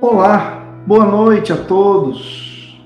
Olá, 0.00 0.64
boa 0.86 1.04
noite 1.04 1.52
a 1.52 1.56
todos. 1.56 2.80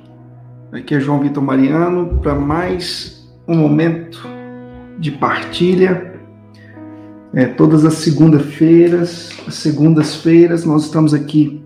Aqui 0.73 0.95
é 0.95 1.01
João 1.01 1.21
Vitor 1.21 1.43
Mariano 1.43 2.19
para 2.23 2.35
mais 2.35 3.31
um 3.47 3.55
momento 3.55 4.27
de 4.99 5.11
partilha. 5.11 6.19
É, 7.35 7.45
todas 7.45 7.85
as 7.85 7.95
segundas-feiras, 7.97 9.31
as 9.47 9.57
segundas-feiras, 9.57 10.65
nós 10.65 10.85
estamos 10.85 11.13
aqui 11.13 11.63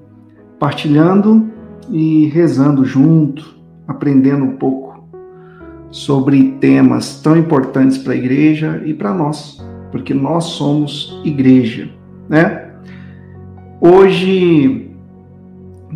partilhando 0.58 1.48
e 1.92 2.26
rezando 2.26 2.84
junto, 2.84 3.56
aprendendo 3.86 4.44
um 4.44 4.56
pouco 4.56 5.08
sobre 5.92 6.56
temas 6.60 7.20
tão 7.20 7.36
importantes 7.36 7.98
para 7.98 8.14
a 8.14 8.16
igreja 8.16 8.82
e 8.84 8.92
para 8.92 9.14
nós, 9.14 9.64
porque 9.92 10.12
nós 10.12 10.42
somos 10.42 11.20
igreja, 11.24 11.88
né? 12.28 12.72
Hoje 13.80 14.85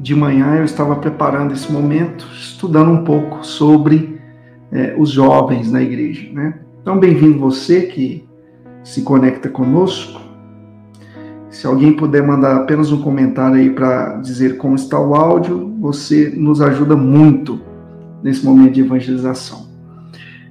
de 0.00 0.14
manhã 0.14 0.56
eu 0.56 0.64
estava 0.64 0.96
preparando 0.96 1.52
esse 1.52 1.70
momento, 1.70 2.26
estudando 2.32 2.90
um 2.90 3.04
pouco 3.04 3.44
sobre 3.44 4.18
é, 4.72 4.94
os 4.98 5.10
jovens 5.10 5.70
na 5.70 5.82
igreja. 5.82 6.28
Né? 6.32 6.54
Então, 6.80 6.98
bem-vindo 6.98 7.38
você 7.38 7.82
que 7.82 8.26
se 8.82 9.02
conecta 9.02 9.48
conosco. 9.48 10.20
Se 11.50 11.66
alguém 11.66 11.92
puder 11.92 12.22
mandar 12.22 12.56
apenas 12.56 12.90
um 12.90 13.02
comentário 13.02 13.56
aí 13.56 13.70
para 13.70 14.16
dizer 14.18 14.56
como 14.56 14.74
está 14.74 14.98
o 14.98 15.14
áudio, 15.14 15.74
você 15.78 16.32
nos 16.34 16.62
ajuda 16.62 16.96
muito 16.96 17.60
nesse 18.22 18.44
momento 18.44 18.72
de 18.72 18.80
evangelização. 18.80 19.68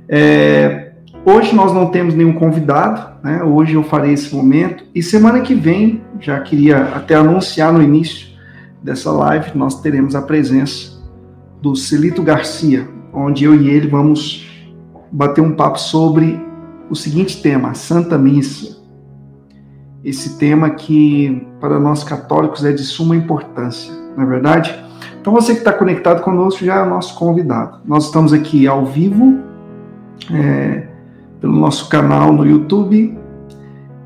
É, 0.08 0.92
hoje 1.26 1.56
nós 1.56 1.74
não 1.74 1.88
temos 1.88 2.14
nenhum 2.14 2.34
convidado, 2.34 3.18
né? 3.24 3.42
hoje 3.44 3.74
eu 3.74 3.84
farei 3.84 4.14
esse 4.14 4.36
momento, 4.36 4.84
e 4.94 5.02
semana 5.02 5.40
que 5.40 5.56
vem, 5.56 6.02
já 6.20 6.40
queria 6.42 6.84
até 6.96 7.16
anunciar 7.16 7.72
no 7.72 7.82
início, 7.82 8.29
dessa 8.82 9.12
live, 9.12 9.58
nós 9.58 9.82
teremos 9.82 10.16
a 10.16 10.22
presença 10.22 11.00
do 11.62 11.76
Celito 11.76 12.24
Garcia, 12.24 12.88
onde 13.14 13.44
eu 13.44 13.56
e 13.56 13.70
ele 13.70 13.88
vamos 13.88 14.48
bater 15.12 15.42
um 15.42 15.56
papo 15.56 15.80
sobre 15.80 16.40
o 16.90 16.96
seguinte 16.96 17.42
tema, 17.42 17.70
a 17.70 17.74
Santa 17.74 18.18
Missa. 18.18 18.80
Esse 20.04 20.38
tema 20.38 20.70
que 20.70 21.46
para 21.60 21.80
nós 21.80 22.04
católicos 22.04 22.64
é 22.64 22.72
de 22.72 22.84
suma 22.84 23.16
importância, 23.16 23.94
não 24.16 24.24
é 24.24 24.26
verdade? 24.26 24.74
Então 25.20 25.34
você 25.34 25.54
que 25.54 25.60
está 25.60 25.74
conectado 25.74 26.22
conosco 26.22 26.64
já 26.64 26.78
é 26.78 26.86
nosso 26.86 27.16
convidado. 27.16 27.82
Nós 27.86 28.06
estamos 28.06 28.32
aqui 28.32 28.66
ao 28.66 28.86
vivo, 28.86 29.40
é, 30.32 30.88
pelo 31.42 31.54
nosso 31.54 31.90
canal 31.90 32.32
no 32.32 32.46
YouTube 32.46 33.18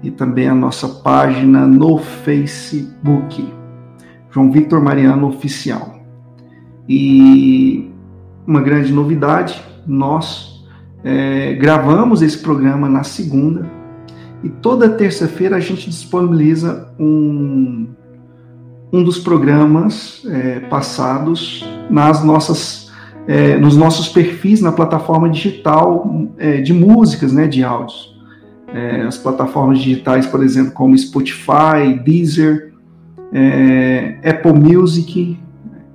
e 0.01 0.11
também 0.11 0.47
a 0.47 0.55
nossa 0.55 0.87
página 0.87 1.67
no 1.67 1.97
Facebook. 1.97 3.62
João 4.33 4.51
Victor 4.51 4.81
Mariano 4.81 5.27
Oficial. 5.27 5.99
E 6.89 7.91
uma 8.47 8.61
grande 8.61 8.91
novidade, 8.91 9.61
nós 9.85 10.65
é, 11.03 11.53
gravamos 11.53 12.21
esse 12.21 12.39
programa 12.39 12.89
na 12.89 13.03
segunda 13.03 13.69
e 14.43 14.49
toda 14.49 14.89
terça-feira 14.89 15.55
a 15.55 15.59
gente 15.59 15.89
disponibiliza 15.89 16.91
um, 16.99 17.87
um 18.91 19.03
dos 19.03 19.19
programas 19.19 20.25
é, 20.27 20.61
passados 20.61 21.63
nas 21.89 22.23
nossas, 22.23 22.91
é, 23.27 23.57
nos 23.57 23.77
nossos 23.77 24.09
perfis 24.09 24.61
na 24.61 24.71
plataforma 24.71 25.29
digital 25.29 26.27
é, 26.37 26.59
de 26.59 26.73
músicas, 26.73 27.31
né, 27.31 27.47
de 27.47 27.63
áudios. 27.63 28.11
É, 28.73 29.03
as 29.03 29.17
plataformas 29.17 29.77
digitais, 29.77 30.25
por 30.25 30.43
exemplo, 30.43 30.71
como 30.71 30.97
Spotify, 30.97 32.01
Deezer, 32.03 32.72
é, 33.33 34.17
Apple 34.23 34.53
Music, 34.53 35.39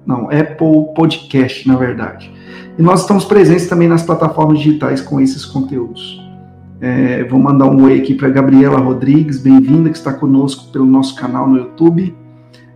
não, 0.05 0.25
Apple 0.25 0.92
Podcast, 0.94 1.67
na 1.69 1.77
verdade. 1.77 2.33
E 2.77 2.83
nós 2.83 3.03
estamos 3.03 3.25
presentes 3.25 3.69
também 3.69 3.86
nas 3.86 4.03
plataformas 4.03 4.58
digitais 4.58 5.00
com 5.00 5.20
esses 5.20 5.45
conteúdos. 5.45 6.20
É, 6.80 7.24
vou 7.24 7.39
mandar 7.39 7.67
um 7.67 7.85
oi 7.85 8.01
aqui 8.01 8.14
para 8.14 8.29
Gabriela 8.29 8.79
Rodrigues, 8.79 9.40
bem-vinda, 9.40 9.90
que 9.90 9.96
está 9.96 10.13
conosco 10.13 10.70
pelo 10.73 10.86
nosso 10.86 11.14
canal 11.17 11.48
no 11.48 11.57
YouTube. 11.57 12.17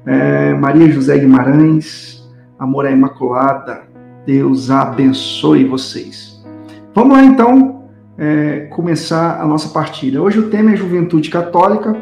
É, 0.04 0.54
Maria 0.54 0.90
José 0.90 1.18
Guimarães, 1.18 2.28
Amor 2.58 2.84
é 2.84 2.92
Imaculada, 2.92 3.82
Deus 4.26 4.70
abençoe 4.70 5.64
vocês. 5.64 6.44
Vamos 6.94 7.16
lá 7.16 7.24
então 7.24 7.84
é, 8.18 8.66
começar 8.70 9.40
a 9.40 9.46
nossa 9.46 9.68
partilha. 9.68 10.20
Hoje 10.20 10.38
o 10.38 10.50
tema 10.50 10.72
é 10.72 10.76
Juventude 10.76 11.30
Católica, 11.30 11.96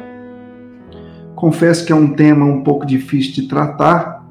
Confesso 1.41 1.87
que 1.87 1.91
é 1.91 1.97
um 1.97 2.09
tema 2.09 2.45
um 2.45 2.63
pouco 2.63 2.85
difícil 2.85 3.33
de 3.33 3.49
tratar, 3.49 4.29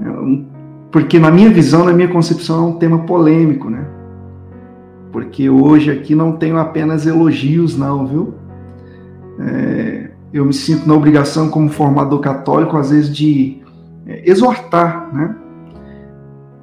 é 0.00 0.62
porque 0.92 1.18
na 1.18 1.32
minha 1.32 1.50
visão, 1.50 1.84
na 1.84 1.92
minha 1.92 2.06
concepção, 2.06 2.58
é 2.58 2.68
um 2.68 2.72
tema 2.74 3.00
polêmico, 3.00 3.68
né? 3.68 3.84
Porque 5.10 5.50
hoje 5.50 5.90
aqui 5.90 6.14
não 6.14 6.36
tenho 6.36 6.58
apenas 6.58 7.08
elogios, 7.08 7.76
não, 7.76 8.06
viu? 8.06 8.34
É, 9.40 10.10
eu 10.32 10.44
me 10.44 10.52
sinto 10.52 10.86
na 10.86 10.94
obrigação, 10.94 11.48
como 11.48 11.68
formador 11.68 12.20
católico, 12.20 12.76
às 12.76 12.90
vezes 12.90 13.12
de 13.12 13.60
é, 14.06 14.22
exortar, 14.30 15.12
né? 15.12 15.34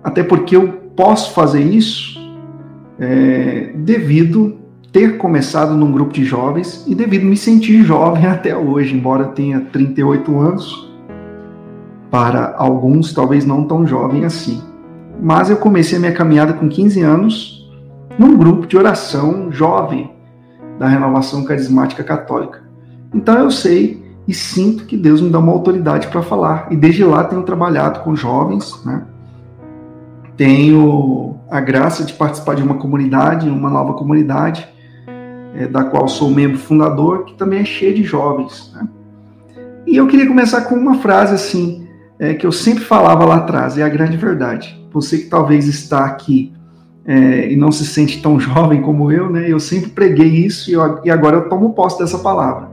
Até 0.01 0.23
porque 0.23 0.55
eu 0.55 0.69
posso 0.95 1.33
fazer 1.33 1.61
isso 1.61 2.17
é, 2.97 3.73
devido 3.75 4.57
ter 4.91 5.17
começado 5.17 5.75
num 5.75 5.91
grupo 5.91 6.13
de 6.13 6.23
jovens 6.23 6.83
e 6.87 6.95
devido 6.95 7.25
me 7.25 7.37
sentir 7.37 7.83
jovem 7.83 8.25
até 8.27 8.55
hoje, 8.55 8.95
embora 8.95 9.25
tenha 9.25 9.61
38 9.61 10.39
anos, 10.39 10.89
para 12.09 12.55
alguns 12.57 13.13
talvez 13.13 13.45
não 13.45 13.65
tão 13.65 13.85
jovem 13.85 14.25
assim. 14.25 14.61
Mas 15.21 15.49
eu 15.49 15.57
comecei 15.57 15.97
a 15.97 16.01
minha 16.01 16.13
caminhada 16.13 16.53
com 16.53 16.67
15 16.67 17.01
anos 17.01 17.69
num 18.17 18.37
grupo 18.37 18.65
de 18.65 18.77
oração 18.77 19.51
jovem 19.51 20.11
da 20.79 20.87
Renovação 20.87 21.43
Carismática 21.43 22.03
Católica. 22.03 22.63
Então 23.13 23.37
eu 23.37 23.51
sei 23.51 24.09
e 24.27 24.33
sinto 24.33 24.85
que 24.85 24.95
Deus 24.95 25.21
me 25.21 25.29
dá 25.29 25.39
uma 25.39 25.51
autoridade 25.51 26.07
para 26.07 26.21
falar. 26.21 26.67
E 26.71 26.75
desde 26.75 27.03
lá 27.03 27.23
tenho 27.23 27.43
trabalhado 27.43 28.01
com 28.01 28.15
jovens, 28.15 28.83
né? 28.85 29.03
Tenho 30.37 31.35
a 31.49 31.59
graça 31.59 32.03
de 32.03 32.13
participar 32.13 32.55
de 32.55 32.63
uma 32.63 32.75
comunidade, 32.75 33.49
uma 33.49 33.69
nova 33.69 33.93
comunidade, 33.93 34.67
é, 35.55 35.67
da 35.67 35.83
qual 35.83 36.07
sou 36.07 36.29
membro 36.29 36.57
fundador, 36.57 37.25
que 37.25 37.33
também 37.35 37.59
é 37.59 37.65
cheia 37.65 37.93
de 37.93 38.03
jovens. 38.03 38.71
Né? 38.73 38.87
E 39.87 39.97
eu 39.97 40.07
queria 40.07 40.27
começar 40.27 40.61
com 40.61 40.75
uma 40.75 40.95
frase 40.95 41.33
assim, 41.33 41.87
é, 42.19 42.33
que 42.33 42.45
eu 42.45 42.51
sempre 42.51 42.83
falava 42.83 43.25
lá 43.25 43.37
atrás, 43.37 43.77
é 43.77 43.83
a 43.83 43.89
grande 43.89 44.17
verdade. 44.17 44.79
Você 44.91 45.17
que 45.19 45.25
talvez 45.25 45.67
está 45.67 46.05
aqui 46.05 46.53
é, 47.05 47.51
e 47.51 47.55
não 47.55 47.71
se 47.71 47.85
sente 47.85 48.21
tão 48.21 48.39
jovem 48.39 48.81
como 48.81 49.11
eu, 49.11 49.29
né? 49.29 49.51
Eu 49.51 49.59
sempre 49.59 49.89
preguei 49.89 50.27
isso 50.27 50.69
e, 50.69 50.73
eu, 50.73 51.01
e 51.03 51.09
agora 51.09 51.37
eu 51.37 51.49
tomo 51.49 51.73
posse 51.73 51.99
dessa 51.99 52.19
palavra. 52.19 52.69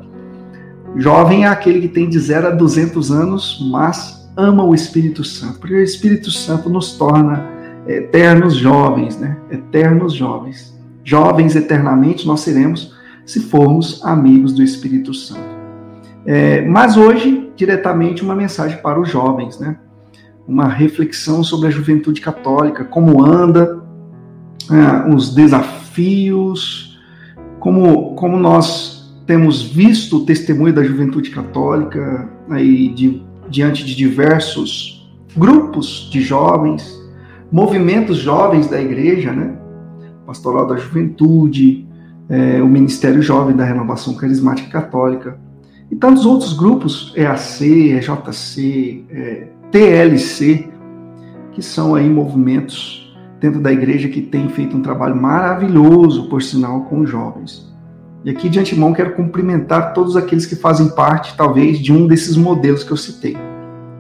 Jovem 0.97 1.45
é 1.45 1.49
aquele 1.49 1.81
que 1.81 1.89
tem 1.89 2.09
de 2.09 2.19
0 2.19 2.49
a 2.49 2.51
200 2.51 3.11
anos, 3.11 3.67
mas 3.71 4.31
ama 4.37 4.65
o 4.65 4.75
Espírito 4.75 5.25
Santo, 5.25 5.59
porque 5.59 5.75
o 5.75 5.83
Espírito 5.83 6.31
Santo 6.31 6.69
nos 6.69 6.97
torna 6.97 7.47
eternos 7.87 8.57
jovens, 8.57 9.19
né? 9.19 9.37
Eternos 9.51 10.13
jovens 10.13 10.76
jovens 11.07 11.55
eternamente 11.55 12.27
nós 12.27 12.41
seremos 12.41 12.93
se 13.25 13.39
formos 13.41 14.05
amigos 14.05 14.53
do 14.53 14.63
Espírito 14.63 15.15
Santo. 15.15 15.57
É, 16.27 16.63
mas 16.63 16.97
hoje, 16.97 17.53
diretamente, 17.55 18.25
uma 18.25 18.35
mensagem 18.35 18.79
para 18.79 19.01
os 19.01 19.09
jovens, 19.09 19.59
né? 19.61 19.79
Uma 20.47 20.67
reflexão 20.67 21.45
sobre 21.45 21.69
a 21.69 21.71
juventude 21.71 22.21
católica, 22.21 22.85
como 22.85 23.25
anda, 23.25 23.81
é, 24.69 25.15
os 25.15 25.33
desafios, 25.33 26.99
como, 27.61 28.17
como 28.17 28.37
nós 28.37 29.17
temos 29.27 29.63
visto 29.63 30.19
o 30.19 30.27
testemunho 30.27 30.75
da 30.75 30.83
juventude 30.83 31.31
católica 31.31 32.29
aí 32.51 32.89
de, 32.89 33.23
diante 33.49 33.85
de 33.85 33.95
diversos 33.95 35.09
grupos 35.37 36.09
de 36.11 36.21
jovens, 36.21 37.01
movimentos 37.51 38.19
jovens 38.19 38.67
da 38.69 38.81
igreja, 38.81 39.33
né? 39.33 39.66
Pastoral 40.27 40.67
da 40.67 40.77
Juventude, 40.77 41.87
é, 42.29 42.61
o 42.61 42.67
Ministério 42.67 43.23
Jovem 43.23 43.55
da 43.55 43.65
Renovação 43.65 44.15
Carismática 44.15 44.69
Católica 44.69 45.39
e 45.91 45.95
tantos 45.95 46.27
outros 46.27 46.53
grupos, 46.53 47.13
EAC, 47.17 47.93
EJC, 47.93 49.05
é, 49.11 49.47
TLC, 49.71 50.69
que 51.53 51.63
são 51.63 51.95
aí 51.95 52.09
movimentos 52.09 53.17
dentro 53.41 53.61
da 53.61 53.73
igreja 53.73 54.09
que 54.09 54.21
têm 54.21 54.49
feito 54.49 54.77
um 54.77 54.83
trabalho 54.83 55.15
maravilhoso, 55.15 56.29
por 56.29 56.43
sinal, 56.43 56.83
com 56.83 57.01
os 57.01 57.11
jovens. 57.11 57.73
E 58.25 58.31
aqui 58.31 58.49
de 58.49 58.59
antemão 58.59 58.93
quero 58.93 59.15
cumprimentar 59.15 59.93
todos 59.95 60.17
aqueles 60.17 60.47
que 60.47 60.57
fazem 60.57 60.89
parte, 60.89 61.37
talvez, 61.37 61.79
de 61.79 61.93
um 61.93 62.09
desses 62.09 62.37
modelos 62.37 62.83
que 62.83 62.91
eu 62.91 62.97
citei. 62.97 63.37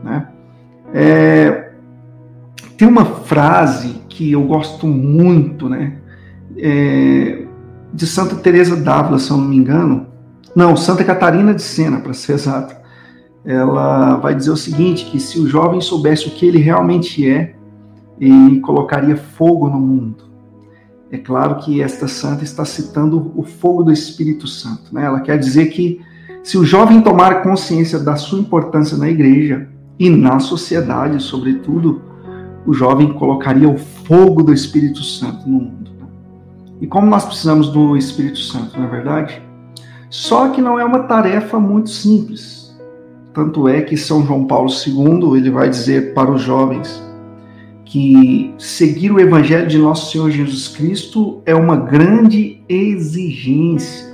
Né? 0.02 0.26
É, 0.93 1.70
tem 2.76 2.88
uma 2.88 3.05
frase 3.05 4.00
que 4.08 4.32
eu 4.32 4.43
gosto 4.43 4.87
muito, 4.87 5.69
né? 5.69 5.99
É, 6.58 7.44
de 7.93 8.06
Santa 8.06 8.37
Teresa 8.37 8.76
d'Ávila, 8.76 9.19
se 9.19 9.31
eu 9.31 9.37
não 9.37 9.44
me 9.44 9.56
engano. 9.56 10.06
Não, 10.55 10.76
Santa 10.76 11.05
Catarina 11.05 11.55
de 11.55 11.62
Sena, 11.62 12.00
para 12.00 12.14
ser 12.14 12.35
exato. 12.35 12.75
ela 13.44 14.17
vai 14.17 14.35
dizer 14.35 14.50
o 14.50 14.56
seguinte, 14.56 15.06
que 15.06 15.20
se 15.20 15.38
o 15.38 15.47
jovem 15.47 15.81
soubesse 15.81 16.29
o 16.29 16.31
que 16.31 16.47
ele 16.47 16.58
realmente 16.58 17.29
é, 17.29 17.55
ele 18.19 18.61
colocaria 18.61 19.17
fogo 19.17 19.69
no 19.69 19.79
mundo. 19.79 20.25
É 21.11 21.19
claro 21.19 21.56
que 21.56 21.81
esta 21.81 22.08
santa 22.08 22.43
está 22.43 22.64
citando 22.64 23.32
o 23.37 23.43
fogo 23.43 23.85
do 23.85 23.93
Espírito 23.93 24.49
Santo. 24.49 24.93
Né? 24.93 25.05
Ela 25.05 25.20
quer 25.20 25.38
dizer 25.38 25.67
que 25.67 26.00
se 26.43 26.59
o 26.59 26.64
jovem 26.64 27.00
tomar 27.00 27.43
consciência 27.43 27.99
da 27.99 28.17
sua 28.17 28.38
importância 28.38 28.97
na 28.97 29.09
igreja 29.09 29.69
e 29.99 30.11
na 30.11 30.38
sociedade, 30.38 31.23
sobretudo, 31.23 32.02
o 32.67 32.73
jovem 32.73 33.12
colocaria 33.12 33.69
o 33.69 33.79
fogo 33.79 34.43
do 34.43 34.52
Espírito 34.52 35.02
Santo 35.02 35.49
no 35.49 35.61
mundo. 35.61 35.86
E 36.81 36.87
como 36.87 37.06
nós 37.06 37.25
precisamos 37.25 37.69
do 37.69 37.96
Espírito 37.96 38.38
Santo, 38.38 38.78
não 38.78 38.87
é 38.87 38.90
verdade? 38.90 39.43
Só 40.11 40.50
que 40.50 40.61
não 40.61 40.78
é 40.78 40.84
uma 40.84 41.00
tarefa 41.05 41.58
muito 41.58 41.90
simples. 41.90 42.76
Tanto 43.32 43.69
é 43.69 43.82
que 43.82 43.96
São 43.96 44.25
João 44.25 44.46
Paulo 44.46 44.69
II 44.70 45.37
ele 45.37 45.50
vai 45.50 45.69
dizer 45.69 46.14
para 46.14 46.31
os 46.31 46.43
jovens 46.43 47.02
que 47.84 48.55
seguir 48.58 49.12
o 49.12 49.20
Evangelho 49.20 49.69
de 49.69 49.78
nosso 49.78 50.11
Senhor 50.11 50.31
Jesus 50.31 50.69
Cristo 50.69 51.43
é 51.46 51.55
uma 51.55 51.76
grande 51.76 52.62
exigência. 52.69 54.06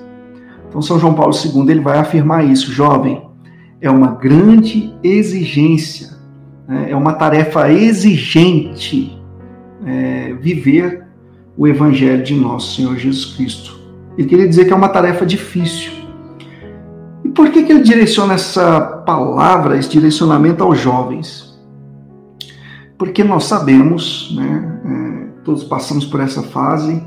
Então 0.69 0.83
São 0.83 0.99
João 0.99 1.15
Paulo 1.15 1.33
II 1.33 1.71
ele 1.71 1.81
vai 1.81 1.99
afirmar 1.99 2.45
isso, 2.45 2.73
jovem, 2.73 3.23
é 3.81 3.91
uma 3.91 4.13
grande 4.13 4.95
exigência 5.03 6.13
né? 6.67 6.91
É 6.91 6.97
uma 6.97 7.13
tarefa 7.15 7.71
exigente 7.71 9.19
é, 9.85 10.33
viver 10.35 11.02
o 11.57 11.67
Evangelho 11.67 12.23
de 12.23 12.35
nosso 12.35 12.77
Senhor 12.77 12.97
Jesus 12.97 13.37
Cristo. 13.37 13.79
Ele 14.17 14.29
queria 14.29 14.49
dizer 14.49 14.65
que 14.67 14.73
é 14.73 14.77
uma 14.77 14.89
tarefa 14.89 15.25
difícil. 15.25 15.93
E 17.25 17.29
por 17.29 17.51
que, 17.51 17.63
que 17.63 17.73
ele 17.73 17.83
direciona 17.83 18.35
essa 18.35 18.81
palavra, 18.81 19.79
esse 19.79 19.89
direcionamento 19.89 20.63
aos 20.63 20.79
jovens? 20.79 21.59
Porque 22.99 23.25
nós 23.25 23.45
sabemos, 23.45 24.35
né, 24.37 24.81
é, 24.85 25.45
todos 25.45 25.65
passamos 25.65 26.05
por 26.05 26.21
essa 26.21 26.43
fase, 26.43 27.03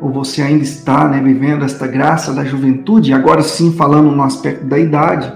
ou 0.00 0.10
você 0.10 0.42
ainda 0.42 0.62
está 0.62 1.08
né, 1.08 1.20
vivendo 1.20 1.64
esta 1.64 1.86
graça 1.86 2.32
da 2.32 2.44
juventude, 2.44 3.12
agora 3.12 3.42
sim 3.42 3.72
falando 3.72 4.10
no 4.10 4.22
aspecto 4.22 4.64
da 4.66 4.78
idade, 4.78 5.32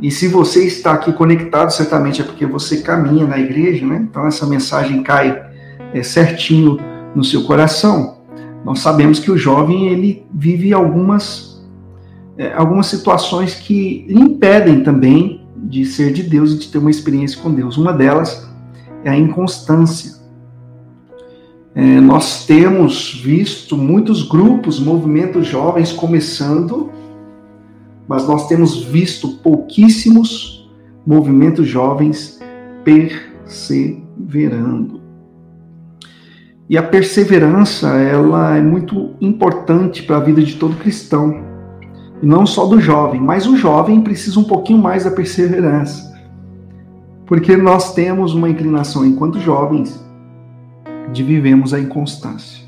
e 0.00 0.10
se 0.10 0.28
você 0.28 0.64
está 0.64 0.92
aqui 0.92 1.12
conectado, 1.12 1.70
certamente 1.70 2.22
é 2.22 2.24
porque 2.24 2.46
você 2.46 2.78
caminha 2.78 3.26
na 3.26 3.38
igreja, 3.38 3.84
né? 3.84 4.06
Então 4.08 4.26
essa 4.26 4.46
mensagem 4.46 5.02
cai 5.02 5.38
é, 5.92 6.02
certinho 6.02 6.78
no 7.14 7.24
seu 7.24 7.44
coração. 7.44 8.18
Nós 8.64 8.80
sabemos 8.80 9.18
que 9.18 9.30
o 9.30 9.36
jovem 9.36 9.88
ele 9.88 10.26
vive 10.32 10.72
algumas 10.72 11.50
é, 12.36 12.54
algumas 12.54 12.86
situações 12.86 13.54
que 13.54 14.06
impedem 14.08 14.82
também 14.82 15.46
de 15.56 15.84
ser 15.84 16.12
de 16.12 16.22
Deus 16.22 16.52
e 16.52 16.58
de 16.58 16.68
ter 16.68 16.78
uma 16.78 16.90
experiência 16.90 17.40
com 17.42 17.52
Deus. 17.52 17.76
Uma 17.76 17.92
delas 17.92 18.48
é 19.04 19.10
a 19.10 19.16
inconstância. 19.16 20.20
É, 21.74 22.00
nós 22.00 22.46
temos 22.46 23.20
visto 23.22 23.76
muitos 23.76 24.22
grupos, 24.22 24.80
movimentos 24.80 25.46
jovens 25.46 25.92
começando 25.92 26.90
mas 28.10 28.26
nós 28.26 28.48
temos 28.48 28.82
visto 28.82 29.36
pouquíssimos 29.36 30.68
movimentos 31.06 31.68
jovens 31.68 32.40
perseverando. 32.82 34.99
E 36.70 36.78
a 36.78 36.84
perseverança, 36.84 37.88
ela 37.96 38.56
é 38.56 38.60
muito 38.60 39.16
importante 39.20 40.04
para 40.04 40.18
a 40.18 40.20
vida 40.20 40.40
de 40.40 40.54
todo 40.54 40.76
cristão. 40.76 41.42
E 42.22 42.24
não 42.24 42.46
só 42.46 42.64
do 42.64 42.80
jovem, 42.80 43.20
mas 43.20 43.44
o 43.44 43.56
jovem 43.56 44.00
precisa 44.02 44.38
um 44.38 44.44
pouquinho 44.44 44.78
mais 44.78 45.02
da 45.02 45.10
perseverança. 45.10 46.16
Porque 47.26 47.56
nós 47.56 47.92
temos 47.92 48.34
uma 48.34 48.48
inclinação, 48.48 49.04
enquanto 49.04 49.40
jovens, 49.40 50.00
de 51.12 51.24
vivemos 51.24 51.74
a 51.74 51.80
inconstância. 51.80 52.64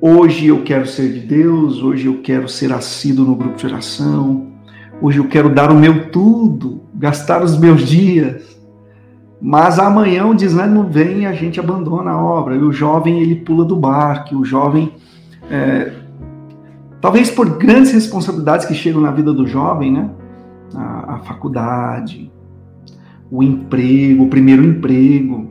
Hoje 0.00 0.48
eu 0.48 0.64
quero 0.64 0.84
ser 0.84 1.12
de 1.12 1.20
Deus, 1.20 1.80
hoje 1.80 2.06
eu 2.06 2.22
quero 2.22 2.48
ser 2.48 2.72
assíduo 2.72 3.24
no 3.24 3.36
grupo 3.36 3.56
de 3.56 3.66
oração, 3.66 4.48
hoje 5.00 5.18
eu 5.18 5.28
quero 5.28 5.48
dar 5.48 5.70
o 5.70 5.78
meu 5.78 6.10
tudo, 6.10 6.82
gastar 6.92 7.40
os 7.40 7.56
meus 7.56 7.82
dias. 7.82 8.53
Mas 9.46 9.78
amanhã 9.78 10.24
o 10.24 10.34
desânimo 10.34 10.84
vem 10.84 11.18
e 11.18 11.26
a 11.26 11.34
gente 11.34 11.60
abandona 11.60 12.12
a 12.12 12.18
obra. 12.18 12.56
E 12.56 12.60
o 12.60 12.72
jovem 12.72 13.20
ele 13.20 13.36
pula 13.36 13.62
do 13.62 13.76
barco, 13.76 14.34
o 14.36 14.42
jovem, 14.42 14.94
é, 15.50 15.92
talvez 16.98 17.30
por 17.30 17.58
grandes 17.58 17.92
responsabilidades 17.92 18.64
que 18.64 18.72
chegam 18.72 19.02
na 19.02 19.10
vida 19.10 19.34
do 19.34 19.46
jovem, 19.46 19.92
né? 19.92 20.08
A, 20.74 21.16
a 21.16 21.18
faculdade, 21.18 22.32
o 23.30 23.42
emprego, 23.42 24.24
o 24.24 24.28
primeiro 24.28 24.64
emprego, 24.64 25.50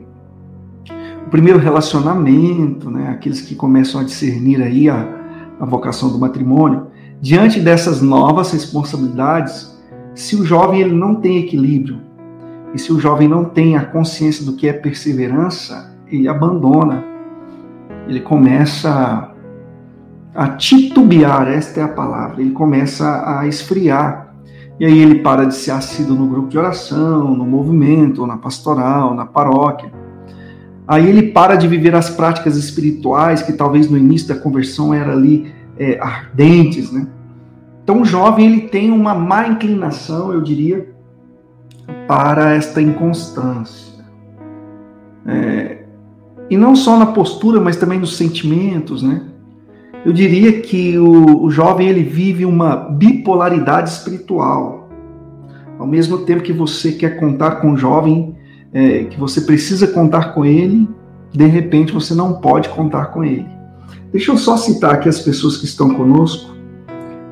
primeiro 1.30 1.60
relacionamento, 1.60 2.90
né, 2.90 3.10
aqueles 3.10 3.40
que 3.40 3.54
começam 3.54 4.00
a 4.00 4.04
discernir 4.04 4.60
aí 4.60 4.90
a, 4.90 5.06
a 5.60 5.64
vocação 5.64 6.10
do 6.10 6.18
matrimônio, 6.18 6.88
diante 7.20 7.60
dessas 7.60 8.02
novas 8.02 8.50
responsabilidades, 8.52 9.72
se 10.16 10.34
o 10.34 10.44
jovem 10.44 10.80
ele 10.80 10.94
não 10.94 11.14
tem 11.14 11.38
equilíbrio 11.38 12.13
e 12.74 12.78
se 12.78 12.92
o 12.92 12.98
jovem 12.98 13.28
não 13.28 13.44
tem 13.44 13.76
a 13.76 13.84
consciência 13.84 14.44
do 14.44 14.54
que 14.54 14.68
é 14.68 14.72
perseverança, 14.72 15.96
ele 16.08 16.28
abandona, 16.28 17.04
ele 18.08 18.20
começa 18.20 19.30
a 20.34 20.48
titubear, 20.48 21.48
esta 21.48 21.80
é 21.80 21.82
a 21.84 21.88
palavra, 21.88 22.42
ele 22.42 22.50
começa 22.50 23.38
a 23.38 23.46
esfriar. 23.46 24.34
E 24.78 24.84
aí 24.84 24.98
ele 24.98 25.20
para 25.20 25.44
de 25.44 25.54
ser 25.54 25.70
assíduo 25.70 26.16
no 26.16 26.26
grupo 26.26 26.48
de 26.48 26.58
oração, 26.58 27.32
no 27.34 27.46
movimento, 27.46 28.26
na 28.26 28.36
pastoral, 28.36 29.14
na 29.14 29.24
paróquia 29.24 29.92
Aí 30.86 31.08
ele 31.08 31.30
para 31.32 31.56
de 31.56 31.66
viver 31.66 31.94
as 31.94 32.10
práticas 32.10 32.56
espirituais 32.56 33.42
que 33.42 33.52
talvez 33.52 33.88
no 33.88 33.96
início 33.96 34.28
da 34.28 34.34
conversão 34.34 34.92
eram 34.92 35.12
ali 35.12 35.52
é, 35.78 35.98
ardentes, 35.98 36.92
né? 36.92 37.06
Então 37.82 38.02
o 38.02 38.04
jovem 38.04 38.46
ele 38.46 38.60
tem 38.68 38.90
uma 38.90 39.14
má 39.14 39.48
inclinação, 39.48 40.32
eu 40.32 40.42
diria, 40.42 40.93
para 42.06 42.54
esta 42.54 42.80
inconstância. 42.80 43.94
É, 45.26 45.84
e 46.50 46.56
não 46.56 46.76
só 46.76 46.98
na 46.98 47.06
postura, 47.06 47.60
mas 47.60 47.76
também 47.76 47.98
nos 47.98 48.16
sentimentos, 48.16 49.02
né? 49.02 49.22
Eu 50.04 50.12
diria 50.12 50.60
que 50.60 50.98
o, 50.98 51.44
o 51.44 51.50
jovem 51.50 51.88
ele 51.88 52.02
vive 52.02 52.44
uma 52.44 52.76
bipolaridade 52.76 53.88
espiritual. 53.88 54.90
Ao 55.78 55.86
mesmo 55.86 56.18
tempo 56.18 56.42
que 56.42 56.52
você 56.52 56.92
quer 56.92 57.18
contar 57.18 57.52
com 57.52 57.72
o 57.72 57.76
jovem 57.76 58.36
é, 58.72 59.04
que 59.04 59.18
você 59.18 59.40
precisa 59.40 59.86
contar 59.86 60.34
com 60.34 60.44
ele, 60.44 60.88
de 61.32 61.46
repente 61.46 61.92
você 61.92 62.14
não 62.14 62.34
pode 62.34 62.68
contar 62.68 63.06
com 63.06 63.24
ele. 63.24 63.46
Deixa 64.12 64.30
eu 64.30 64.36
só 64.36 64.56
citar 64.56 64.94
aqui 64.94 65.08
as 65.08 65.20
pessoas 65.20 65.56
que 65.56 65.64
estão 65.64 65.94
conosco. 65.94 66.54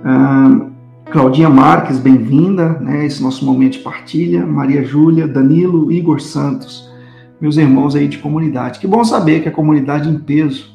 Ah, 0.04 0.71
Claudinha 1.12 1.50
Marques, 1.50 1.98
bem-vinda, 1.98 2.70
né? 2.80 3.04
Esse 3.04 3.22
nosso 3.22 3.44
momento 3.44 3.74
de 3.74 3.80
partilha. 3.80 4.46
Maria 4.46 4.82
Júlia, 4.82 5.28
Danilo, 5.28 5.92
Igor 5.92 6.22
Santos, 6.22 6.90
meus 7.38 7.58
irmãos 7.58 7.94
aí 7.94 8.08
de 8.08 8.16
comunidade. 8.16 8.78
Que 8.78 8.86
bom 8.86 9.04
saber 9.04 9.42
que 9.42 9.48
a 9.48 9.52
comunidade 9.52 10.08
em 10.08 10.18
peso 10.18 10.72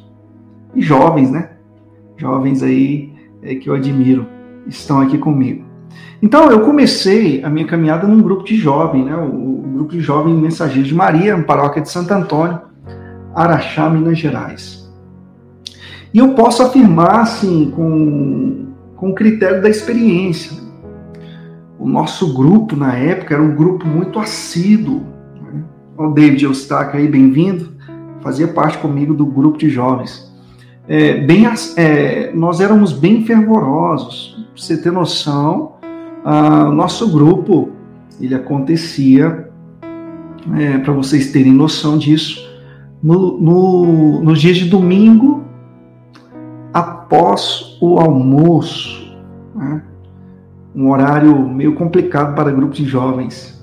e 0.76 0.82
jovens, 0.82 1.32
né? 1.32 1.54
Jovens 2.18 2.62
aí 2.62 3.12
é, 3.42 3.56
que 3.56 3.68
eu 3.68 3.74
admiro 3.74 4.28
estão 4.68 5.02
aqui 5.02 5.18
comigo. 5.18 5.66
Então, 6.22 6.52
eu 6.52 6.62
comecei 6.62 7.44
a 7.44 7.50
minha 7.50 7.66
caminhada 7.66 8.06
num 8.08 8.22
grupo 8.22 8.44
de 8.44 8.58
jovem, 8.58 9.06
né? 9.06 9.16
O, 9.16 9.64
grupo 9.74 9.92
de 9.92 10.02
jovem 10.02 10.36
Mensageiros 10.36 10.88
de 10.88 10.94
Maria, 10.94 11.36
paróquia 11.42 11.82
de 11.82 11.90
Santo 11.90 12.14
Antônio, 12.14 12.60
Araxá, 13.34 13.90
Minas 13.90 14.20
Gerais. 14.20 14.88
E 16.14 16.20
eu 16.20 16.36
posso 16.36 16.62
afirmar, 16.62 17.22
assim, 17.22 17.72
com, 17.76 18.68
com 18.98 19.12
o 19.12 19.16
critério 19.16 19.62
da 19.62 19.70
experiência. 19.70 20.58
O 21.80 21.88
nosso 21.88 22.34
grupo, 22.34 22.76
na 22.76 22.96
época, 22.96 23.36
era 23.36 23.44
um 23.44 23.56
grupo 23.56 23.86
muito 23.88 24.20
assíduo. 24.20 25.04
Né? 25.42 25.64
O 25.96 26.10
David 26.10 26.44
Eustáquio 26.44 27.00
aí, 27.00 27.08
bem-vindo, 27.08 27.70
fazia 28.22 28.48
parte 28.48 28.80
comigo 28.80 29.14
do 29.14 29.26
grupo 29.26 29.58
de 29.58 29.70
jovens. 29.70 30.28
É, 30.88 31.20
bem, 31.22 31.46
é, 31.76 32.32
nós 32.34 32.60
éramos 32.60 32.92
bem 32.92 33.24
fervorosos. 33.24 34.36
Pra 34.36 34.64
você 34.64 34.82
ter 34.82 34.92
noção, 34.92 35.74
o 36.26 36.72
nosso 36.72 37.08
grupo 37.10 37.70
ele 38.20 38.34
acontecia, 38.34 39.50
é, 40.58 40.78
para 40.80 40.92
vocês 40.92 41.32
terem 41.32 41.54
noção 41.54 41.98
disso, 41.98 42.48
no, 43.04 43.40
no, 43.40 44.22
nos 44.24 44.42
dias 44.42 44.58
de 44.58 44.66
domingo, 44.66 45.47
após 47.08 47.78
o 47.82 48.00
almoço, 48.00 49.16
né? 49.56 49.82
um 50.76 50.92
horário 50.92 51.36
meio 51.48 51.74
complicado 51.76 52.36
para 52.36 52.52
grupos 52.52 52.78
de 52.78 52.86
jovens. 52.86 53.58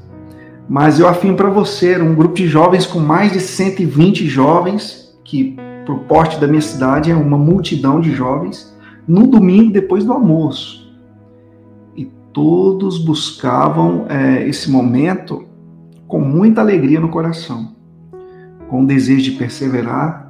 Mas 0.68 0.98
eu 0.98 1.06
afirmo 1.06 1.36
para 1.36 1.50
você, 1.50 2.00
um 2.00 2.14
grupo 2.14 2.34
de 2.34 2.48
jovens 2.48 2.86
com 2.86 2.98
mais 2.98 3.32
de 3.32 3.40
120 3.40 4.26
jovens, 4.26 5.16
que 5.22 5.56
por 5.84 6.00
porte 6.00 6.40
da 6.40 6.46
minha 6.46 6.62
cidade 6.62 7.10
é 7.10 7.14
uma 7.14 7.36
multidão 7.36 8.00
de 8.00 8.12
jovens, 8.12 8.74
no 9.06 9.26
domingo 9.26 9.72
depois 9.72 10.04
do 10.04 10.12
almoço 10.12 10.84
todos 12.34 12.98
buscavam 12.98 14.06
é, 14.08 14.46
esse 14.46 14.68
momento 14.68 15.46
com 16.06 16.20
muita 16.20 16.60
alegria 16.60 16.98
no 16.98 17.08
coração, 17.08 17.76
com 18.68 18.82
o 18.82 18.86
desejo 18.86 19.30
de 19.30 19.38
perseverar. 19.38 20.23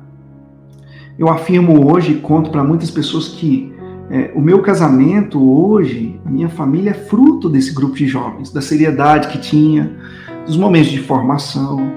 Eu 1.19 1.29
afirmo 1.29 1.93
hoje 1.93 2.13
e 2.13 2.21
conto 2.21 2.51
para 2.51 2.65
muitas 2.65 2.91
pessoas 2.91 3.29
que 3.29 3.73
é, 4.11 4.33
o 4.35 4.41
meu 4.41 4.63
casamento 4.63 5.43
hoje, 5.43 6.21
a 6.25 6.31
minha 6.31 6.49
família 6.49 6.91
é 6.91 6.95
fruto 6.95 7.49
desse 7.49 7.75
grupo 7.75 7.95
de 7.95 8.07
jovens, 8.07 8.53
da 8.53 8.61
seriedade 8.61 9.29
que 9.29 9.39
tinha, 9.39 9.97
dos 10.45 10.57
momentos 10.57 10.91
de 10.91 11.01
formação. 11.01 11.91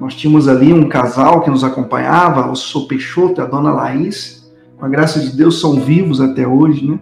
Nós 0.00 0.14
tínhamos 0.14 0.48
ali 0.48 0.72
um 0.72 0.88
casal 0.88 1.42
que 1.42 1.50
nos 1.50 1.62
acompanhava, 1.62 2.50
o 2.50 2.56
Sou 2.56 2.86
Peixoto 2.86 3.40
e 3.40 3.42
a 3.42 3.46
dona 3.46 3.72
Laís, 3.72 4.50
com 4.78 4.86
a 4.86 4.88
graça 4.88 5.20
de 5.20 5.36
Deus 5.36 5.60
são 5.60 5.80
vivos 5.80 6.20
até 6.20 6.46
hoje, 6.46 6.88
né? 6.88 6.98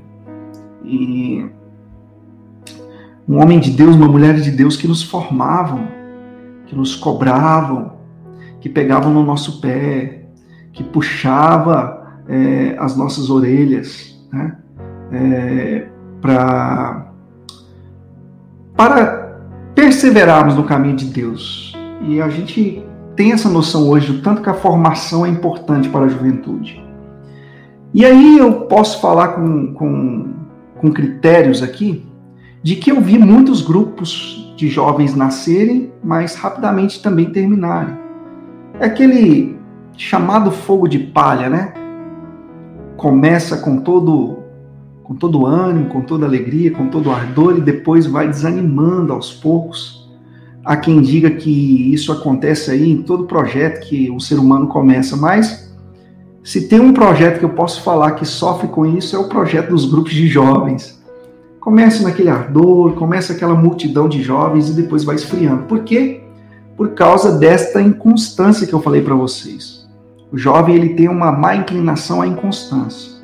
E 0.85 1.47
um 3.29 3.41
homem 3.41 3.61
de 3.61 3.71
Deus, 3.71 3.95
uma 3.95 4.09
mulher 4.09 4.35
de 4.41 4.51
Deus 4.51 4.77
que 4.77 4.89
nos 4.89 5.03
formavam, 5.03 5.87
que 6.67 6.75
nos 6.75 6.97
cobravam, 6.97 7.93
que 8.61 8.69
pegavam 8.69 9.13
no 9.15 9.23
nosso 9.23 9.61
pé, 9.61 10.20
que 10.81 10.85
puxava 10.85 12.23
é, 12.27 12.75
as 12.79 12.97
nossas 12.97 13.29
orelhas, 13.29 14.19
né? 14.33 14.57
É, 15.13 15.87
pra, 16.23 17.13
para 18.75 19.37
perseverarmos 19.75 20.57
no 20.57 20.65
caminho 20.65 20.97
de 20.97 21.05
Deus. 21.05 21.77
E 22.01 22.21
a 22.23 22.31
gente 22.31 22.83
tem 23.15 23.33
essa 23.33 23.51
noção 23.51 23.91
hoje 23.91 24.11
do 24.11 24.23
tanto 24.23 24.41
que 24.41 24.49
a 24.49 24.55
formação 24.55 25.27
é 25.27 25.29
importante 25.29 25.91
para 25.91 26.07
a 26.07 26.09
juventude. 26.09 26.83
E 27.93 28.07
aí 28.07 28.39
eu 28.39 28.63
posso 28.63 29.03
falar 29.03 29.29
com, 29.29 29.75
com, 29.75 30.33
com 30.81 30.93
critérios 30.93 31.63
aqui 31.63 32.07
de 32.63 32.77
que 32.77 32.91
eu 32.91 33.03
vi 33.03 33.19
muitos 33.19 33.61
grupos 33.61 34.55
de 34.57 34.69
jovens 34.69 35.15
nascerem, 35.15 35.93
mas 36.03 36.37
rapidamente 36.37 37.03
também 37.03 37.31
terminarem. 37.31 37.99
É 38.79 38.87
aquele 38.87 39.60
chamado 39.97 40.51
fogo 40.51 40.89
de 40.89 40.99
palha, 40.99 41.49
né? 41.49 41.75
Começa 42.97 43.57
com 43.59 43.79
todo 43.79 44.39
com 45.03 45.15
todo 45.15 45.45
ânimo, 45.45 45.89
com 45.89 46.03
toda 46.03 46.25
alegria, 46.25 46.71
com 46.71 46.87
todo 46.87 47.11
ardor 47.11 47.59
e 47.59 47.61
depois 47.61 48.07
vai 48.07 48.29
desanimando 48.29 49.13
aos 49.13 49.33
poucos. 49.33 50.09
Há 50.65 50.77
quem 50.77 51.01
diga 51.01 51.31
que 51.33 51.93
isso 51.93 52.13
acontece 52.13 52.71
aí 52.71 52.93
em 52.93 53.03
todo 53.03 53.25
projeto 53.25 53.81
que 53.89 54.09
o 54.09 54.21
ser 54.21 54.39
humano 54.39 54.69
começa, 54.69 55.17
mas 55.17 55.75
se 56.45 56.69
tem 56.69 56.79
um 56.79 56.93
projeto 56.93 57.41
que 57.41 57.45
eu 57.45 57.51
posso 57.51 57.83
falar 57.83 58.13
que 58.13 58.25
sofre 58.25 58.69
com 58.69 58.87
isso 58.87 59.17
é 59.17 59.19
o 59.19 59.29
projeto 59.29 59.71
dos 59.71 59.91
grupos 59.91 60.13
de 60.13 60.29
jovens 60.29 61.01
Começa 61.61 62.03
naquele 62.03 62.31
ardor, 62.31 62.95
começa 62.95 63.35
aquela 63.35 63.55
multidão 63.55 64.09
de 64.09 64.23
jovens 64.23 64.71
e 64.71 64.73
depois 64.73 65.05
vai 65.05 65.17
esfriando. 65.17 65.65
Por 65.65 65.81
quê? 65.85 66.23
Por 66.75 66.95
causa 66.95 67.39
desta 67.39 67.83
inconstância 67.83 68.67
que 68.67 68.73
eu 68.73 68.81
falei 68.81 69.03
para 69.03 69.15
vocês. 69.15 69.80
O 70.33 70.39
jovem 70.39 70.77
ele 70.77 70.91
tem 70.91 71.09
uma 71.09 71.33
má 71.33 71.57
inclinação 71.57 72.23
à 72.23 72.27
inconstância. 72.27 73.21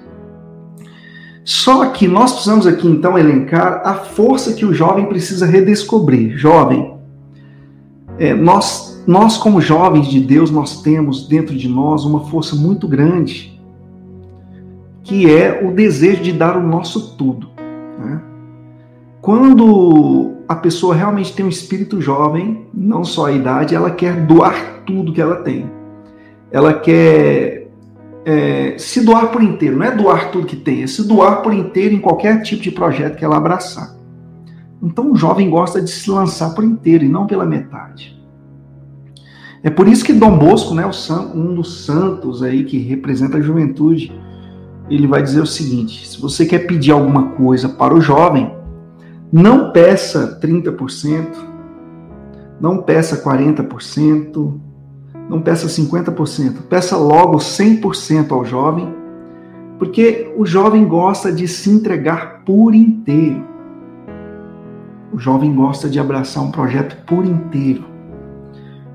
Só 1.45 1.91
que 1.91 2.09
nós 2.09 2.33
precisamos 2.33 2.67
aqui 2.67 2.89
então 2.89 3.17
elencar 3.17 3.83
a 3.85 3.95
força 3.95 4.53
que 4.53 4.67
o 4.67 4.75
jovem 4.75 5.07
precisa 5.07 5.47
redescobrir. 5.47 6.37
Jovem, 6.37 6.97
é, 8.19 8.35
nós, 8.35 9.01
nós 9.07 9.37
como 9.37 9.61
jovens 9.61 10.09
de 10.09 10.19
Deus, 10.19 10.51
nós 10.51 10.83
temos 10.83 11.29
dentro 11.29 11.55
de 11.55 11.69
nós 11.69 12.05
uma 12.05 12.25
força 12.25 12.57
muito 12.57 12.89
grande, 12.89 13.61
que 15.05 15.31
é 15.31 15.65
o 15.65 15.73
desejo 15.73 16.21
de 16.21 16.33
dar 16.33 16.57
o 16.57 16.67
nosso 16.67 17.17
tudo. 17.17 17.49
Né? 17.97 18.21
Quando 19.21 20.33
a 20.49 20.57
pessoa 20.57 20.97
realmente 20.97 21.33
tem 21.33 21.47
um 21.47 21.49
espírito 21.49 22.01
jovem, 22.01 22.67
não 22.75 23.05
só 23.05 23.27
a 23.27 23.33
idade, 23.33 23.73
ela 23.73 23.93
quer 23.93 24.27
doar 24.27 24.83
tudo 24.85 25.13
que 25.13 25.21
ela 25.21 25.37
tem. 25.37 25.71
Ela 26.57 26.73
quer 26.73 27.69
é, 28.25 28.79
se 28.79 29.05
doar 29.05 29.31
por 29.31 29.43
inteiro, 29.43 29.77
não 29.77 29.85
é 29.85 29.95
doar 29.95 30.31
tudo 30.31 30.47
que 30.47 30.57
tem, 30.57 30.83
é 30.83 30.87
se 30.87 31.07
doar 31.07 31.43
por 31.43 31.53
inteiro 31.53 31.95
em 31.95 32.01
qualquer 32.01 32.41
tipo 32.41 32.63
de 32.63 32.71
projeto 32.71 33.19
que 33.19 33.23
ela 33.23 33.37
abraçar. 33.37 33.95
Então 34.83 35.13
o 35.13 35.15
jovem 35.15 35.51
gosta 35.51 35.83
de 35.83 35.91
se 35.91 36.11
lançar 36.11 36.55
por 36.55 36.65
inteiro 36.65 37.05
e 37.05 37.11
não 37.11 37.27
pela 37.27 37.45
metade. 37.45 38.19
É 39.63 39.69
por 39.69 39.87
isso 39.87 40.03
que 40.03 40.15
Dom 40.15 40.39
Bosco, 40.39 40.75
né, 40.75 40.89
um 41.35 41.55
dos 41.55 41.85
santos 41.85 42.43
aí 42.43 42.65
que 42.65 42.79
representa 42.79 43.37
a 43.37 43.43
juventude, 43.43 44.11
ele 44.89 45.07
vai 45.07 45.23
dizer 45.23 45.43
o 45.43 45.47
seguinte: 45.47 46.09
se 46.09 46.19
você 46.19 46.47
quer 46.47 46.61
pedir 46.61 46.93
alguma 46.93 47.33
coisa 47.33 47.69
para 47.69 47.95
o 47.95 48.01
jovem, 48.01 48.51
não 49.31 49.73
peça 49.73 50.41
30%, 50.41 51.37
não 52.59 52.79
peça 52.79 53.23
40%, 53.23 54.66
não 55.29 55.41
peça 55.41 55.67
50%, 55.67 56.63
peça 56.69 56.97
logo 56.97 57.39
100% 57.39 58.31
ao 58.31 58.45
jovem, 58.45 58.95
porque 59.79 60.33
o 60.37 60.47
jovem 60.47 60.87
gosta 60.87 61.33
de 61.33 61.47
se 61.49 61.71
entregar 61.71 62.43
por 62.45 62.75
inteiro. 62.75 63.45
O 65.13 65.19
jovem 65.19 65.55
gosta 65.55 65.89
de 65.89 65.99
abraçar 65.99 66.43
um 66.43 66.51
projeto 66.51 66.97
por 67.05 67.25
inteiro. 67.25 67.85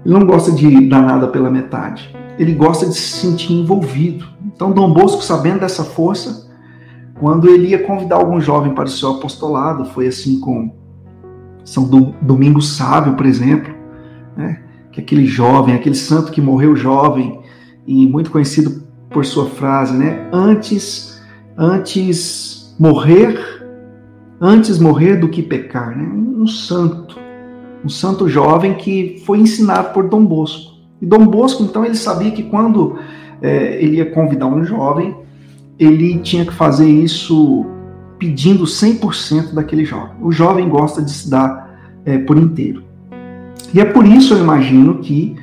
Ele 0.05 0.13
não 0.13 0.25
gosta 0.25 0.51
de 0.51 0.87
dar 0.87 1.01
nada 1.01 1.27
pela 1.27 1.49
metade. 1.49 2.15
Ele 2.37 2.53
gosta 2.53 2.87
de 2.87 2.95
se 2.95 3.19
sentir 3.19 3.53
envolvido. 3.53 4.25
Então, 4.45 4.71
Dom 4.71 4.91
Bosco, 4.93 5.23
sabendo 5.23 5.59
dessa 5.59 5.83
força, 5.83 6.49
quando 7.19 7.49
ele 7.49 7.67
ia 7.67 7.83
convidar 7.83 8.15
algum 8.15 8.41
jovem 8.41 8.73
para 8.73 8.85
o 8.85 8.89
seu 8.89 9.11
apostolado, 9.11 9.85
foi 9.85 10.07
assim 10.07 10.39
com 10.39 10.73
São 11.63 11.87
Domingos 12.21 12.75
Sábio, 12.75 13.13
por 13.13 13.25
exemplo, 13.25 13.73
né? 14.35 14.63
Que 14.91 14.99
aquele 14.99 15.25
jovem, 15.25 15.73
aquele 15.73 15.95
santo 15.95 16.31
que 16.31 16.41
morreu 16.41 16.75
jovem 16.75 17.39
e 17.87 18.07
muito 18.07 18.31
conhecido 18.31 18.83
por 19.09 19.25
sua 19.25 19.45
frase, 19.45 19.95
né? 19.95 20.27
Antes, 20.31 21.21
antes 21.57 22.75
morrer, 22.79 23.39
antes 24.39 24.79
morrer 24.79 25.17
do 25.17 25.29
que 25.29 25.41
pecar, 25.41 25.95
né? 25.97 26.03
Um 26.03 26.47
santo, 26.47 27.17
um 27.83 27.89
santo 27.89 28.27
jovem 28.27 28.75
que 28.75 29.21
foi 29.25 29.39
ensinado 29.39 29.93
por 29.93 30.07
Dom 30.07 30.25
Bosco. 30.25 30.71
E 31.01 31.05
Dom 31.05 31.25
Bosco, 31.25 31.63
então, 31.63 31.83
ele 31.83 31.95
sabia 31.95 32.31
que 32.31 32.43
quando 32.43 32.97
é, 33.41 33.81
ele 33.83 33.97
ia 33.97 34.11
convidar 34.11 34.47
um 34.47 34.63
jovem, 34.63 35.15
ele 35.79 36.19
tinha 36.19 36.45
que 36.45 36.53
fazer 36.53 36.87
isso 36.87 37.65
pedindo 38.19 38.65
100% 38.65 39.53
daquele 39.53 39.83
jovem. 39.83 40.15
O 40.21 40.31
jovem 40.31 40.69
gosta 40.69 41.01
de 41.01 41.09
se 41.09 41.29
dar 41.29 41.99
é, 42.05 42.19
por 42.19 42.37
inteiro. 42.37 42.83
E 43.73 43.79
é 43.79 43.85
por 43.85 44.05
isso, 44.05 44.33
eu 44.33 44.39
imagino, 44.39 44.99
que 44.99 45.35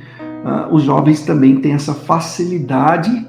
uh, 0.43 0.73
os 0.73 0.83
jovens 0.83 1.21
também 1.21 1.59
têm 1.61 1.73
essa 1.73 1.93
facilidade 1.93 3.27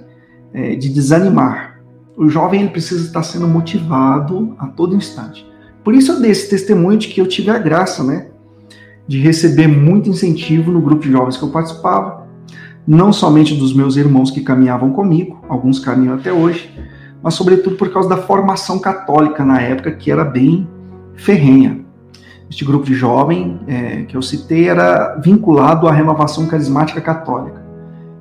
é, 0.53 0.75
de 0.75 0.89
desanimar. 0.89 1.81
O 2.17 2.29
jovem 2.29 2.63
ele 2.63 2.71
precisa 2.71 3.07
estar 3.07 3.23
sendo 3.23 3.49
motivado 3.49 4.55
a 4.59 4.67
todo 4.67 4.95
instante. 4.95 5.47
Por 5.83 5.95
isso 5.95 6.13
eu 6.13 6.21
dei 6.21 6.31
esse 6.31 6.51
testemunho 6.51 6.99
de 6.99 7.09
que 7.09 7.21
eu 7.21 7.27
tive 7.27 7.51
a 7.51 7.59
graça, 7.59 8.05
né, 8.05 8.27
de 9.07 9.19
receber 9.19 9.67
muito 9.67 10.11
incentivo 10.11 10.71
no 10.71 10.81
grupo 10.81 11.03
de 11.03 11.11
jovens 11.11 11.37
que 11.37 11.43
eu 11.43 11.51
participava, 11.51 12.29
não 12.87 13.13
somente 13.13 13.55
dos 13.55 13.73
meus 13.73 13.97
irmãos 13.97 14.31
que 14.31 14.41
caminhavam 14.41 14.93
comigo, 14.93 15.43
alguns 15.49 15.79
caminham 15.79 16.15
até 16.15 16.33
hoje, 16.33 16.71
mas 17.23 17.35
sobretudo 17.35 17.77
por 17.77 17.93
causa 17.93 18.09
da 18.09 18.17
formação 18.17 18.79
católica 18.79 19.45
na 19.45 19.61
época, 19.61 19.93
que 19.93 20.11
era 20.11 20.25
bem 20.25 20.69
ferrenha. 21.15 21.81
Este 22.51 22.65
grupo 22.65 22.85
de 22.85 22.95
jovem 22.95 23.61
é, 23.69 24.03
que 24.03 24.17
eu 24.17 24.21
citei 24.21 24.69
era 24.69 25.15
vinculado 25.23 25.87
à 25.87 25.93
renovação 25.93 26.49
carismática 26.49 27.01
católica. 27.01 27.65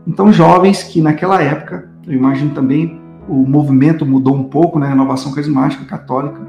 Então, 0.05 0.31
jovens 0.31 0.83
que 0.83 1.01
naquela 1.01 1.41
época, 1.41 1.89
eu 2.05 2.13
imagino 2.13 2.51
também, 2.51 3.01
o 3.27 3.45
movimento 3.47 4.05
mudou 4.05 4.35
um 4.35 4.43
pouco 4.43 4.77
na 4.77 4.85
né, 4.85 4.91
renovação 4.91 5.31
carismática 5.31 5.83
católica, 5.83 6.39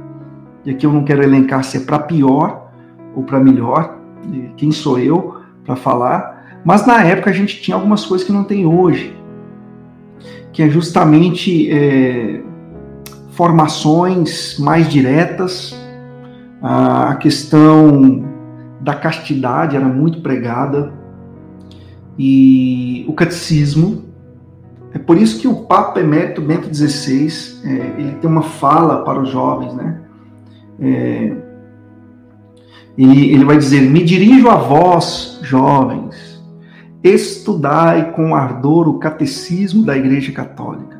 e 0.65 0.71
aqui 0.71 0.85
eu 0.85 0.93
não 0.93 1.05
quero 1.05 1.23
elencar 1.23 1.65
se 1.65 1.79
é 1.79 1.81
para 1.81 1.99
pior 1.99 2.71
ou 3.15 3.23
para 3.23 3.41
melhor, 3.41 3.99
quem 4.59 4.71
sou 4.71 4.99
eu 4.99 5.41
para 5.65 5.75
falar, 5.75 6.61
mas 6.63 6.87
na 6.87 7.03
época 7.03 7.31
a 7.31 7.33
gente 7.33 7.63
tinha 7.63 7.75
algumas 7.75 8.05
coisas 8.05 8.27
que 8.27 8.33
não 8.33 8.45
tem 8.45 8.67
hoje, 8.67 9.17
que 10.53 10.63
é 10.63 10.69
justamente 10.69 11.71
é, 11.73 12.43
formações 13.31 14.59
mais 14.59 14.87
diretas, 14.87 15.80
a 16.62 17.14
questão 17.17 18.25
da 18.81 18.95
castidade 18.95 19.76
era 19.76 19.87
muito 19.87 20.21
pregada, 20.21 20.93
e 22.19 23.05
o 23.09 23.12
catecismo. 23.12 24.05
É 24.93 24.99
por 24.99 25.17
isso 25.17 25.40
que 25.40 25.49
o 25.49 25.64
Papa 25.67 26.00
Emérito 26.00 26.43
Bento 26.43 26.73
XVI 26.75 27.29
é, 27.64 28.00
ele 28.00 28.12
tem 28.17 28.29
uma 28.29 28.43
fala 28.43 29.05
para 29.05 29.21
os 29.21 29.31
jovens, 29.31 29.73
né? 29.75 30.00
É, 30.81 31.37
ele, 32.99 33.33
ele 33.33 33.45
vai 33.45 33.57
dizer: 33.57 33.81
Me 33.83 34.02
dirijo 34.05 34.49
a 34.49 34.57
vós, 34.57 35.38
jovens, 35.43 36.31
Estudai 37.02 38.12
com 38.12 38.35
ardor 38.35 38.87
o 38.87 38.99
catecismo 38.99 39.85
da 39.85 39.97
Igreja 39.97 40.33
Católica. 40.33 41.00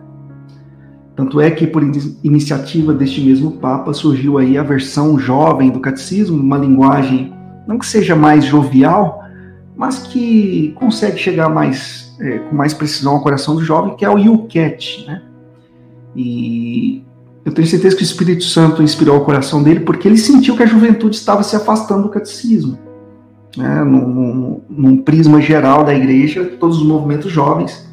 Tanto 1.21 1.39
é 1.39 1.51
que, 1.51 1.67
por 1.67 1.83
iniciativa 2.25 2.95
deste 2.95 3.21
mesmo 3.21 3.51
Papa, 3.53 3.93
surgiu 3.93 4.39
aí 4.39 4.57
a 4.57 4.63
versão 4.63 5.19
jovem 5.19 5.69
do 5.69 5.79
catecismo, 5.79 6.41
uma 6.41 6.57
linguagem 6.57 7.31
não 7.69 7.79
que 7.79 7.85
seja 7.85 8.17
mais 8.17 8.43
jovial, 8.43 9.23
mas 9.77 9.99
que 9.99 10.73
consegue 10.77 11.19
chegar 11.19 11.51
mais, 11.51 12.17
é, 12.19 12.39
com 12.39 12.57
mais 12.57 12.73
precisão 12.73 13.17
ao 13.17 13.23
coração 13.23 13.55
do 13.55 13.63
jovem, 13.63 13.95
que 13.97 14.05
é 14.05 14.09
o 14.09 14.17
Yucat, 14.17 15.05
né? 15.07 15.21
E 16.17 17.05
eu 17.45 17.53
tenho 17.53 17.69
certeza 17.69 17.95
que 17.95 18.03
o 18.03 18.05
Espírito 18.05 18.45
Santo 18.45 18.83
inspirou 18.83 19.19
o 19.19 19.25
coração 19.25 19.63
dele 19.63 19.81
porque 19.81 20.09
ele 20.09 20.17
sentiu 20.17 20.57
que 20.57 20.63
a 20.63 20.67
juventude 20.67 21.17
estava 21.17 21.43
se 21.43 21.55
afastando 21.55 22.05
do 22.05 22.09
catecismo. 22.09 22.79
Né? 23.55 23.85
Num, 23.85 24.63
num 24.71 24.97
prisma 24.97 25.39
geral 25.39 25.85
da 25.85 25.95
igreja, 25.95 26.47
todos 26.59 26.79
os 26.79 26.83
movimentos 26.83 27.31
jovens. 27.31 27.90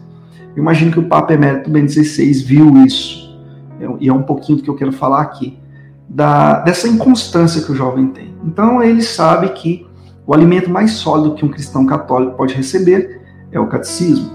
Eu 0.57 0.63
imagino 0.63 0.91
que 0.91 0.99
o 0.99 1.03
Papa 1.03 1.35
Emérito 1.35 1.69
Ben 1.69 1.87
XVI 1.87 2.33
viu 2.43 2.83
isso. 2.83 3.39
E 3.99 4.09
é 4.09 4.13
um 4.13 4.23
pouquinho 4.23 4.57
do 4.57 4.63
que 4.63 4.69
eu 4.71 4.73
quero 4.73 4.91
falar 4.91 5.21
aqui. 5.21 5.59
Da, 6.09 6.61
dessa 6.61 6.87
inconstância 6.87 7.61
que 7.61 7.71
o 7.71 7.75
jovem 7.75 8.07
tem. 8.07 8.33
Então 8.43 8.81
ele 8.81 9.03
sabe 9.03 9.49
que 9.49 9.85
o 10.25 10.33
alimento 10.33 10.67
mais 10.67 10.93
sólido 10.93 11.35
que 11.35 11.45
um 11.45 11.49
cristão 11.49 11.85
católico 11.85 12.35
pode 12.35 12.55
receber 12.55 13.21
é 13.51 13.59
o 13.59 13.67
catecismo. 13.67 14.31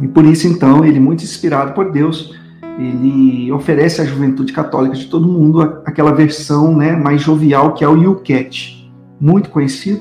E 0.00 0.08
por 0.08 0.24
isso, 0.24 0.48
então, 0.48 0.82
ele, 0.82 0.98
muito 0.98 1.22
inspirado 1.22 1.74
por 1.74 1.92
Deus, 1.92 2.34
ele 2.78 3.52
oferece 3.52 4.00
à 4.00 4.06
juventude 4.06 4.50
católica 4.50 4.96
de 4.96 5.08
todo 5.08 5.28
mundo 5.28 5.60
aquela 5.84 6.12
versão 6.12 6.74
né, 6.74 6.96
mais 6.96 7.20
jovial 7.20 7.74
que 7.74 7.84
é 7.84 7.88
o 7.88 7.96
YouCat, 7.96 8.90
muito 9.20 9.50
conhecido. 9.50 10.00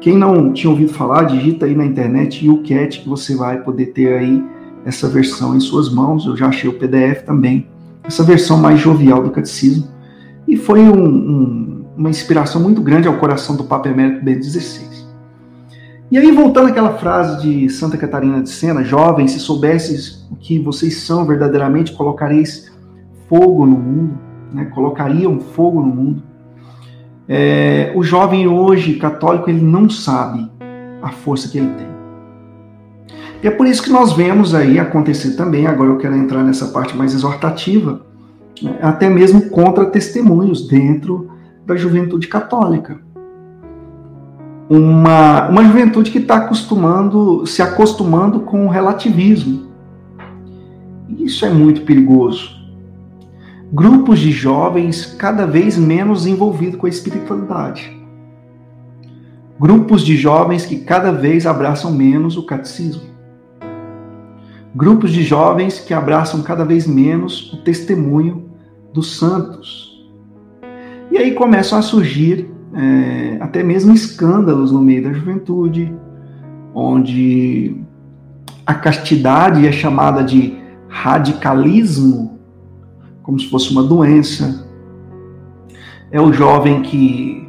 Quem 0.00 0.16
não 0.16 0.50
tinha 0.50 0.70
ouvido 0.70 0.94
falar, 0.94 1.24
digita 1.24 1.66
aí 1.66 1.74
na 1.74 1.84
internet 1.84 2.46
YouCat, 2.46 3.02
que 3.02 3.08
você 3.08 3.36
vai 3.36 3.60
poder 3.60 3.86
ter 3.86 4.14
aí 4.14 4.42
essa 4.84 5.08
versão 5.08 5.56
em 5.56 5.60
suas 5.60 5.92
mãos. 5.92 6.26
Eu 6.26 6.36
já 6.36 6.48
achei 6.48 6.68
o 6.68 6.78
PDF 6.78 7.22
também, 7.24 7.68
essa 8.04 8.22
versão 8.22 8.58
mais 8.58 8.80
jovial 8.80 9.22
do 9.22 9.30
catecismo. 9.30 9.88
E 10.46 10.56
foi 10.56 10.80
um, 10.80 11.04
um, 11.04 11.84
uma 11.96 12.10
inspiração 12.10 12.60
muito 12.60 12.80
grande 12.80 13.08
ao 13.08 13.16
coração 13.18 13.56
do 13.56 13.64
Papa 13.64 13.88
Emérito 13.88 14.24
Bento 14.24 14.44
XVI. 14.44 14.92
E 16.10 16.18
aí, 16.18 16.30
voltando 16.30 16.68
àquela 16.68 16.98
frase 16.98 17.40
de 17.40 17.70
Santa 17.70 17.96
Catarina 17.96 18.42
de 18.42 18.50
Sena, 18.50 18.84
jovens, 18.84 19.30
se 19.30 19.40
soubesses 19.40 20.26
o 20.30 20.36
que 20.36 20.58
vocês 20.58 20.98
são 20.98 21.24
verdadeiramente, 21.24 21.92
colocareis 21.92 22.70
fogo 23.28 23.64
no 23.64 23.78
mundo, 23.78 24.18
né? 24.52 24.66
colocariam 24.66 25.40
fogo 25.40 25.80
no 25.80 25.86
mundo. 25.86 26.22
É, 27.26 27.92
o 27.96 28.02
jovem 28.02 28.46
hoje, 28.46 28.96
católico, 28.96 29.48
ele 29.48 29.62
não 29.62 29.88
sabe 29.88 30.50
a 31.00 31.08
força 31.08 31.48
que 31.48 31.56
ele 31.56 31.68
tem. 31.68 31.86
E 33.42 33.48
é 33.48 33.50
por 33.50 33.66
isso 33.66 33.82
que 33.82 33.90
nós 33.90 34.12
vemos 34.12 34.54
aí 34.54 34.78
acontecer 34.78 35.36
também, 35.36 35.66
agora 35.66 35.90
eu 35.90 35.98
quero 35.98 36.14
entrar 36.14 36.44
nessa 36.44 36.68
parte 36.68 36.96
mais 36.96 37.12
exortativa, 37.12 38.06
né? 38.62 38.78
até 38.80 39.08
mesmo 39.08 39.50
contra 39.50 39.86
testemunhos 39.86 40.68
dentro 40.68 41.30
da 41.66 41.74
juventude 41.74 42.28
católica 42.28 43.00
uma, 44.74 45.48
uma 45.48 45.64
juventude 45.64 46.10
que 46.10 46.18
está 46.18 46.36
acostumando, 46.36 47.46
se 47.46 47.60
acostumando 47.60 48.40
com 48.40 48.66
o 48.66 48.70
relativismo. 48.70 49.70
Isso 51.18 51.44
é 51.44 51.50
muito 51.50 51.82
perigoso. 51.82 52.56
Grupos 53.70 54.18
de 54.18 54.30
jovens 54.30 55.04
cada 55.04 55.46
vez 55.46 55.76
menos 55.76 56.26
envolvidos 56.26 56.78
com 56.80 56.86
a 56.86 56.88
espiritualidade. 56.88 57.98
Grupos 59.60 60.02
de 60.02 60.16
jovens 60.16 60.64
que 60.64 60.78
cada 60.78 61.12
vez 61.12 61.46
abraçam 61.46 61.92
menos 61.92 62.38
o 62.38 62.46
catecismo. 62.46 63.11
Grupos 64.74 65.10
de 65.10 65.22
jovens 65.22 65.80
que 65.80 65.92
abraçam 65.92 66.42
cada 66.42 66.64
vez 66.64 66.86
menos 66.86 67.52
o 67.52 67.58
testemunho 67.58 68.50
dos 68.92 69.16
santos. 69.16 69.92
E 71.10 71.18
aí 71.18 71.32
começam 71.32 71.78
a 71.78 71.82
surgir 71.82 72.50
é, 72.74 73.36
até 73.40 73.62
mesmo 73.62 73.92
escândalos 73.92 74.72
no 74.72 74.80
meio 74.80 75.02
da 75.02 75.12
juventude, 75.12 75.94
onde 76.74 77.76
a 78.64 78.72
castidade 78.74 79.66
é 79.66 79.72
chamada 79.72 80.22
de 80.22 80.56
radicalismo, 80.88 82.38
como 83.22 83.38
se 83.38 83.50
fosse 83.50 83.70
uma 83.70 83.82
doença. 83.82 84.66
É 86.10 86.20
o 86.20 86.32
jovem 86.32 86.80
que 86.82 87.46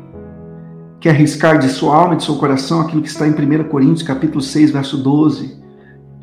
quer 0.99 1.11
arriscar 1.11 1.57
de 1.57 1.69
sua 1.69 1.95
alma 1.95 2.15
e 2.15 2.17
de 2.17 2.23
seu 2.23 2.35
coração 2.35 2.81
aquilo 2.81 3.01
que 3.01 3.09
está 3.09 3.25
em 3.25 3.31
1 3.31 3.63
Coríntios, 3.65 4.03
capítulo 4.03 4.41
6, 4.41 4.71
verso 4.71 4.97
12. 4.97 5.62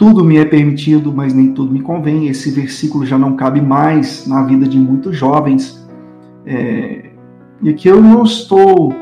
Tudo 0.00 0.24
me 0.24 0.38
é 0.38 0.46
permitido, 0.46 1.12
mas 1.12 1.34
nem 1.34 1.52
tudo 1.52 1.70
me 1.70 1.82
convém. 1.82 2.26
Esse 2.26 2.50
versículo 2.50 3.04
já 3.04 3.18
não 3.18 3.36
cabe 3.36 3.60
mais 3.60 4.26
na 4.26 4.42
vida 4.44 4.66
de 4.66 4.78
muitos 4.78 5.14
jovens. 5.14 5.86
É, 6.46 7.10
e 7.60 7.68
aqui 7.68 7.86
eu 7.86 8.00
não 8.00 8.22
estou 8.22 8.94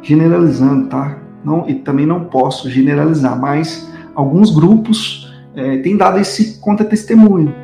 generalizando, 0.00 0.88
tá? 0.88 1.18
Não, 1.44 1.68
e 1.68 1.74
também 1.74 2.06
não 2.06 2.24
posso 2.24 2.70
generalizar, 2.70 3.38
mas 3.38 3.86
alguns 4.14 4.50
grupos 4.50 5.30
é, 5.54 5.76
têm 5.76 5.94
dado 5.94 6.18
esse 6.18 6.58
contra-testemunho 6.58 7.54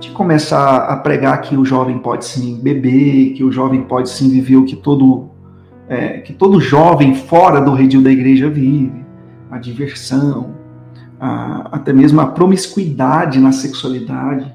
de 0.00 0.10
começar 0.10 0.78
a 0.78 0.96
pregar 0.96 1.40
que 1.42 1.56
o 1.56 1.64
jovem 1.64 1.98
pode 1.98 2.24
sim 2.24 2.58
beber, 2.60 3.34
que 3.34 3.44
o 3.44 3.52
jovem 3.52 3.82
pode 3.82 4.10
sim 4.10 4.28
viver 4.28 4.56
o 4.56 4.64
que 4.64 4.74
todo 4.74 5.28
é, 5.88 6.18
que 6.18 6.32
todo 6.32 6.60
jovem 6.60 7.14
fora 7.14 7.60
do 7.60 7.72
redil 7.72 8.02
da 8.02 8.10
igreja 8.10 8.50
vive, 8.50 9.06
a 9.48 9.58
diversão, 9.58 10.57
a, 11.20 11.68
até 11.72 11.92
mesmo 11.92 12.20
a 12.20 12.26
promiscuidade 12.26 13.38
na 13.40 13.52
sexualidade. 13.52 14.54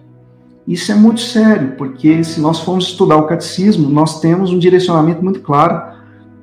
Isso 0.67 0.91
é 0.91 0.95
muito 0.95 1.19
sério, 1.19 1.73
porque 1.78 2.23
se 2.23 2.39
nós 2.39 2.60
formos 2.60 2.86
estudar 2.86 3.17
o 3.17 3.28
catecismo, 3.28 3.89
nós 3.89 4.21
temos 4.21 4.52
um 4.52 4.60
direcionamento 4.60 5.23
muito 5.23 5.41
claro 5.41 5.93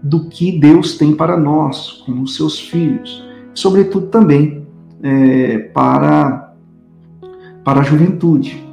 do 0.03 0.29
que 0.29 0.59
Deus 0.59 0.97
tem 0.97 1.15
para 1.15 1.37
nós, 1.37 2.03
como 2.05 2.27
seus 2.27 2.59
filhos, 2.59 3.25
sobretudo 3.55 4.07
também 4.09 4.67
é, 5.03 5.59
para, 5.75 6.55
para 7.65 7.81
a 7.81 7.83
juventude. 7.83 8.67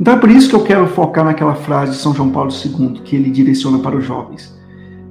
Então 0.00 0.14
é 0.14 0.16
por 0.16 0.30
isso 0.30 0.48
que 0.48 0.56
eu 0.56 0.64
quero 0.64 0.86
focar 0.88 1.24
naquela 1.24 1.54
frase 1.54 1.92
de 1.92 1.98
São 1.98 2.14
João 2.14 2.30
Paulo 2.30 2.50
II, 2.50 3.00
que 3.04 3.14
ele 3.14 3.30
direciona 3.30 3.78
para 3.78 3.96
os 3.96 4.04
jovens. 4.04 4.58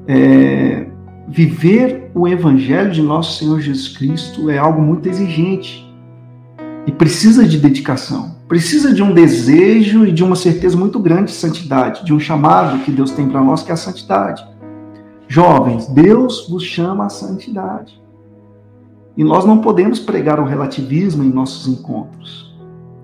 É, 0.08 0.88
viver 1.32 2.12
o 2.14 2.28
Evangelho 2.28 2.92
de 2.92 3.02
nosso 3.02 3.40
Senhor 3.40 3.60
Jesus 3.60 3.88
Cristo 3.98 4.50
é 4.50 4.58
algo 4.58 4.82
muito 4.82 5.08
exigente 5.08 5.90
e 6.86 6.92
precisa 6.92 7.48
de 7.48 7.58
dedicação 7.58 8.42
precisa 8.52 8.94
de 8.94 9.02
um 9.02 9.14
desejo 9.14 10.06
e 10.06 10.12
de 10.12 10.26
uma 10.26 10.36
certeza 10.36 10.76
muito 10.76 11.00
grande 11.00 11.32
de 11.32 11.38
santidade, 11.38 12.04
de 12.04 12.14
um 12.14 12.20
chamado 12.20 12.84
que 12.84 12.92
Deus 12.92 13.12
tem 13.12 13.30
para 13.30 13.42
nós, 13.42 13.64
que 13.64 13.72
é 13.72 13.74
a 13.74 13.78
santidade. 13.78 14.46
Jovens, 15.26 15.88
Deus 15.88 16.50
vos 16.50 16.62
chama 16.62 17.06
à 17.06 17.10
santidade. 17.10 17.98
E 19.16 19.24
nós 19.24 19.46
não 19.46 19.60
podemos 19.60 20.00
pregar 20.00 20.38
o 20.38 20.44
relativismo 20.44 21.24
em 21.24 21.30
nossos 21.30 21.66
encontros, 21.66 22.54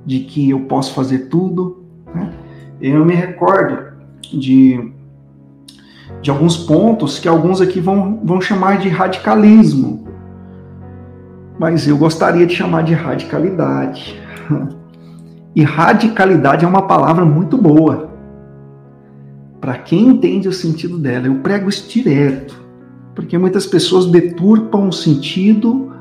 de 0.06 0.20
que 0.20 0.50
eu 0.50 0.60
posso 0.66 0.94
fazer 0.94 1.30
tudo. 1.30 1.82
Né? 2.14 2.34
Eu 2.82 3.06
me 3.06 3.16
recordo 3.16 3.94
de, 4.34 4.92
de 6.22 6.30
alguns 6.32 6.58
pontos 6.58 7.20
que 7.20 7.28
alguns 7.28 7.62
aqui 7.62 7.80
vão, 7.80 8.20
vão 8.24 8.42
chamar 8.42 8.80
de 8.80 8.90
radicalismo, 8.90 10.08
mas 11.60 11.88
eu 11.88 11.98
gostaria 11.98 12.46
de 12.46 12.56
chamar 12.56 12.84
de 12.84 12.94
radicalidade. 12.94 14.20
E 15.56 15.64
radicalidade 15.64 16.64
é 16.64 16.68
uma 16.68 16.84
palavra 16.84 17.26
muito 17.26 17.58
boa. 17.58 18.12
Para 19.60 19.76
quem 19.76 20.10
entende 20.10 20.48
o 20.48 20.54
sentido 20.54 21.00
dela, 21.00 21.26
eu 21.26 21.40
prego 21.40 21.68
isso 21.68 21.90
direto. 21.90 22.64
Porque 23.16 23.40
muitas 23.40 23.66
pessoas 23.66 24.06
deturpam 24.06 24.88
o 24.88 24.94
sentido 24.94 25.96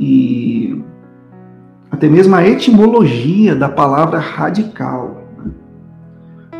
e 0.00 0.82
até 1.90 2.08
mesmo 2.08 2.34
a 2.34 2.48
etimologia 2.48 3.54
da 3.54 3.68
palavra 3.68 4.18
radical. 4.18 5.22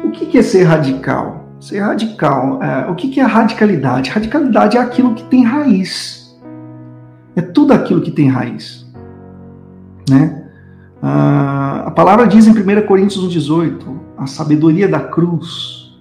O 0.05 0.11
que 0.11 0.37
é 0.37 0.43
ser 0.43 0.65
radical? 0.65 1.44
Ser 1.65 1.81
radical, 1.81 2.63
é, 2.63 2.91
o 2.91 2.95
que 2.95 3.19
é 3.19 3.23
radicalidade? 3.23 4.11
Radicalidade 4.11 4.77
é 4.77 4.81
aquilo 4.81 5.15
que 5.15 5.25
tem 5.25 5.43
raiz. 5.43 6.39
É 7.35 7.41
tudo 7.41 7.73
aquilo 7.73 8.03
que 8.03 8.11
tem 8.11 8.29
raiz. 8.29 8.87
Né? 10.11 10.45
Ah, 11.01 11.85
a 11.87 11.91
palavra 11.91 12.27
diz 12.27 12.47
em 12.47 12.51
1 12.51 12.87
Coríntios 12.87 13.27
1,18, 13.27 13.79
a 14.19 14.27
sabedoria 14.27 14.87
da 14.87 15.01
cruz, 15.01 15.99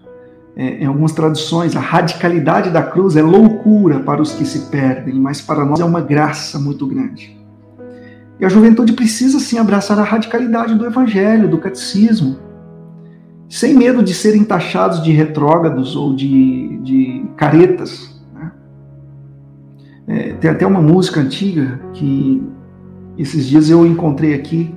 é, 0.54 0.84
em 0.84 0.86
algumas 0.86 1.14
traduções, 1.14 1.78
a 1.78 1.80
radicalidade 1.80 2.70
da 2.70 2.84
cruz 2.84 3.16
é 3.16 3.22
loucura 3.22 4.02
para 4.02 4.22
os 4.22 4.34
que 4.34 4.44
se 4.44 4.70
perdem, 4.70 5.14
mas 5.14 5.40
para 5.40 5.64
nós 5.64 5.80
é 5.80 5.86
uma 5.86 6.02
graça 6.02 6.60
muito 6.60 6.86
grande. 6.86 7.40
E 8.38 8.44
a 8.44 8.50
juventude 8.50 8.92
precisa 8.92 9.40
sim 9.40 9.58
abraçar 9.58 9.98
a 9.98 10.04
radicalidade 10.04 10.76
do 10.76 10.86
evangelho, 10.86 11.48
do 11.48 11.58
catecismo, 11.58 12.36
sem 13.50 13.74
medo 13.74 14.02
de 14.02 14.14
serem 14.14 14.44
taxados 14.44 15.02
de 15.04 15.12
retrógrados 15.12 15.96
ou 15.96 16.16
de, 16.16 16.80
de 16.80 17.26
caretas. 17.38 18.22
Né? 18.34 18.52
É, 20.08 20.34
tem 20.34 20.50
até 20.50 20.66
uma 20.66 20.82
música 20.82 21.20
antiga 21.20 21.80
que 21.94 22.42
esses 23.18 23.46
dias 23.46 23.70
eu 23.70 23.86
encontrei 23.86 24.34
aqui 24.34 24.74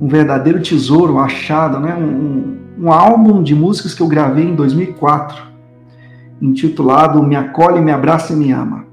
um 0.00 0.08
verdadeiro 0.08 0.60
tesouro, 0.60 1.14
um 1.14 1.20
achado, 1.20 1.78
né? 1.78 1.94
Um, 1.94 2.86
um, 2.86 2.92
álbum 2.92 3.42
de 3.42 3.54
músicas 3.54 3.92
que 3.92 4.02
eu 4.02 4.08
gravei 4.08 4.44
em 4.44 4.54
2004, 4.54 5.42
intitulado 6.40 7.22
Me 7.22 7.36
Acolhe, 7.36 7.80
Me 7.80 7.92
Abraça 7.92 8.32
e 8.32 8.36
Me 8.36 8.50
Ama. 8.50 8.86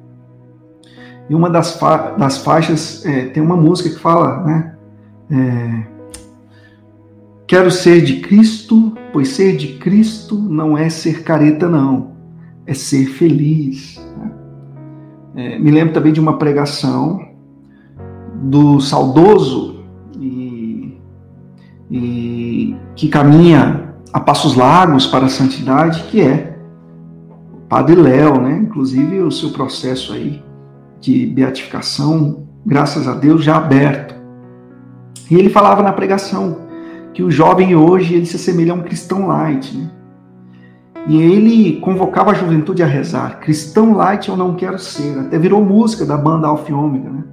E 1.29 1.33
uma 1.35 1.49
das, 1.49 1.79
fa 1.79 2.11
das 2.17 2.37
faixas 2.37 3.05
é, 3.05 3.27
tem 3.27 3.41
uma 3.41 3.55
música 3.55 3.89
que 3.89 3.99
fala, 3.99 4.43
né? 4.43 4.75
É, 5.31 5.96
Quero 7.47 7.71
ser 7.71 8.01
de 8.01 8.19
Cristo, 8.19 8.93
pois 9.13 9.29
ser 9.29 9.55
de 9.55 9.77
Cristo 9.77 10.35
não 10.37 10.77
é 10.77 10.89
ser 10.89 11.23
careta, 11.23 11.69
não, 11.69 12.11
é 12.65 12.73
ser 12.73 13.05
feliz. 13.05 14.05
Né? 14.17 14.31
É, 15.33 15.59
me 15.59 15.71
lembro 15.71 15.93
também 15.93 16.11
de 16.11 16.19
uma 16.19 16.37
pregação 16.37 17.25
do 18.35 18.81
saudoso 18.81 19.85
e, 20.19 20.97
e 21.89 22.75
que 22.97 23.07
caminha 23.07 23.95
a 24.11 24.19
passos 24.19 24.55
largos 24.55 25.07
para 25.07 25.27
a 25.27 25.29
santidade, 25.29 26.03
que 26.11 26.19
é 26.19 26.59
o 27.53 27.61
Padre 27.69 27.95
Léo, 27.95 28.41
né? 28.41 28.57
Inclusive 28.57 29.21
o 29.21 29.31
seu 29.31 29.51
processo 29.51 30.11
aí 30.11 30.43
de 30.99 31.25
beatificação, 31.25 32.45
graças 32.65 33.07
a 33.07 33.13
Deus, 33.13 33.41
já 33.41 33.55
aberto. 33.55 34.15
E 35.31 35.35
ele 35.35 35.49
falava 35.49 35.81
na 35.81 35.93
pregação 35.93 36.66
que 37.17 37.23
o 37.23 37.31
jovem 37.31 37.75
hoje 37.75 38.13
ele 38.13 38.27
se 38.27 38.35
assemelha 38.35 38.73
a 38.73 38.75
um 38.75 38.83
cristão 38.83 39.25
light, 39.25 39.75
né? 39.75 39.89
E 41.07 41.19
ele 41.19 41.79
convocava 41.79 42.29
a 42.29 42.33
juventude 42.35 42.83
a 42.83 42.85
rezar: 42.85 43.39
Cristão 43.39 43.95
light 43.95 44.29
eu 44.29 44.37
não 44.37 44.53
quero 44.53 44.77
ser. 44.77 45.17
Até 45.17 45.39
virou 45.39 45.65
música 45.65 46.05
da 46.05 46.15
banda 46.15 46.45
Alfa 46.45 46.71
Ômega, 46.75 47.09
né? 47.09 47.23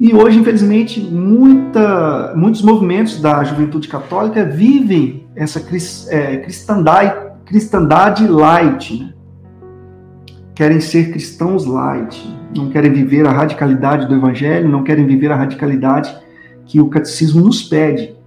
E 0.00 0.12
hoje, 0.12 0.40
infelizmente, 0.40 1.00
muita, 1.00 2.34
muitos 2.34 2.62
movimentos 2.62 3.20
da 3.20 3.44
juventude 3.44 3.86
católica 3.86 4.44
vivem 4.44 5.24
essa 5.36 5.62
é, 6.08 6.38
cristandade, 6.38 7.14
cristandade 7.44 8.26
light, 8.26 9.04
né? 9.04 9.14
querem 10.52 10.80
ser 10.80 11.12
cristãos 11.12 11.64
light, 11.64 12.20
não 12.56 12.70
querem 12.70 12.92
viver 12.92 13.24
a 13.24 13.30
radicalidade 13.30 14.08
do 14.08 14.16
evangelho, 14.16 14.68
não 14.68 14.82
querem 14.82 15.06
viver 15.06 15.30
a 15.30 15.36
radicalidade 15.36 16.12
que 16.66 16.80
o 16.80 16.88
catecismo 16.88 17.40
nos 17.40 17.62
pede. 17.62 18.23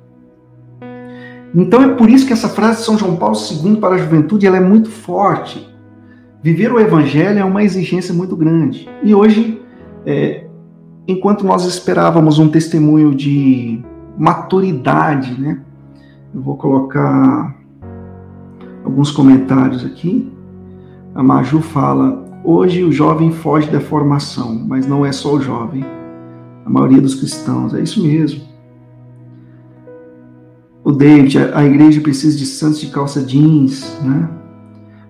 Então 1.55 1.81
é 1.81 1.89
por 1.89 2.10
isso 2.10 2.25
que 2.25 2.33
essa 2.33 2.49
frase 2.49 2.79
de 2.79 2.86
São 2.86 2.97
João 2.97 3.15
Paulo 3.15 3.36
II 3.36 3.77
para 3.77 3.95
a 3.95 3.97
juventude 3.97 4.45
ela 4.45 4.57
é 4.57 4.62
muito 4.62 4.89
forte. 4.89 5.67
Viver 6.43 6.71
o 6.71 6.79
evangelho 6.79 7.39
é 7.39 7.45
uma 7.45 7.63
exigência 7.63 8.13
muito 8.13 8.36
grande. 8.36 8.88
E 9.03 9.13
hoje, 9.13 9.62
é, 10.05 10.45
enquanto 11.07 11.45
nós 11.45 11.65
esperávamos 11.65 12.38
um 12.38 12.49
testemunho 12.49 13.13
de 13.13 13.81
maturidade, 14.17 15.39
né? 15.39 15.62
Eu 16.33 16.41
vou 16.41 16.57
colocar 16.57 17.55
alguns 18.83 19.12
comentários 19.12 19.86
aqui. 19.86 20.31
A 21.15 21.23
Maju 21.23 21.62
fala: 21.62 22.25
hoje 22.43 22.83
o 22.83 22.91
jovem 22.91 23.31
foge 23.31 23.69
da 23.69 23.79
formação, 23.79 24.63
mas 24.67 24.88
não 24.88 25.05
é 25.05 25.12
só 25.12 25.33
o 25.33 25.41
jovem. 25.41 25.86
A 26.65 26.69
maioria 26.69 27.01
dos 27.01 27.15
cristãos, 27.15 27.73
é 27.73 27.81
isso 27.81 28.03
mesmo. 28.03 28.46
O 30.88 30.93
David, 30.93 31.38
a 31.54 31.65
igreja 31.65 32.00
precisa 32.00 32.38
de 32.38 32.45
santos 32.45 32.80
de 32.80 32.88
calça 32.88 33.21
jeans, 33.21 34.00
né? 34.02 34.30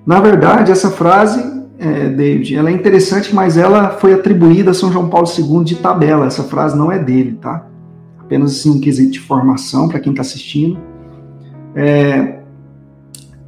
Na 0.03 0.19
verdade, 0.19 0.71
essa 0.71 0.89
frase, 0.89 1.39
é, 1.77 2.09
David, 2.09 2.55
ela 2.55 2.71
é 2.71 2.73
interessante, 2.73 3.35
mas 3.35 3.57
ela 3.57 3.91
foi 3.91 4.11
atribuída 4.11 4.71
a 4.71 4.73
São 4.73 4.91
João 4.91 5.07
Paulo 5.07 5.27
II 5.27 5.63
de 5.63 5.75
tabela. 5.75 6.25
Essa 6.25 6.41
frase 6.41 6.75
não 6.75 6.91
é 6.91 6.97
dele, 6.97 7.37
tá? 7.39 7.67
Apenas 8.17 8.53
assim 8.53 8.71
um 8.71 8.81
quesito 8.81 9.11
de 9.11 9.19
formação 9.19 9.87
para 9.87 9.99
quem 9.99 10.13
está 10.13 10.21
assistindo. 10.21 10.79
É, 11.75 12.39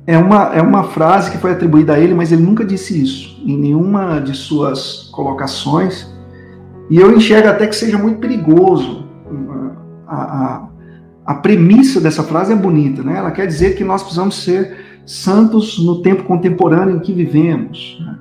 é 0.06 0.16
uma, 0.20 0.54
é 0.54 0.62
uma 0.62 0.84
frase 0.84 1.32
que 1.32 1.40
foi 1.40 1.54
atribuída 1.54 1.96
a 1.96 2.00
ele, 2.00 2.14
mas 2.14 2.32
ele 2.32 2.44
nunca 2.44 2.64
disse 2.64 3.02
isso 3.02 3.42
em 3.44 3.58
nenhuma 3.58 4.20
de 4.20 4.36
suas 4.36 5.10
colocações. 5.12 6.08
E 6.92 6.98
eu 7.00 7.12
enxergo 7.12 7.48
até 7.48 7.66
que 7.66 7.76
seja 7.76 7.98
muito 7.98 8.20
perigoso. 8.20 9.10
A, 10.08 10.22
a, 10.22 10.69
a 11.30 11.36
premissa 11.36 12.02
dessa 12.02 12.24
frase 12.24 12.52
é 12.52 12.56
bonita, 12.56 13.04
né? 13.04 13.16
Ela 13.16 13.30
quer 13.30 13.46
dizer 13.46 13.76
que 13.76 13.84
nós 13.84 14.02
precisamos 14.02 14.44
ser 14.44 15.04
santos 15.06 15.78
no 15.78 16.02
tempo 16.02 16.24
contemporâneo 16.24 16.96
em 16.96 17.00
que 17.00 17.14
vivemos, 17.14 18.00
né? 18.04 18.18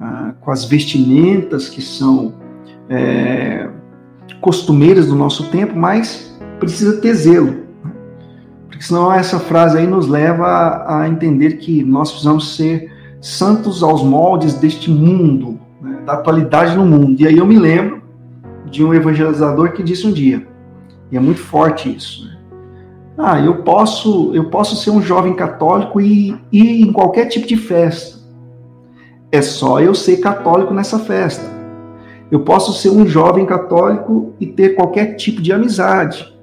ah, 0.00 0.32
com 0.40 0.52
as 0.52 0.64
vestimentas 0.64 1.68
que 1.68 1.82
são 1.82 2.34
é, 2.88 3.68
costumeiras 4.40 5.08
do 5.08 5.16
nosso 5.16 5.50
tempo, 5.50 5.76
mas 5.76 6.40
precisa 6.60 7.00
ter 7.00 7.14
zelo. 7.14 7.64
Porque 8.68 8.84
senão 8.84 9.12
essa 9.12 9.40
frase 9.40 9.78
aí 9.78 9.86
nos 9.88 10.06
leva 10.06 10.84
a, 10.86 11.08
entender 11.08 11.56
que 11.56 11.82
nós 11.82 12.12
precisamos 12.12 12.54
ser 12.54 12.92
santos 13.20 13.82
aos 13.82 14.04
moldes 14.04 14.54
deste 14.54 14.88
mundo, 14.88 15.58
né, 15.82 15.98
da 16.06 16.12
atualidade 16.12 16.76
no 16.76 16.86
mundo. 16.86 17.20
E 17.20 17.26
aí 17.26 17.38
eu 17.38 17.46
me 17.46 17.58
lembro 17.58 18.02
de 18.70 18.84
um 18.84 18.94
evangelizador 18.94 19.72
que 19.72 19.82
disse 19.82 20.06
um 20.06 20.12
dia, 20.12 20.46
e 21.10 21.16
é 21.16 21.20
muito 21.20 21.40
forte 21.40 21.92
isso, 21.92 22.24
né? 22.24 22.35
Ah, 23.18 23.40
eu 23.40 23.62
posso, 23.62 24.30
eu 24.34 24.50
posso 24.50 24.76
ser 24.76 24.90
um 24.90 25.00
jovem 25.00 25.34
católico 25.34 26.00
e 26.00 26.38
ir 26.52 26.82
em 26.82 26.92
qualquer 26.92 27.26
tipo 27.26 27.46
de 27.46 27.56
festa. 27.56 28.18
É 29.32 29.40
só 29.40 29.80
eu 29.80 29.94
ser 29.94 30.18
católico 30.18 30.74
nessa 30.74 30.98
festa. 30.98 31.44
Eu 32.30 32.40
posso 32.40 32.72
ser 32.74 32.90
um 32.90 33.06
jovem 33.06 33.46
católico 33.46 34.34
e 34.38 34.46
ter 34.46 34.70
qualquer 34.74 35.14
tipo 35.14 35.40
de 35.40 35.52
amizade. 35.52 36.36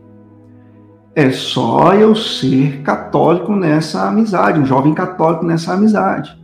É 1.15 1.29
só 1.29 1.93
eu 1.93 2.15
ser 2.15 2.81
católico 2.81 3.55
nessa 3.55 4.07
amizade, 4.07 4.59
um 4.59 4.65
jovem 4.65 4.93
católico 4.93 5.45
nessa 5.45 5.73
amizade. 5.73 6.35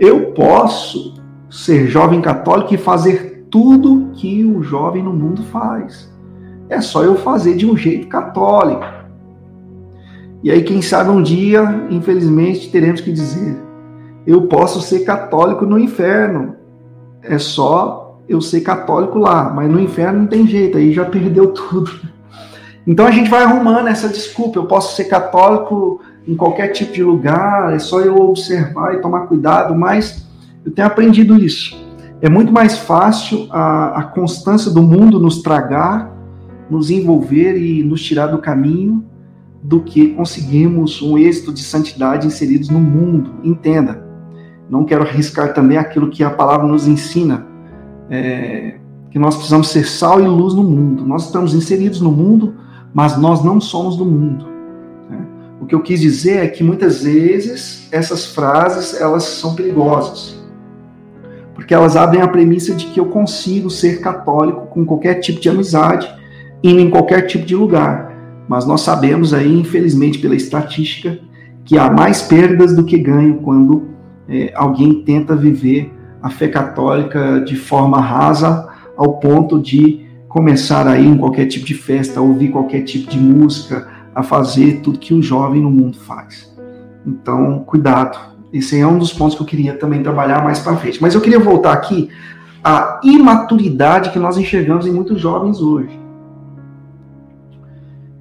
Eu 0.00 0.32
posso 0.32 1.14
ser 1.48 1.86
jovem 1.86 2.20
católico 2.20 2.74
e 2.74 2.78
fazer 2.78 3.46
tudo 3.48 4.10
que 4.14 4.44
o 4.44 4.62
jovem 4.62 5.02
no 5.02 5.12
mundo 5.12 5.42
faz. 5.44 6.12
É 6.68 6.80
só 6.80 7.04
eu 7.04 7.14
fazer 7.14 7.56
de 7.56 7.64
um 7.64 7.76
jeito 7.76 8.08
católico. 8.08 8.84
E 10.42 10.50
aí, 10.50 10.62
quem 10.62 10.82
sabe 10.82 11.10
um 11.10 11.22
dia, 11.22 11.86
infelizmente, 11.90 12.70
teremos 12.70 13.00
que 13.00 13.12
dizer: 13.12 13.56
eu 14.26 14.42
posso 14.42 14.80
ser 14.80 15.00
católico 15.00 15.64
no 15.64 15.78
inferno. 15.78 16.56
É 17.22 17.38
só 17.38 18.20
eu 18.28 18.40
ser 18.40 18.60
católico 18.60 19.18
lá, 19.18 19.52
mas 19.52 19.70
no 19.70 19.80
inferno 19.80 20.20
não 20.20 20.26
tem 20.26 20.46
jeito, 20.46 20.78
aí 20.78 20.92
já 20.92 21.04
perdeu 21.04 21.52
tudo. 21.52 21.90
Então 22.86 23.06
a 23.06 23.10
gente 23.10 23.28
vai 23.28 23.42
arrumando 23.42 23.88
essa 23.88 24.08
desculpa. 24.08 24.58
Eu 24.58 24.66
posso 24.66 24.94
ser 24.94 25.04
católico 25.04 26.00
em 26.26 26.36
qualquer 26.36 26.68
tipo 26.68 26.92
de 26.92 27.02
lugar, 27.02 27.72
é 27.72 27.78
só 27.78 28.00
eu 28.00 28.16
observar 28.16 28.94
e 28.94 29.00
tomar 29.00 29.26
cuidado, 29.26 29.74
mas 29.74 30.26
eu 30.64 30.72
tenho 30.72 30.86
aprendido 30.86 31.36
isso. 31.36 31.76
É 32.20 32.28
muito 32.28 32.52
mais 32.52 32.78
fácil 32.78 33.46
a, 33.50 34.00
a 34.00 34.02
constância 34.04 34.70
do 34.70 34.82
mundo 34.82 35.20
nos 35.20 35.42
tragar, 35.42 36.10
nos 36.68 36.90
envolver 36.90 37.56
e 37.56 37.82
nos 37.84 38.02
tirar 38.02 38.28
do 38.28 38.38
caminho, 38.38 39.04
do 39.68 39.80
que 39.80 40.08
conseguirmos 40.14 41.02
um 41.02 41.18
êxito 41.18 41.52
de 41.52 41.62
santidade 41.62 42.26
inseridos 42.26 42.68
no 42.68 42.78
mundo. 42.78 43.34
Entenda, 43.42 44.04
não 44.70 44.84
quero 44.84 45.02
arriscar 45.02 45.52
também 45.54 45.76
aquilo 45.76 46.10
que 46.10 46.22
a 46.22 46.30
palavra 46.30 46.66
nos 46.66 46.86
ensina, 46.86 47.46
é, 48.08 48.78
que 49.10 49.18
nós 49.18 49.34
precisamos 49.34 49.68
ser 49.68 49.86
sal 49.86 50.20
e 50.20 50.26
luz 50.26 50.54
no 50.54 50.62
mundo. 50.62 51.04
Nós 51.06 51.26
estamos 51.26 51.54
inseridos 51.54 52.00
no 52.00 52.12
mundo 52.12 52.54
mas 52.96 53.18
nós 53.18 53.44
não 53.44 53.60
somos 53.60 53.94
do 53.94 54.06
mundo. 54.06 54.46
Né? 55.10 55.18
O 55.60 55.66
que 55.66 55.74
eu 55.74 55.82
quis 55.82 56.00
dizer 56.00 56.42
é 56.42 56.48
que 56.48 56.64
muitas 56.64 57.02
vezes 57.02 57.88
essas 57.92 58.24
frases 58.24 58.98
elas 58.98 59.22
são 59.24 59.54
perigosas, 59.54 60.42
porque 61.54 61.74
elas 61.74 61.94
abrem 61.94 62.22
a 62.22 62.28
premissa 62.28 62.74
de 62.74 62.86
que 62.86 62.98
eu 62.98 63.04
consigo 63.04 63.68
ser 63.68 64.00
católico 64.00 64.68
com 64.68 64.86
qualquer 64.86 65.16
tipo 65.16 65.38
de 65.38 65.50
amizade, 65.50 66.08
indo 66.64 66.80
em 66.80 66.88
qualquer 66.88 67.26
tipo 67.26 67.44
de 67.44 67.54
lugar. 67.54 68.05
Mas 68.48 68.66
nós 68.66 68.82
sabemos 68.82 69.34
aí, 69.34 69.60
infelizmente, 69.60 70.18
pela 70.18 70.34
estatística, 70.34 71.18
que 71.64 71.78
há 71.78 71.90
mais 71.90 72.22
perdas 72.22 72.74
do 72.74 72.84
que 72.84 72.96
ganho 72.96 73.36
quando 73.38 73.88
é, 74.28 74.52
alguém 74.54 75.02
tenta 75.02 75.34
viver 75.34 75.92
a 76.22 76.30
fé 76.30 76.48
católica 76.48 77.40
de 77.40 77.56
forma 77.56 78.00
rasa 78.00 78.68
ao 78.96 79.18
ponto 79.18 79.60
de 79.60 80.06
começar 80.28 80.86
a 80.86 80.98
ir 80.98 81.06
em 81.06 81.16
qualquer 81.16 81.46
tipo 81.46 81.64
de 81.64 81.74
festa, 81.74 82.20
a 82.20 82.22
ouvir 82.22 82.50
qualquer 82.50 82.82
tipo 82.82 83.10
de 83.10 83.18
música, 83.18 83.88
a 84.14 84.22
fazer 84.22 84.80
tudo 84.80 84.98
que 84.98 85.14
o 85.14 85.22
jovem 85.22 85.62
no 85.62 85.70
mundo 85.70 85.98
faz. 85.98 86.54
Então, 87.06 87.60
cuidado. 87.60 88.18
Esse 88.52 88.80
é 88.80 88.86
um 88.86 88.98
dos 88.98 89.12
pontos 89.12 89.34
que 89.34 89.42
eu 89.42 89.46
queria 89.46 89.74
também 89.74 90.02
trabalhar 90.02 90.42
mais 90.42 90.58
para 90.58 90.76
frente. 90.76 91.00
Mas 91.00 91.14
eu 91.14 91.20
queria 91.20 91.38
voltar 91.38 91.72
aqui 91.72 92.08
à 92.62 93.00
imaturidade 93.02 94.10
que 94.10 94.18
nós 94.18 94.38
enxergamos 94.38 94.86
em 94.86 94.92
muitos 94.92 95.20
jovens 95.20 95.60
hoje. 95.60 96.05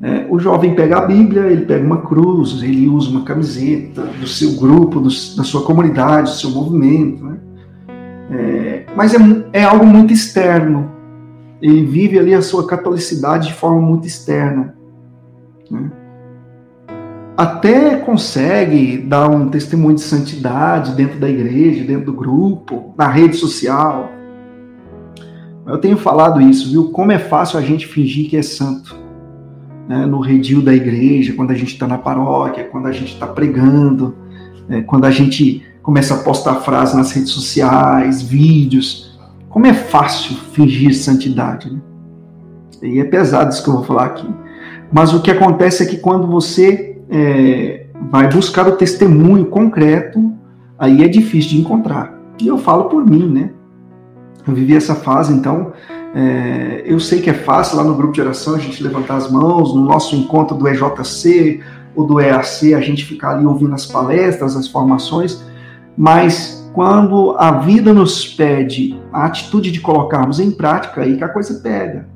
É, 0.01 0.27
o 0.29 0.37
jovem 0.37 0.75
pega 0.75 0.97
a 0.97 1.05
Bíblia, 1.05 1.43
ele 1.47 1.65
pega 1.65 1.85
uma 1.85 2.01
cruz, 2.01 2.61
ele 2.61 2.87
usa 2.87 3.09
uma 3.09 3.23
camiseta 3.23 4.03
do 4.03 4.27
seu 4.27 4.51
grupo, 4.53 4.99
do, 4.99 5.07
da 5.09 5.43
sua 5.43 5.63
comunidade, 5.63 6.31
do 6.31 6.37
seu 6.37 6.49
movimento. 6.49 7.23
Né? 7.23 7.37
É, 8.31 8.85
mas 8.95 9.13
é, 9.13 9.17
é 9.53 9.63
algo 9.63 9.85
muito 9.85 10.13
externo, 10.13 10.91
ele 11.61 11.85
vive 11.85 12.19
ali 12.19 12.33
a 12.33 12.41
sua 12.41 12.67
catolicidade 12.67 13.47
de 13.47 13.53
forma 13.53 13.79
muito 13.79 14.05
externa. 14.05 14.75
Né? 15.71 15.91
Até 17.37 17.97
consegue 17.97 18.97
dar 18.97 19.29
um 19.29 19.49
testemunho 19.49 19.95
de 19.95 20.01
santidade 20.01 20.93
dentro 20.93 21.19
da 21.19 21.29
igreja, 21.29 21.83
dentro 21.83 22.05
do 22.05 22.13
grupo, 22.13 22.93
na 22.97 23.07
rede 23.07 23.35
social. 23.35 24.11
Eu 25.65 25.77
tenho 25.77 25.97
falado 25.97 26.39
isso, 26.39 26.69
viu? 26.69 26.91
Como 26.91 27.11
é 27.11 27.17
fácil 27.17 27.59
a 27.59 27.61
gente 27.61 27.87
fingir 27.87 28.29
que 28.29 28.37
é 28.37 28.41
santo. 28.41 29.04
Né? 29.87 30.05
No 30.05 30.19
redil 30.19 30.61
da 30.61 30.73
igreja, 30.73 31.33
quando 31.33 31.51
a 31.51 31.55
gente 31.55 31.73
está 31.73 31.87
na 31.87 31.97
paróquia, 31.97 32.63
quando 32.65 32.87
a 32.87 32.91
gente 32.91 33.13
está 33.13 33.27
pregando, 33.27 34.15
né? 34.67 34.81
quando 34.81 35.05
a 35.05 35.11
gente 35.11 35.63
começa 35.81 36.15
a 36.15 36.17
postar 36.17 36.55
frases 36.55 36.95
nas 36.95 37.11
redes 37.11 37.29
sociais, 37.29 38.21
vídeos. 38.21 39.19
Como 39.49 39.67
é 39.67 39.73
fácil 39.73 40.35
fingir 40.35 40.95
santidade. 40.95 41.71
Né? 41.71 41.79
E 42.81 42.99
é 42.99 43.03
pesado 43.03 43.51
isso 43.51 43.63
que 43.63 43.69
eu 43.69 43.75
vou 43.75 43.83
falar 43.83 44.05
aqui. 44.05 44.27
Mas 44.91 45.13
o 45.13 45.21
que 45.21 45.31
acontece 45.31 45.83
é 45.83 45.85
que 45.85 45.97
quando 45.97 46.27
você 46.27 46.97
é, 47.09 47.85
vai 48.09 48.27
buscar 48.29 48.67
o 48.67 48.73
testemunho 48.73 49.45
concreto, 49.45 50.33
aí 50.77 51.03
é 51.03 51.07
difícil 51.07 51.51
de 51.51 51.61
encontrar. 51.61 52.13
E 52.41 52.47
eu 52.47 52.57
falo 52.57 52.85
por 52.85 53.05
mim, 53.05 53.27
né? 53.27 53.51
Eu 54.47 54.53
vivi 54.53 54.75
essa 54.75 54.93
fase, 54.93 55.33
então 55.33 55.73
é, 56.17 56.81
eu 56.85 56.97
sei 56.97 57.19
que 57.19 57.29
é 57.29 57.33
fácil 57.33 57.75
lá 57.75 57.83
no 57.83 57.93
grupo 57.93 58.13
de 58.13 58.21
oração 58.21 58.55
a 58.55 58.57
gente 58.57 58.81
levantar 58.81 59.17
as 59.17 59.29
mãos, 59.29 59.75
no 59.75 59.81
nosso 59.81 60.15
encontro 60.15 60.55
do 60.55 60.65
EJC 60.65 61.59
ou 61.93 62.07
do 62.07 62.21
EAC, 62.21 62.73
a 62.73 62.79
gente 62.79 63.03
ficar 63.03 63.31
ali 63.31 63.45
ouvindo 63.45 63.75
as 63.75 63.85
palestras, 63.85 64.55
as 64.55 64.65
formações, 64.65 65.43
mas 65.97 66.71
quando 66.73 67.35
a 67.37 67.59
vida 67.59 67.93
nos 67.93 68.25
pede 68.25 68.97
a 69.11 69.25
atitude 69.25 69.71
de 69.71 69.81
colocarmos 69.81 70.39
em 70.39 70.51
prática, 70.51 71.01
aí 71.01 71.17
que 71.17 71.23
a 71.23 71.27
coisa 71.29 71.59
pega. 71.61 72.07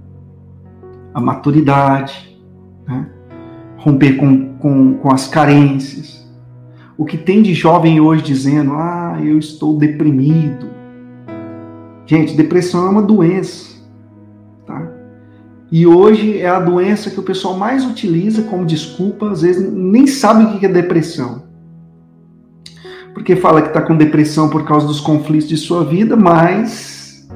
A 1.14 1.20
maturidade, 1.20 2.40
né? 2.88 3.06
romper 3.80 4.14
com, 4.14 4.54
com, 4.60 4.94
com 4.94 5.14
as 5.14 5.28
carências. 5.28 6.26
O 6.98 7.04
que 7.04 7.18
tem 7.18 7.42
de 7.42 7.54
jovem 7.54 8.00
hoje 8.00 8.24
dizendo, 8.24 8.74
ah, 8.76 9.18
eu 9.22 9.38
estou 9.38 9.78
deprimido. 9.78 10.68
Gente, 12.06 12.36
depressão 12.36 12.88
é 12.88 12.90
uma 12.90 13.02
doença. 13.02 13.79
E 15.72 15.86
hoje 15.86 16.40
é 16.40 16.48
a 16.48 16.60
doença 16.60 17.12
que 17.12 17.20
o 17.20 17.24
pessoal 17.24 17.58
mais 17.58 17.86
utiliza 17.86 18.44
como 18.44 18.66
desculpa, 18.66 19.30
às 19.30 19.42
vezes 19.42 19.72
nem 19.72 20.08
sabe 20.08 20.44
o 20.44 20.60
que 20.60 20.66
é 20.66 20.70
depressão 20.70 21.50
porque 23.20 23.36
fala 23.36 23.62
que 23.62 23.68
está 23.68 23.82
com 23.82 23.98
depressão 23.98 24.50
por 24.50 24.64
causa 24.64 24.88
dos 24.88 25.02
conflitos 25.02 25.48
de 25.48 25.58
sua 25.58 25.84
vida, 25.84 26.16
mas 26.16 27.28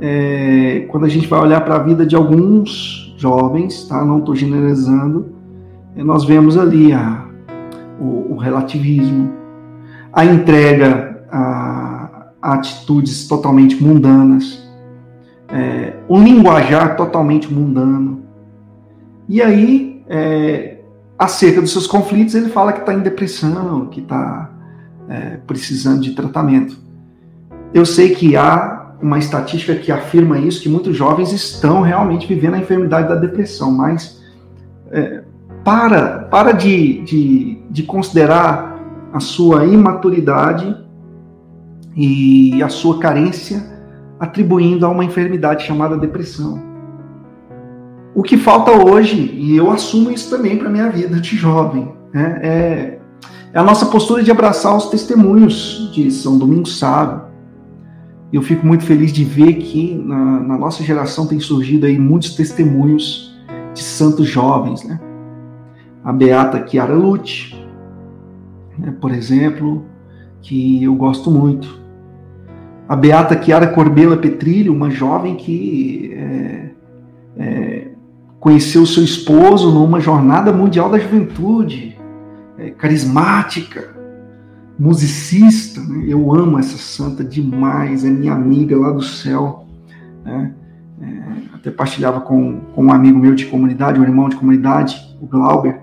é, 0.00 0.84
quando 0.88 1.04
a 1.04 1.08
gente 1.08 1.28
vai 1.28 1.40
olhar 1.40 1.60
para 1.60 1.76
a 1.76 1.78
vida 1.78 2.04
de 2.04 2.16
alguns 2.16 3.14
jovens, 3.16 3.84
tá? 3.84 4.04
não 4.04 4.18
estou 4.18 4.34
generalizando, 4.34 5.32
é, 5.96 6.02
nós 6.02 6.24
vemos 6.24 6.58
ali 6.58 6.92
a, 6.92 7.24
o, 8.00 8.34
o 8.34 8.36
relativismo, 8.36 9.30
a 10.12 10.24
entrega 10.24 11.24
a, 11.30 12.30
a 12.42 12.54
atitudes 12.54 13.28
totalmente 13.28 13.82
mundanas, 13.82 14.67
é, 15.50 15.94
um 16.08 16.22
linguajar 16.22 16.96
totalmente 16.96 17.52
mundano. 17.52 18.22
E 19.28 19.42
aí, 19.42 20.02
é, 20.08 20.78
acerca 21.18 21.60
dos 21.60 21.72
seus 21.72 21.86
conflitos, 21.86 22.34
ele 22.34 22.48
fala 22.48 22.72
que 22.72 22.80
está 22.80 22.94
em 22.94 23.00
depressão, 23.00 23.86
que 23.86 24.00
está 24.00 24.50
é, 25.08 25.38
precisando 25.46 26.00
de 26.00 26.12
tratamento. 26.12 26.78
Eu 27.72 27.84
sei 27.84 28.14
que 28.14 28.36
há 28.36 28.94
uma 29.00 29.18
estatística 29.18 29.74
que 29.74 29.92
afirma 29.92 30.38
isso, 30.38 30.62
que 30.62 30.68
muitos 30.68 30.96
jovens 30.96 31.32
estão 31.32 31.82
realmente 31.82 32.26
vivendo 32.26 32.54
a 32.54 32.58
enfermidade 32.58 33.08
da 33.08 33.14
depressão, 33.14 33.70
mas 33.70 34.22
é, 34.90 35.22
para, 35.64 36.20
para 36.30 36.52
de, 36.52 37.02
de, 37.02 37.62
de 37.70 37.82
considerar 37.82 38.80
a 39.12 39.20
sua 39.20 39.66
imaturidade 39.66 40.76
e 41.96 42.62
a 42.62 42.68
sua 42.68 42.98
carência 42.98 43.77
atribuindo 44.18 44.84
a 44.84 44.88
uma 44.88 45.04
enfermidade 45.04 45.64
chamada 45.64 45.96
depressão. 45.96 46.62
O 48.14 48.22
que 48.22 48.36
falta 48.36 48.72
hoje, 48.72 49.30
e 49.34 49.56
eu 49.56 49.70
assumo 49.70 50.10
isso 50.10 50.28
também 50.28 50.58
para 50.58 50.68
minha 50.68 50.90
vida 50.90 51.20
de 51.20 51.36
jovem, 51.36 51.92
né, 52.12 52.40
é 52.42 52.98
é 53.52 53.58
a 53.58 53.62
nossa 53.62 53.86
postura 53.86 54.22
de 54.22 54.30
abraçar 54.30 54.76
os 54.76 54.90
testemunhos 54.90 55.90
de 55.94 56.10
São 56.10 56.38
Domingos 56.38 56.78
Sábio. 56.78 57.22
Eu 58.30 58.42
fico 58.42 58.66
muito 58.66 58.84
feliz 58.84 59.10
de 59.10 59.24
ver 59.24 59.54
que 59.54 59.94
na, 59.94 60.40
na 60.40 60.58
nossa 60.58 60.82
geração 60.82 61.26
tem 61.26 61.40
surgido 61.40 61.86
aí 61.86 61.98
muitos 61.98 62.34
testemunhos 62.34 63.34
de 63.72 63.82
santos 63.82 64.28
jovens, 64.28 64.84
né? 64.84 65.00
A 66.04 66.12
Beata 66.12 66.66
Chiara 66.66 66.92
Lute, 66.92 67.66
né, 68.78 68.94
por 69.00 69.12
exemplo, 69.12 69.84
que 70.42 70.84
eu 70.84 70.94
gosto 70.94 71.30
muito. 71.30 71.80
A 72.88 72.96
Beata 72.96 73.40
Chiara 73.40 73.66
Corbela 73.66 74.16
Petrilho, 74.16 74.72
uma 74.72 74.88
jovem 74.88 75.36
que 75.36 76.10
é, 76.14 76.70
é, 77.36 77.88
conheceu 78.40 78.86
seu 78.86 79.04
esposo 79.04 79.70
numa 79.70 80.00
jornada 80.00 80.50
mundial 80.52 80.88
da 80.88 80.98
juventude 80.98 81.98
é, 82.56 82.70
carismática, 82.70 83.94
musicista. 84.78 85.82
Né? 85.82 86.06
Eu 86.08 86.34
amo 86.34 86.58
essa 86.58 86.78
santa 86.78 87.22
demais, 87.22 88.06
é 88.06 88.08
minha 88.08 88.32
amiga 88.32 88.74
lá 88.74 88.90
do 88.90 89.02
céu. 89.02 89.66
Né? 90.24 90.54
É, 91.02 91.56
até 91.56 91.70
partilhava 91.70 92.22
com, 92.22 92.60
com 92.74 92.86
um 92.86 92.92
amigo 92.92 93.18
meu 93.18 93.34
de 93.34 93.44
comunidade, 93.46 94.00
um 94.00 94.04
irmão 94.04 94.30
de 94.30 94.36
comunidade, 94.36 94.96
o 95.20 95.26
Glauber, 95.26 95.78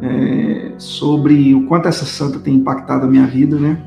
é, 0.00 0.72
sobre 0.78 1.52
o 1.52 1.66
quanto 1.66 1.88
essa 1.88 2.04
santa 2.04 2.38
tem 2.38 2.54
impactado 2.54 3.06
a 3.06 3.08
minha 3.08 3.26
vida, 3.26 3.58
né? 3.58 3.82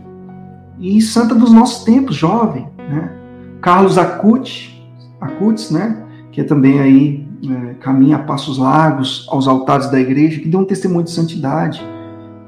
E 0.80 1.02
santa 1.02 1.36
dos 1.36 1.52
nossos 1.52 1.84
tempos, 1.84 2.16
jovem, 2.16 2.68
né? 2.78 3.12
Carlos 3.62 3.98
Acutis, 3.98 4.72
Acutis, 5.20 5.72
né? 5.72 6.06
Que 6.32 6.42
é 6.42 6.44
também 6.44 6.80
aí 6.80 7.28
é, 7.48 7.74
caminha 7.76 8.18
a 8.18 8.20
passos 8.20 8.58
largos 8.58 9.28
aos 9.30 9.48
altares 9.48 9.90
da 9.90 10.00
igreja, 10.00 10.40
que 10.40 10.48
deu 10.48 10.60
um 10.60 10.66
testemunho 10.66 11.04
de 11.04 11.12
santidade 11.12 11.82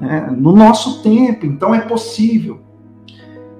né, 0.02 0.34
no 0.36 0.54
nosso 0.54 1.02
tempo, 1.02 1.46
então 1.46 1.74
é 1.74 1.80
possível. 1.80 2.58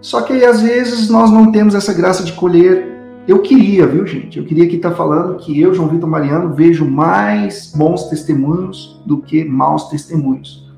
Só 0.00 0.22
que 0.22 0.44
às 0.44 0.61
vezes 0.61 1.08
nós 1.08 1.30
não 1.30 1.52
temos 1.52 1.74
essa 1.74 1.94
graça 1.94 2.24
de 2.24 2.32
colher. 2.32 2.90
Eu 3.28 3.38
queria, 3.38 3.87
viu, 3.87 4.04
gente? 4.04 4.38
Eu 4.38 4.44
queria 4.44 4.66
que 4.66 4.74
estar 4.74 4.90
tá 4.90 4.96
falando 4.96 5.37
que 5.37 5.61
eu, 5.61 5.72
João 5.72 5.88
Vitor 5.88 6.08
Mariano, 6.08 6.52
vejo 6.54 6.85
mais 6.85 7.72
bons 7.74 8.08
testemunhos 8.08 9.00
do 9.06 9.18
que 9.18 9.44
maus 9.44 9.88
testemunhos. 9.88 10.68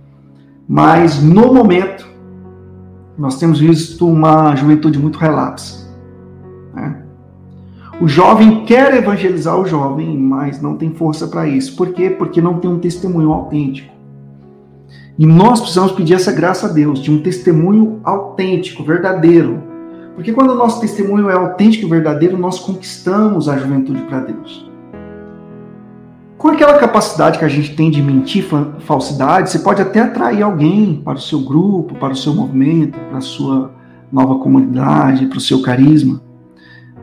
Mas 0.68 1.22
no 1.22 1.54
momento, 1.54 2.06
nós 3.16 3.38
temos 3.38 3.60
visto 3.60 4.08
uma 4.08 4.54
juventude 4.56 4.98
muito 4.98 5.18
relapsa. 5.18 5.88
Né? 6.74 7.02
O 8.00 8.08
jovem 8.08 8.64
quer 8.64 8.94
evangelizar 8.94 9.58
o 9.58 9.66
jovem, 9.66 10.18
mas 10.18 10.60
não 10.60 10.76
tem 10.76 10.90
força 10.90 11.28
para 11.28 11.46
isso. 11.46 11.76
Por 11.76 11.92
quê? 11.92 12.10
Porque 12.10 12.40
não 12.40 12.58
tem 12.58 12.70
um 12.70 12.78
testemunho 12.78 13.32
autêntico. 13.32 13.92
E 15.16 15.24
nós 15.24 15.60
precisamos 15.60 15.92
pedir 15.92 16.14
essa 16.14 16.32
graça 16.32 16.66
a 16.66 16.72
Deus, 16.72 16.98
de 17.00 17.10
um 17.10 17.22
testemunho 17.22 18.00
autêntico, 18.02 18.82
verdadeiro. 18.82 19.62
Porque 20.16 20.32
quando 20.32 20.50
o 20.50 20.56
nosso 20.56 20.80
testemunho 20.80 21.30
é 21.30 21.34
autêntico 21.34 21.86
e 21.86 21.90
verdadeiro, 21.90 22.36
nós 22.36 22.58
conquistamos 22.58 23.48
a 23.48 23.56
juventude 23.56 24.02
para 24.02 24.20
Deus. 24.20 24.73
Com 26.44 26.50
aquela 26.50 26.76
capacidade 26.76 27.38
que 27.38 27.44
a 27.46 27.48
gente 27.48 27.74
tem 27.74 27.90
de 27.90 28.02
mentir 28.02 28.44
falsidade, 28.80 29.48
você 29.48 29.60
pode 29.60 29.80
até 29.80 30.00
atrair 30.00 30.42
alguém 30.42 31.00
para 31.02 31.14
o 31.14 31.18
seu 31.18 31.40
grupo, 31.40 31.94
para 31.94 32.12
o 32.12 32.16
seu 32.16 32.34
movimento, 32.34 32.98
para 33.08 33.16
a 33.16 33.22
sua 33.22 33.72
nova 34.12 34.34
comunidade, 34.38 35.24
para 35.24 35.38
o 35.38 35.40
seu 35.40 35.62
carisma. 35.62 36.20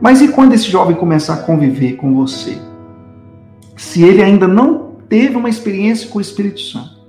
Mas 0.00 0.22
e 0.22 0.28
quando 0.28 0.52
esse 0.52 0.70
jovem 0.70 0.94
começar 0.94 1.34
a 1.34 1.42
conviver 1.42 1.96
com 1.96 2.14
você? 2.14 2.56
Se 3.76 4.04
ele 4.04 4.22
ainda 4.22 4.46
não 4.46 4.92
teve 5.08 5.34
uma 5.34 5.48
experiência 5.48 6.08
com 6.08 6.18
o 6.18 6.22
Espírito 6.22 6.60
Santo, 6.60 7.00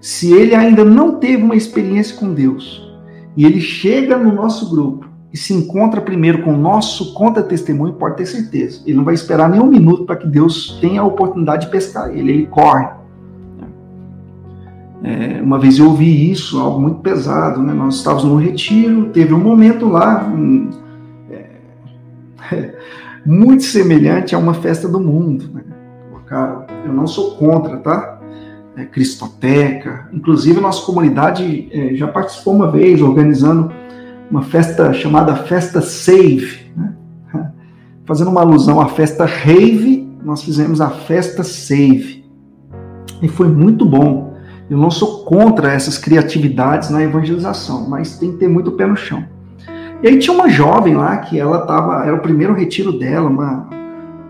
se 0.00 0.32
ele 0.32 0.54
ainda 0.54 0.82
não 0.82 1.16
teve 1.16 1.42
uma 1.42 1.56
experiência 1.56 2.16
com 2.16 2.32
Deus, 2.32 2.90
e 3.36 3.44
ele 3.44 3.60
chega 3.60 4.16
no 4.16 4.32
nosso 4.32 4.70
grupo 4.70 5.05
e 5.36 5.38
se 5.38 5.52
encontra 5.52 6.00
primeiro 6.00 6.42
com 6.42 6.54
o 6.54 6.56
nosso 6.56 7.12
contra-testemunho, 7.12 7.92
pode 7.92 8.16
ter 8.16 8.24
certeza, 8.24 8.80
ele 8.86 8.96
não 8.96 9.04
vai 9.04 9.12
esperar 9.12 9.50
nem 9.50 9.60
um 9.60 9.66
minuto 9.66 10.06
para 10.06 10.16
que 10.16 10.26
Deus 10.26 10.78
tenha 10.80 11.02
a 11.02 11.04
oportunidade 11.04 11.66
de 11.66 11.70
pescar 11.70 12.08
ele, 12.08 12.32
ele 12.32 12.46
corre. 12.46 12.88
É, 15.04 15.42
uma 15.42 15.58
vez 15.58 15.78
eu 15.78 15.88
ouvi 15.88 16.30
isso, 16.30 16.58
algo 16.58 16.80
muito 16.80 17.00
pesado, 17.00 17.60
né? 17.60 17.74
Nós 17.74 17.96
estávamos 17.96 18.24
no 18.24 18.36
retiro, 18.36 19.10
teve 19.10 19.34
um 19.34 19.38
momento 19.38 19.90
lá, 19.90 20.24
um, 20.26 20.70
muito 23.26 23.62
semelhante 23.62 24.34
a 24.34 24.38
uma 24.38 24.54
festa 24.54 24.88
do 24.88 24.98
mundo. 24.98 25.50
Né? 25.52 25.60
Cara, 26.24 26.66
eu 26.82 26.94
não 26.94 27.06
sou 27.06 27.32
contra, 27.32 27.76
tá? 27.76 28.20
É, 28.74 28.86
Cristoteca. 28.86 30.08
Inclusive, 30.14 30.62
nossa 30.62 30.84
comunidade 30.86 31.68
é, 31.70 31.94
já 31.94 32.08
participou 32.08 32.54
uma 32.54 32.70
vez 32.70 33.02
organizando 33.02 33.70
uma 34.30 34.42
festa 34.42 34.92
chamada 34.92 35.34
Festa 35.36 35.80
Save. 35.80 36.72
Né? 36.76 36.94
Fazendo 38.04 38.30
uma 38.30 38.40
alusão 38.40 38.80
à 38.80 38.88
festa 38.88 39.24
Rave, 39.24 40.08
nós 40.24 40.42
fizemos 40.42 40.80
a 40.80 40.90
Festa 40.90 41.42
Save. 41.44 42.24
E 43.22 43.28
foi 43.28 43.48
muito 43.48 43.84
bom. 43.84 44.34
Eu 44.68 44.76
não 44.76 44.90
sou 44.90 45.24
contra 45.24 45.72
essas 45.72 45.96
criatividades 45.96 46.90
na 46.90 47.02
evangelização, 47.02 47.88
mas 47.88 48.18
tem 48.18 48.32
que 48.32 48.38
ter 48.38 48.48
muito 48.48 48.72
pé 48.72 48.86
no 48.86 48.96
chão. 48.96 49.24
E 50.02 50.08
aí 50.08 50.18
tinha 50.18 50.34
uma 50.34 50.48
jovem 50.48 50.94
lá 50.94 51.16
que 51.18 51.38
ela 51.38 51.60
estava, 51.60 52.04
era 52.04 52.14
o 52.14 52.20
primeiro 52.20 52.52
retiro 52.52 52.98
dela, 52.98 53.30
uma, 53.30 53.68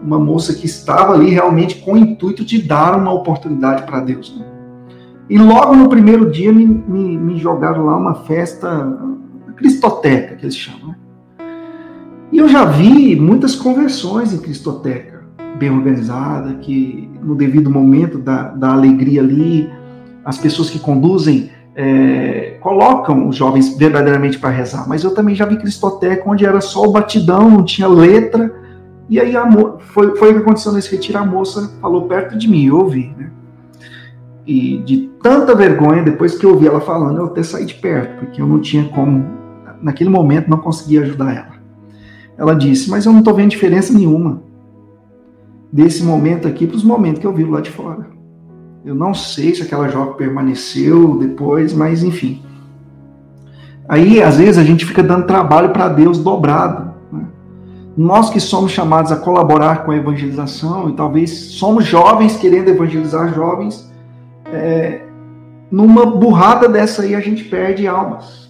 uma 0.02 0.18
moça 0.18 0.54
que 0.54 0.66
estava 0.66 1.14
ali 1.14 1.30
realmente 1.30 1.76
com 1.76 1.94
o 1.94 1.96
intuito 1.96 2.44
de 2.44 2.60
dar 2.60 2.96
uma 2.96 3.12
oportunidade 3.12 3.82
para 3.84 4.00
Deus. 4.00 4.36
Né? 4.38 4.44
E 5.28 5.38
logo 5.38 5.74
no 5.74 5.88
primeiro 5.88 6.30
dia 6.30 6.52
me, 6.52 6.64
me, 6.66 7.18
me, 7.18 7.36
jogaram 7.38 7.86
lá 7.86 7.96
uma 7.96 8.14
festa 8.14 8.96
cristoteca, 9.56 10.36
que 10.36 10.44
eles 10.44 10.56
chamam. 10.56 10.88
Né? 10.88 10.96
E 12.32 12.38
eu 12.38 12.48
já 12.48 12.64
vi 12.64 13.16
muitas 13.16 13.54
conversões 13.54 14.32
em 14.32 14.38
cristoteca, 14.38 15.24
bem 15.58 15.70
organizada, 15.70 16.54
que 16.54 17.10
no 17.22 17.34
devido 17.34 17.70
momento 17.70 18.18
da, 18.18 18.48
da 18.48 18.72
alegria 18.72 19.20
ali, 19.20 19.70
as 20.24 20.38
pessoas 20.38 20.68
que 20.68 20.78
conduzem 20.78 21.50
é, 21.74 22.56
colocam 22.60 23.28
os 23.28 23.36
jovens 23.36 23.76
verdadeiramente 23.76 24.38
para 24.38 24.48
rezar. 24.48 24.88
Mas 24.88 25.04
eu 25.04 25.14
também 25.14 25.34
já 25.34 25.44
vi 25.44 25.56
cristoteca 25.58 26.28
onde 26.28 26.44
era 26.44 26.60
só 26.60 26.84
o 26.84 26.90
batidão, 26.90 27.50
não 27.50 27.64
tinha 27.64 27.86
letra. 27.86 28.52
E 29.08 29.20
aí 29.20 29.36
a 29.36 29.46
foi, 29.80 30.16
foi 30.16 30.30
o 30.30 30.34
que 30.34 30.40
aconteceu 30.40 30.72
nesse 30.72 30.90
retiro. 30.90 31.18
A 31.18 31.24
moça 31.24 31.70
falou 31.80 32.08
perto 32.08 32.36
de 32.36 32.48
mim, 32.48 32.66
eu 32.66 32.78
ouvi, 32.78 33.14
né? 33.16 33.30
E 34.46 34.78
de 34.78 35.10
tanta 35.22 35.54
vergonha, 35.54 36.02
depois 36.02 36.38
que 36.38 36.46
eu 36.46 36.50
ouvi 36.50 36.66
ela 36.66 36.80
falando, 36.80 37.18
eu 37.18 37.26
até 37.26 37.42
saí 37.42 37.66
de 37.66 37.74
perto, 37.74 38.20
porque 38.20 38.40
eu 38.40 38.46
não 38.46 38.60
tinha 38.60 38.84
como, 38.84 39.26
naquele 39.86 40.10
momento, 40.10 40.50
não 40.50 40.58
conseguia 40.58 41.02
ajudar 41.02 41.32
ela. 41.32 41.56
Ela 42.36 42.54
disse: 42.56 42.90
Mas 42.90 43.06
eu 43.06 43.12
não 43.12 43.20
estou 43.20 43.32
vendo 43.32 43.50
diferença 43.50 43.94
nenhuma 43.94 44.42
desse 45.72 46.02
momento 46.02 46.48
aqui 46.48 46.66
para 46.66 46.76
os 46.76 46.82
momentos 46.82 47.20
que 47.20 47.26
eu 47.26 47.32
vivo 47.32 47.52
lá 47.52 47.60
de 47.60 47.70
fora. 47.70 48.06
Eu 48.84 48.96
não 48.96 49.14
sei 49.14 49.54
se 49.54 49.62
aquela 49.62 49.88
jovem 49.88 50.14
permaneceu 50.14 51.16
depois, 51.18 51.72
mas 51.72 52.02
enfim. 52.02 52.42
Aí, 53.88 54.20
às 54.20 54.38
vezes, 54.38 54.58
a 54.58 54.64
gente 54.64 54.84
fica 54.84 55.02
dando 55.02 55.26
trabalho 55.26 55.70
para 55.70 55.88
Deus 55.88 56.18
dobrado. 56.18 56.92
Né? 57.12 57.24
Nós 57.96 58.28
que 58.28 58.40
somos 58.40 58.72
chamados 58.72 59.12
a 59.12 59.16
colaborar 59.16 59.84
com 59.84 59.92
a 59.92 59.96
evangelização, 59.96 60.90
e 60.90 60.94
talvez 60.94 61.30
somos 61.30 61.84
jovens 61.84 62.36
querendo 62.36 62.68
evangelizar 62.68 63.32
jovens, 63.32 63.88
é, 64.46 65.02
numa 65.70 66.06
burrada 66.06 66.68
dessa 66.68 67.02
aí 67.02 67.14
a 67.14 67.20
gente 67.20 67.44
perde 67.44 67.86
almas. 67.86 68.45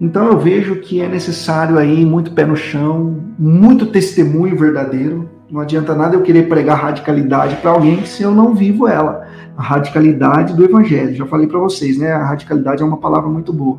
Então 0.00 0.26
eu 0.26 0.38
vejo 0.38 0.76
que 0.76 1.00
é 1.00 1.08
necessário 1.08 1.78
aí 1.78 2.06
muito 2.06 2.32
pé 2.32 2.46
no 2.46 2.56
chão, 2.56 3.16
muito 3.38 3.86
testemunho 3.86 4.56
verdadeiro, 4.56 5.28
não 5.50 5.60
adianta 5.60 5.94
nada 5.94 6.14
eu 6.14 6.22
querer 6.22 6.48
pregar 6.48 6.80
radicalidade 6.80 7.56
para 7.56 7.72
alguém 7.72 8.04
se 8.04 8.22
eu 8.22 8.30
não 8.30 8.54
vivo 8.54 8.86
ela. 8.86 9.26
A 9.56 9.62
radicalidade 9.62 10.54
do 10.54 10.64
evangelho. 10.64 11.14
Já 11.14 11.26
falei 11.26 11.48
para 11.48 11.58
vocês, 11.58 11.98
né? 11.98 12.12
A 12.12 12.24
radicalidade 12.24 12.82
é 12.82 12.84
uma 12.84 12.98
palavra 12.98 13.28
muito 13.28 13.52
boa. 13.52 13.78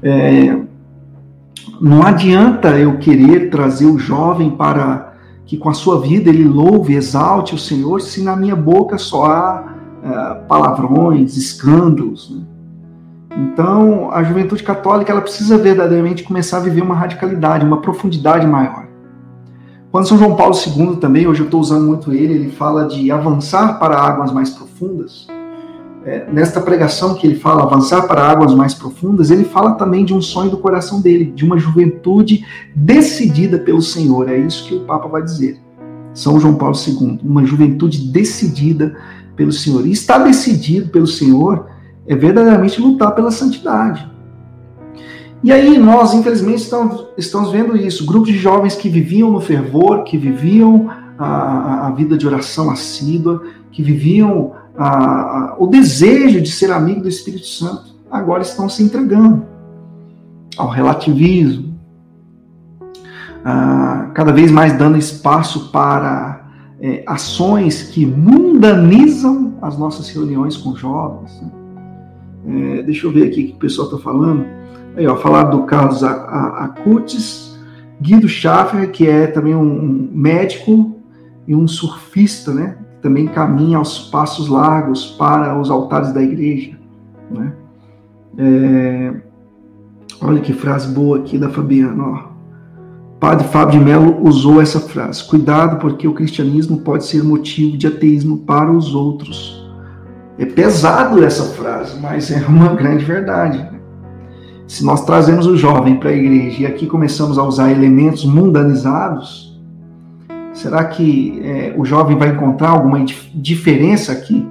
É, 0.00 0.56
não 1.80 2.02
adianta 2.02 2.78
eu 2.78 2.96
querer 2.98 3.50
trazer 3.50 3.86
o 3.86 3.98
jovem 3.98 4.50
para 4.50 5.14
que 5.44 5.56
com 5.56 5.68
a 5.68 5.74
sua 5.74 6.00
vida 6.00 6.30
ele 6.30 6.44
louve, 6.44 6.94
exalte 6.94 7.54
o 7.54 7.58
Senhor, 7.58 8.00
se 8.00 8.22
na 8.22 8.36
minha 8.36 8.54
boca 8.54 8.98
só 8.98 9.26
há 9.26 9.74
é, 10.02 10.34
palavrões, 10.46 11.36
escândalos. 11.36 12.30
Né? 12.30 12.42
Então, 13.38 14.10
a 14.10 14.20
juventude 14.24 14.64
católica 14.64 15.12
ela 15.12 15.20
precisa 15.20 15.56
verdadeiramente 15.56 16.24
começar 16.24 16.56
a 16.56 16.60
viver 16.60 16.82
uma 16.82 16.96
radicalidade, 16.96 17.64
uma 17.64 17.80
profundidade 17.80 18.44
maior. 18.44 18.88
Quando 19.92 20.08
São 20.08 20.18
João 20.18 20.34
Paulo 20.34 20.54
II 20.54 20.96
também, 20.96 21.28
hoje 21.28 21.40
eu 21.40 21.44
estou 21.44 21.60
usando 21.60 21.86
muito 21.86 22.12
ele, 22.12 22.34
ele 22.34 22.50
fala 22.50 22.86
de 22.86 23.12
avançar 23.12 23.78
para 23.78 23.96
águas 23.96 24.32
mais 24.32 24.50
profundas. 24.50 25.28
É, 26.04 26.26
nesta 26.32 26.60
pregação 26.60 27.14
que 27.14 27.26
ele 27.26 27.36
fala 27.36 27.62
avançar 27.62 28.08
para 28.08 28.28
águas 28.28 28.52
mais 28.54 28.74
profundas, 28.74 29.30
ele 29.30 29.44
fala 29.44 29.74
também 29.74 30.04
de 30.04 30.12
um 30.12 30.20
sonho 30.20 30.50
do 30.50 30.58
coração 30.58 31.00
dele, 31.00 31.26
de 31.26 31.44
uma 31.44 31.58
juventude 31.58 32.44
decidida 32.74 33.58
pelo 33.58 33.80
Senhor. 33.80 34.28
É 34.28 34.36
isso 34.36 34.66
que 34.66 34.74
o 34.74 34.80
Papa 34.80 35.06
vai 35.06 35.22
dizer. 35.22 35.60
São 36.12 36.40
João 36.40 36.56
Paulo 36.56 36.74
II, 36.74 37.20
uma 37.22 37.44
juventude 37.44 38.10
decidida 38.10 38.96
pelo 39.36 39.52
Senhor. 39.52 39.86
E 39.86 39.92
estar 39.92 40.18
decidido 40.18 40.90
pelo 40.90 41.06
Senhor 41.06 41.77
é 42.08 42.16
verdadeiramente 42.16 42.80
lutar 42.80 43.14
pela 43.14 43.30
santidade. 43.30 44.10
E 45.44 45.52
aí 45.52 45.78
nós, 45.78 46.14
infelizmente, 46.14 46.62
estamos, 46.62 47.06
estamos 47.16 47.52
vendo 47.52 47.76
isso. 47.76 48.04
Grupos 48.04 48.28
de 48.28 48.38
jovens 48.38 48.74
que 48.74 48.88
viviam 48.88 49.30
no 49.30 49.40
fervor, 49.40 50.02
que 50.02 50.16
viviam 50.16 50.90
a, 51.16 51.86
a 51.86 51.90
vida 51.90 52.16
de 52.16 52.26
oração 52.26 52.70
assídua, 52.70 53.42
que 53.70 53.82
viviam 53.82 54.52
a, 54.76 54.88
a, 54.88 55.56
o 55.58 55.66
desejo 55.66 56.40
de 56.40 56.50
ser 56.50 56.72
amigo 56.72 57.02
do 57.02 57.08
Espírito 57.08 57.46
Santo, 57.46 57.94
agora 58.10 58.42
estão 58.42 58.68
se 58.68 58.82
entregando 58.82 59.46
ao 60.56 60.68
relativismo, 60.68 61.78
cada 64.14 64.32
vez 64.32 64.50
mais 64.50 64.76
dando 64.76 64.98
espaço 64.98 65.70
para 65.70 66.48
é, 66.80 67.04
ações 67.06 67.84
que 67.84 68.04
mundanizam 68.04 69.54
as 69.62 69.78
nossas 69.78 70.08
reuniões 70.08 70.56
com 70.56 70.74
jovens. 70.74 71.40
Né? 71.40 71.57
É, 72.48 72.82
deixa 72.82 73.06
eu 73.06 73.12
ver 73.12 73.28
aqui 73.28 73.44
o 73.44 73.46
que 73.48 73.52
o 73.54 73.58
pessoal 73.58 73.88
está 73.88 73.98
falando. 73.98 74.46
Aí, 74.96 75.06
ó, 75.06 75.16
falar 75.16 75.44
do 75.44 75.62
Carlos 75.64 76.02
Acutis, 76.02 77.58
Guido 78.00 78.28
Schaffer, 78.28 78.90
que 78.90 79.06
é 79.06 79.26
também 79.26 79.54
um 79.54 80.08
médico 80.12 80.96
e 81.46 81.54
um 81.54 81.68
surfista, 81.68 82.52
né? 82.52 82.78
Que 82.96 83.02
também 83.02 83.26
caminha 83.26 83.78
aos 83.78 84.08
passos 84.10 84.48
largos 84.48 85.06
para 85.18 85.58
os 85.58 85.70
altares 85.70 86.12
da 86.12 86.22
igreja, 86.22 86.78
né? 87.30 87.52
É... 88.38 89.14
Olha 90.20 90.40
que 90.40 90.52
frase 90.52 90.92
boa 90.92 91.18
aqui 91.18 91.38
da 91.38 91.48
Fabiana, 91.48 92.04
ó. 92.04 92.28
Padre 93.20 93.48
Fábio 93.48 93.78
de 93.78 93.84
Mello 93.84 94.22
usou 94.22 94.60
essa 94.60 94.80
frase: 94.80 95.24
Cuidado, 95.24 95.78
porque 95.78 96.06
o 96.06 96.14
cristianismo 96.14 96.80
pode 96.80 97.04
ser 97.04 97.22
motivo 97.22 97.76
de 97.76 97.86
ateísmo 97.86 98.38
para 98.38 98.70
os 98.70 98.94
outros. 98.94 99.57
É 100.38 100.46
pesado 100.46 101.24
essa 101.24 101.42
frase, 101.54 101.98
mas 102.00 102.30
é 102.30 102.46
uma 102.46 102.68
grande 102.74 103.04
verdade. 103.04 103.68
Se 104.68 104.84
nós 104.84 105.04
trazemos 105.04 105.46
o 105.46 105.56
jovem 105.56 105.96
para 105.96 106.10
a 106.10 106.12
igreja 106.12 106.62
e 106.62 106.66
aqui 106.66 106.86
começamos 106.86 107.38
a 107.38 107.42
usar 107.42 107.72
elementos 107.72 108.24
mundanizados, 108.24 109.58
será 110.52 110.84
que 110.84 111.40
é, 111.42 111.74
o 111.76 111.84
jovem 111.84 112.16
vai 112.16 112.28
encontrar 112.28 112.70
alguma 112.70 113.04
diferença 113.34 114.12
aqui? 114.12 114.46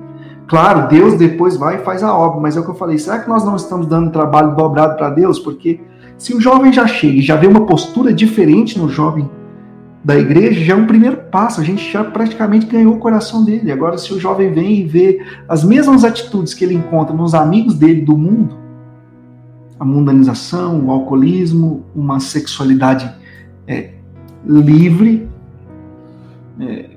Claro, 0.45 0.89
Deus 0.89 1.13
depois 1.13 1.56
vai 1.56 1.76
e 1.76 1.84
faz 1.86 2.04
a 2.04 2.13
obra, 2.13 2.41
mas 2.41 2.58
é 2.58 2.60
o 2.60 2.63
que 2.63 2.69
eu 2.69 2.76
falei, 2.76 2.97
será 2.97 3.19
que 3.19 3.30
nós 3.30 3.45
não 3.45 3.56
estamos 3.56 3.88
dando 3.88 4.12
trabalho 4.12 4.56
dobrado 4.56 4.97
para 4.97 5.10
Deus? 5.10 5.39
Porque 5.39 5.80
se 6.17 6.34
o 6.34 6.41
jovem 6.41 6.73
já 6.73 6.86
chega 6.86 7.19
e 7.19 7.21
já 7.21 7.38
vê 7.38 7.47
uma 7.47 7.65
postura 7.65 8.13
diferente 8.13 8.78
no 8.78 8.89
jovem 8.89 9.30
da 10.08 10.17
igreja, 10.17 10.63
já 10.63 10.74
é 10.74 10.78
um 10.78 10.88
primeiro 10.88 11.17
passo, 11.17 11.60
a 11.60 11.63
gente 11.65 11.91
já 11.91 12.02
praticamente 12.02 12.65
ganhou 12.65 12.96
o 12.96 12.98
coração 12.98 13.43
dele. 13.43 13.70
Agora, 13.74 13.98
se 13.98 14.13
o 14.13 14.17
jovem 14.17 14.54
vem 14.54 14.80
e 14.80 14.84
vê 14.86 15.22
as 15.50 15.65
mesmas 15.65 16.06
atitudes 16.06 16.54
que 16.54 16.63
ele 16.63 16.76
encontra 16.76 17.13
nos 17.13 17.34
amigos 17.34 17.74
dele 17.74 18.04
do 18.04 18.17
mundo, 18.17 18.56
a 19.78 19.84
mundanização, 19.84 20.80
o 20.80 20.91
alcoolismo, 20.91 21.84
uma 21.93 22.22
sexualidade 22.22 23.13
é, 23.67 23.96
livre. 24.46 25.28
É, 26.58 26.91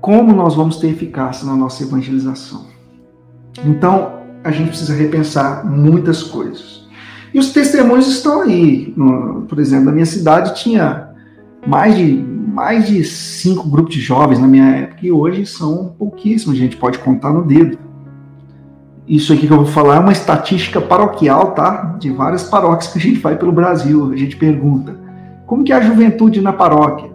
como 0.00 0.32
nós 0.32 0.56
vamos 0.56 0.78
ter 0.78 0.88
eficácia 0.88 1.46
na 1.46 1.54
nossa 1.54 1.84
evangelização? 1.84 2.66
Então, 3.64 4.14
a 4.42 4.50
gente 4.50 4.70
precisa 4.70 4.92
repensar 4.92 5.64
muitas 5.64 6.24
coisas. 6.24 6.84
E 7.32 7.38
os 7.38 7.52
testemunhos 7.52 8.08
estão 8.08 8.40
aí. 8.40 8.92
Por 9.48 9.60
exemplo, 9.60 9.84
na 9.84 9.92
minha 9.92 10.04
cidade 10.04 10.60
tinha 10.60 11.10
mais 11.66 11.96
de, 11.96 12.29
mais 12.48 12.88
de 12.88 13.04
cinco 13.04 13.68
grupos 13.68 13.94
de 13.94 14.00
jovens 14.00 14.38
na 14.38 14.46
minha 14.46 14.68
época, 14.70 15.06
e 15.06 15.12
hoje 15.12 15.46
são 15.46 15.94
pouquíssimos, 15.98 16.56
a 16.56 16.60
gente 16.60 16.76
pode 16.76 16.98
contar 16.98 17.32
no 17.32 17.44
dedo 17.44 17.78
isso 19.10 19.32
aqui 19.32 19.48
que 19.48 19.52
eu 19.52 19.56
vou 19.56 19.66
falar 19.66 19.96
é 19.96 19.98
uma 19.98 20.12
estatística 20.12 20.80
paroquial, 20.80 21.50
tá? 21.50 21.96
De 21.98 22.10
várias 22.10 22.44
paróquias 22.44 22.92
que 22.92 22.98
a 22.98 23.02
gente 23.02 23.18
vai 23.18 23.36
pelo 23.36 23.50
Brasil. 23.50 24.12
A 24.12 24.16
gente 24.16 24.36
pergunta: 24.36 24.96
como 25.46 25.64
que 25.64 25.72
é 25.72 25.76
a 25.76 25.80
juventude 25.80 26.40
na 26.40 26.52
paróquia? 26.52 27.10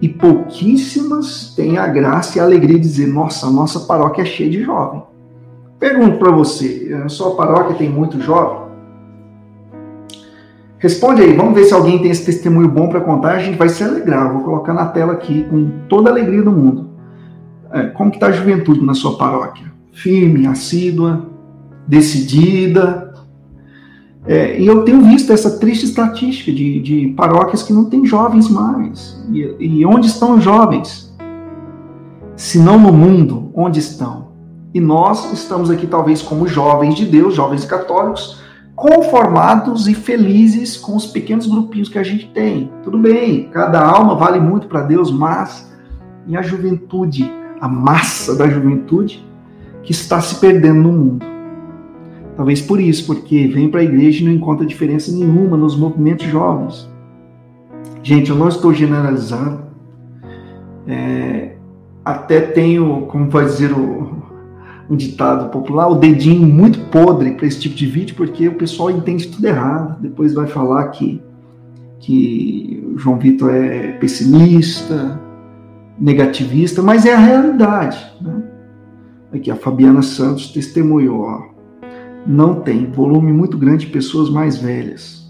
E 0.00 0.08
pouquíssimas 0.08 1.52
têm 1.54 1.76
a 1.76 1.86
graça 1.86 2.38
e 2.38 2.40
a 2.40 2.44
alegria 2.44 2.76
de 2.76 2.80
dizer: 2.80 3.06
nossa, 3.06 3.50
nossa 3.50 3.80
paróquia 3.80 4.22
é 4.22 4.24
cheia 4.24 4.48
de 4.48 4.62
jovem. 4.62 5.02
Pergunto 5.78 6.16
para 6.16 6.30
você: 6.30 6.98
a 7.04 7.08
sua 7.10 7.36
paróquia 7.36 7.76
tem 7.76 7.90
muito 7.90 8.18
jovem? 8.18 8.61
Responde 10.82 11.22
aí, 11.22 11.32
vamos 11.32 11.54
ver 11.54 11.64
se 11.64 11.72
alguém 11.72 12.00
tem 12.00 12.10
esse 12.10 12.26
testemunho 12.26 12.68
bom 12.68 12.88
para 12.88 13.00
contar. 13.00 13.36
A 13.36 13.38
gente 13.38 13.56
vai 13.56 13.70
se 13.70 13.82
alegrar. 13.82 14.32
vou 14.32 14.42
colocar 14.42 14.74
na 14.74 14.86
tela 14.86 15.12
aqui 15.14 15.44
com 15.48 15.70
toda 15.88 16.10
a 16.10 16.12
alegria 16.12 16.42
do 16.42 16.52
mundo. 16.52 16.90
É, 17.72 17.84
como 17.84 18.10
que 18.10 18.16
está 18.16 18.26
a 18.26 18.32
juventude 18.32 18.84
na 18.84 18.92
sua 18.92 19.16
paróquia? 19.16 19.72
firme, 19.92 20.46
assídua, 20.46 21.26
decidida. 21.86 23.12
É, 24.26 24.58
e 24.60 24.66
eu 24.66 24.84
tenho 24.84 25.02
visto 25.02 25.32
essa 25.32 25.58
triste 25.58 25.84
estatística 25.84 26.50
de, 26.50 26.80
de 26.80 27.14
paróquias 27.16 27.62
que 27.62 27.72
não 27.72 27.84
têm 27.84 28.06
jovens 28.06 28.48
mais. 28.48 29.22
E, 29.30 29.56
e 29.58 29.86
onde 29.86 30.06
estão 30.06 30.36
os 30.36 30.42
jovens? 30.42 31.12
se 32.34 32.58
não 32.58 32.76
no 32.76 32.92
mundo, 32.92 33.52
onde 33.54 33.78
estão? 33.78 34.32
E 34.74 34.80
nós 34.80 35.32
estamos 35.32 35.70
aqui, 35.70 35.86
talvez, 35.86 36.22
como 36.22 36.48
jovens 36.48 36.94
de 36.94 37.04
Deus, 37.04 37.34
jovens 37.34 37.64
católicos, 37.64 38.41
conformados 38.82 39.86
e 39.86 39.94
felizes 39.94 40.76
com 40.76 40.96
os 40.96 41.06
pequenos 41.06 41.46
grupinhos 41.46 41.88
que 41.88 42.00
a 42.00 42.02
gente 42.02 42.26
tem. 42.30 42.68
Tudo 42.82 42.98
bem, 42.98 43.44
cada 43.44 43.80
alma 43.80 44.16
vale 44.16 44.40
muito 44.40 44.66
para 44.66 44.82
Deus, 44.82 45.08
mas 45.08 45.72
e 46.26 46.36
a 46.36 46.42
juventude, 46.42 47.32
a 47.60 47.68
massa 47.68 48.34
da 48.34 48.48
juventude 48.48 49.24
que 49.84 49.92
está 49.92 50.20
se 50.20 50.40
perdendo 50.40 50.82
no 50.82 50.92
mundo. 50.92 51.24
Talvez 52.36 52.60
por 52.60 52.80
isso, 52.80 53.06
porque 53.06 53.46
vem 53.46 53.68
para 53.68 53.82
a 53.82 53.84
igreja 53.84 54.20
e 54.20 54.24
não 54.26 54.32
encontra 54.32 54.66
diferença 54.66 55.12
nenhuma 55.12 55.56
nos 55.56 55.76
movimentos 55.76 56.26
jovens. 56.26 56.90
Gente, 58.02 58.30
eu 58.30 58.36
não 58.36 58.48
estou 58.48 58.74
generalizando. 58.74 59.62
É, 60.88 61.54
até 62.04 62.40
tenho, 62.40 63.02
como 63.02 63.30
vai 63.30 63.44
dizer 63.44 63.70
o, 63.70 64.21
um 64.88 64.96
ditado 64.96 65.50
popular, 65.50 65.88
o 65.88 65.94
dedinho 65.94 66.46
muito 66.46 66.78
podre 66.90 67.32
para 67.32 67.46
esse 67.46 67.60
tipo 67.60 67.74
de 67.74 67.86
vídeo, 67.86 68.14
porque 68.16 68.48
o 68.48 68.54
pessoal 68.54 68.90
entende 68.90 69.28
tudo 69.28 69.46
errado. 69.46 70.00
Depois 70.00 70.34
vai 70.34 70.46
falar 70.46 70.88
que, 70.88 71.22
que 72.00 72.84
o 72.94 72.98
João 72.98 73.18
Vitor 73.18 73.54
é 73.54 73.92
pessimista, 73.92 75.20
negativista, 75.98 76.82
mas 76.82 77.06
é 77.06 77.14
a 77.14 77.18
realidade. 77.18 77.98
Né? 78.20 78.42
Aqui 79.32 79.50
a 79.50 79.56
Fabiana 79.56 80.02
Santos 80.02 80.48
testemunhou, 80.52 81.22
ó, 81.22 81.42
não 82.26 82.56
tem 82.56 82.90
volume 82.90 83.32
muito 83.32 83.56
grande 83.56 83.86
de 83.86 83.92
pessoas 83.92 84.28
mais 84.28 84.56
velhas. 84.58 85.22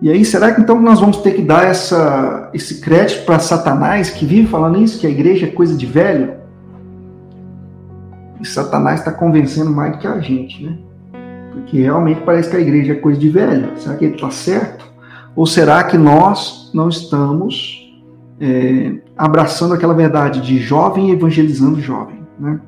E 0.00 0.10
aí, 0.10 0.24
será 0.24 0.54
que 0.54 0.60
então 0.60 0.80
nós 0.80 1.00
vamos 1.00 1.16
ter 1.18 1.32
que 1.32 1.42
dar 1.42 1.64
essa, 1.64 2.50
esse 2.54 2.80
crédito 2.80 3.24
para 3.24 3.40
Satanás 3.40 4.10
que 4.10 4.24
vive 4.24 4.46
falando 4.46 4.80
isso, 4.80 5.00
que 5.00 5.06
a 5.06 5.10
igreja 5.10 5.46
é 5.46 5.50
coisa 5.50 5.76
de 5.76 5.86
velho? 5.86 6.37
E 8.40 8.46
Satanás 8.46 9.00
está 9.00 9.12
convencendo 9.12 9.70
mais 9.70 9.92
do 9.92 9.98
que 9.98 10.06
a 10.06 10.20
gente, 10.20 10.64
né? 10.64 10.78
Porque 11.52 11.80
realmente 11.80 12.20
parece 12.20 12.50
que 12.50 12.56
a 12.56 12.60
igreja 12.60 12.92
é 12.92 12.96
coisa 12.96 13.18
de 13.18 13.28
velho. 13.28 13.72
Será 13.76 13.96
que 13.96 14.04
ele 14.04 14.14
está 14.14 14.30
certo? 14.30 14.86
Ou 15.34 15.46
será 15.46 15.82
que 15.84 15.98
nós 15.98 16.70
não 16.72 16.88
estamos 16.88 17.88
é, 18.40 19.00
abraçando 19.16 19.74
aquela 19.74 19.94
verdade 19.94 20.40
de 20.40 20.58
jovem 20.58 21.10
evangelizando 21.10 21.80
jovem. 21.80 22.20
Né? 22.38 22.60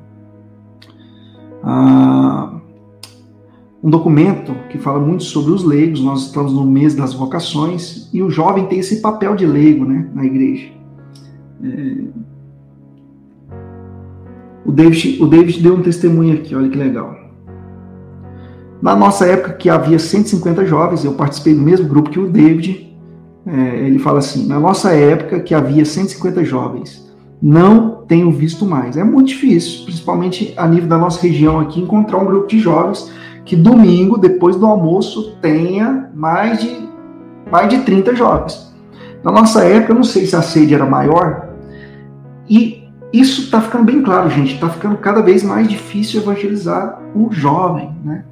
Ah, 1.63 2.59
um 3.83 3.89
documento 3.89 4.53
que 4.69 4.77
fala 4.77 4.99
muito 4.99 5.23
sobre 5.23 5.51
os 5.51 5.63
leigos, 5.63 6.01
nós 6.01 6.27
estamos 6.27 6.53
no 6.53 6.65
mês 6.65 6.93
das 6.93 7.13
vocações, 7.13 8.09
e 8.13 8.21
o 8.21 8.29
jovem 8.29 8.67
tem 8.67 8.79
esse 8.79 9.01
papel 9.01 9.35
de 9.35 9.45
leigo 9.45 9.85
né, 9.85 10.09
na 10.13 10.25
igreja. 10.25 10.69
É, 11.63 12.03
o, 14.65 14.71
David, 14.71 15.21
o 15.21 15.27
David 15.27 15.61
deu 15.61 15.75
um 15.75 15.81
testemunho 15.81 16.33
aqui, 16.33 16.55
olha 16.55 16.69
que 16.69 16.77
legal. 16.77 17.15
Na 18.81 18.95
nossa 18.95 19.27
época, 19.27 19.53
que 19.53 19.69
havia 19.69 19.99
150 19.99 20.65
jovens, 20.65 21.05
eu 21.05 21.13
participei 21.13 21.53
do 21.53 21.61
mesmo 21.61 21.87
grupo 21.87 22.09
que 22.09 22.19
o 22.19 22.27
David, 22.27 22.97
é, 23.45 23.85
ele 23.85 23.99
fala 23.99 24.19
assim: 24.19 24.47
na 24.47 24.59
nossa 24.59 24.91
época, 24.91 25.39
que 25.39 25.53
havia 25.53 25.85
150 25.85 26.43
jovens, 26.43 27.11
não 27.41 28.03
tenho 28.07 28.31
visto 28.31 28.65
mais. 28.65 28.97
É 28.97 29.03
muito 29.03 29.29
difícil, 29.29 29.85
principalmente 29.85 30.53
a 30.57 30.67
nível 30.67 30.89
da 30.89 30.97
nossa 30.97 31.21
região 31.21 31.59
aqui, 31.59 31.79
encontrar 31.79 32.17
um 32.17 32.25
grupo 32.25 32.47
de 32.47 32.59
jovens 32.59 33.11
que 33.45 33.55
domingo, 33.55 34.17
depois 34.17 34.55
do 34.55 34.65
almoço, 34.65 35.35
tenha 35.41 36.09
mais 36.13 36.59
de, 36.59 36.87
mais 37.51 37.69
de 37.69 37.79
30 37.79 38.15
jovens. 38.15 38.71
Na 39.23 39.31
nossa 39.31 39.63
época, 39.63 39.91
eu 39.91 39.95
não 39.95 40.03
sei 40.03 40.25
se 40.25 40.35
a 40.35 40.41
sede 40.41 40.73
era 40.73 40.85
maior, 40.85 41.49
e 42.49 42.80
isso 43.11 43.41
está 43.41 43.61
ficando 43.61 43.83
bem 43.83 44.01
claro, 44.01 44.29
gente. 44.29 44.53
Está 44.53 44.69
ficando 44.69 44.97
cada 44.97 45.21
vez 45.21 45.43
mais 45.43 45.67
difícil 45.67 46.21
evangelizar 46.21 47.01
o 47.15 47.31
jovem, 47.31 47.93
né? 48.03 48.25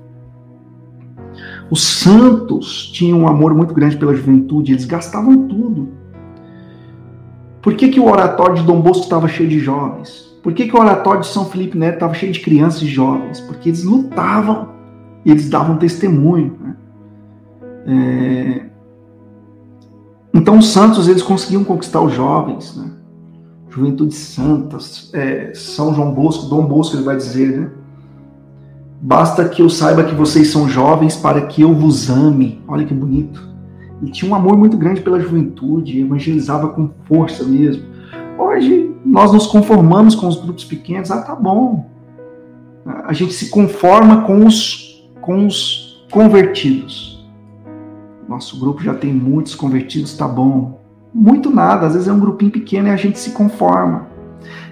Os 1.69 1.83
santos 1.83 2.89
tinham 2.91 3.19
um 3.19 3.27
amor 3.27 3.53
muito 3.53 3.73
grande 3.73 3.95
pela 3.95 4.15
juventude, 4.15 4.71
eles 4.71 4.85
gastavam 4.85 5.47
tudo. 5.47 5.89
Por 7.61 7.75
que, 7.75 7.89
que 7.89 7.99
o 7.99 8.05
oratório 8.09 8.55
de 8.55 8.63
Dom 8.63 8.81
Bosco 8.81 9.03
estava 9.03 9.27
cheio 9.27 9.49
de 9.49 9.59
jovens? 9.59 10.27
Por 10.41 10.53
que, 10.53 10.67
que 10.67 10.75
o 10.75 10.79
oratório 10.79 11.21
de 11.21 11.27
São 11.27 11.45
Felipe 11.45 11.77
Neto 11.77 11.95
estava 11.95 12.13
cheio 12.13 12.31
de 12.31 12.39
crianças 12.39 12.81
e 12.81 12.87
jovens? 12.87 13.39
Porque 13.41 13.69
eles 13.69 13.83
lutavam 13.83 14.79
eles 15.25 15.49
davam 15.49 15.77
testemunho. 15.77 16.57
Né? 16.59 16.75
É... 17.85 18.69
Então 20.33 20.57
os 20.57 20.67
santos 20.67 21.07
eles 21.07 21.21
conseguiam 21.21 21.63
conquistar 21.63 22.01
os 22.01 22.13
jovens, 22.13 22.75
né? 22.75 22.91
Juventude 23.79 24.13
Santas, 24.13 25.09
é, 25.13 25.51
São 25.53 25.93
João 25.93 26.13
Bosco, 26.13 26.47
Dom 26.47 26.65
Bosco 26.65 26.97
ele 26.97 27.03
vai 27.03 27.15
dizer, 27.15 27.57
né? 27.57 27.71
Basta 29.01 29.47
que 29.47 29.61
eu 29.61 29.69
saiba 29.69 30.03
que 30.03 30.13
vocês 30.13 30.49
são 30.49 30.67
jovens 30.67 31.15
para 31.15 31.45
que 31.45 31.61
eu 31.61 31.73
vos 31.73 32.09
ame. 32.09 32.61
Olha 32.67 32.85
que 32.85 32.93
bonito. 32.93 33.47
Ele 34.01 34.11
tinha 34.11 34.29
um 34.29 34.35
amor 34.35 34.57
muito 34.57 34.75
grande 34.75 34.99
pela 34.99 35.19
juventude, 35.19 36.01
evangelizava 36.01 36.67
com 36.69 36.89
força 37.05 37.45
mesmo. 37.45 37.83
Hoje 38.37 38.93
nós 39.05 39.31
nos 39.31 39.47
conformamos 39.47 40.15
com 40.15 40.27
os 40.27 40.41
grupos 40.41 40.65
pequenos. 40.65 41.11
Ah, 41.11 41.21
tá 41.21 41.33
bom. 41.33 41.89
A 43.05 43.13
gente 43.13 43.31
se 43.33 43.49
conforma 43.49 44.23
com 44.23 44.45
os, 44.45 45.09
com 45.21 45.47
os 45.47 46.05
convertidos. 46.11 47.25
Nosso 48.27 48.59
grupo 48.59 48.83
já 48.83 48.93
tem 48.93 49.13
muitos 49.13 49.55
convertidos, 49.55 50.13
tá 50.13 50.27
bom. 50.27 50.79
Muito 51.13 51.49
nada, 51.49 51.87
às 51.87 51.93
vezes 51.93 52.07
é 52.07 52.13
um 52.13 52.19
grupinho 52.19 52.51
pequeno 52.51 52.87
e 52.87 52.91
a 52.91 52.95
gente 52.95 53.17
se 53.19 53.31
conforma. 53.31 54.07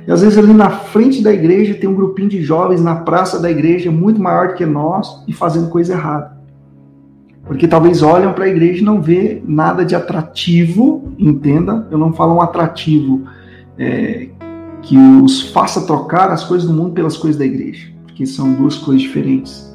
E 0.07 0.11
às 0.11 0.21
vezes 0.21 0.37
ali 0.37 0.53
na 0.53 0.69
frente 0.69 1.21
da 1.21 1.33
igreja 1.33 1.73
tem 1.73 1.89
um 1.89 1.95
grupinho 1.95 2.29
de 2.29 2.41
jovens 2.41 2.81
na 2.81 2.95
praça 2.95 3.39
da 3.39 3.51
igreja 3.51 3.91
muito 3.91 4.21
maior 4.21 4.49
do 4.49 4.53
que 4.53 4.65
nós 4.65 5.23
e 5.27 5.33
fazendo 5.33 5.69
coisa 5.69 5.93
errada. 5.93 6.37
Porque 7.43 7.67
talvez 7.67 8.01
olham 8.01 8.33
para 8.33 8.45
a 8.45 8.47
igreja 8.47 8.81
e 8.81 8.85
não 8.85 9.01
vê 9.01 9.41
nada 9.45 9.83
de 9.83 9.95
atrativo, 9.95 11.11
entenda? 11.17 11.87
Eu 11.89 11.97
não 11.97 12.13
falo 12.13 12.35
um 12.35 12.41
atrativo 12.41 13.23
é, 13.77 14.29
que 14.81 14.97
os 14.97 15.49
faça 15.51 15.85
trocar 15.85 16.29
as 16.29 16.43
coisas 16.43 16.67
do 16.67 16.73
mundo 16.73 16.91
pelas 16.91 17.17
coisas 17.17 17.37
da 17.37 17.45
igreja, 17.45 17.89
porque 18.05 18.25
são 18.25 18.53
duas 18.53 18.75
coisas 18.77 19.01
diferentes. 19.01 19.66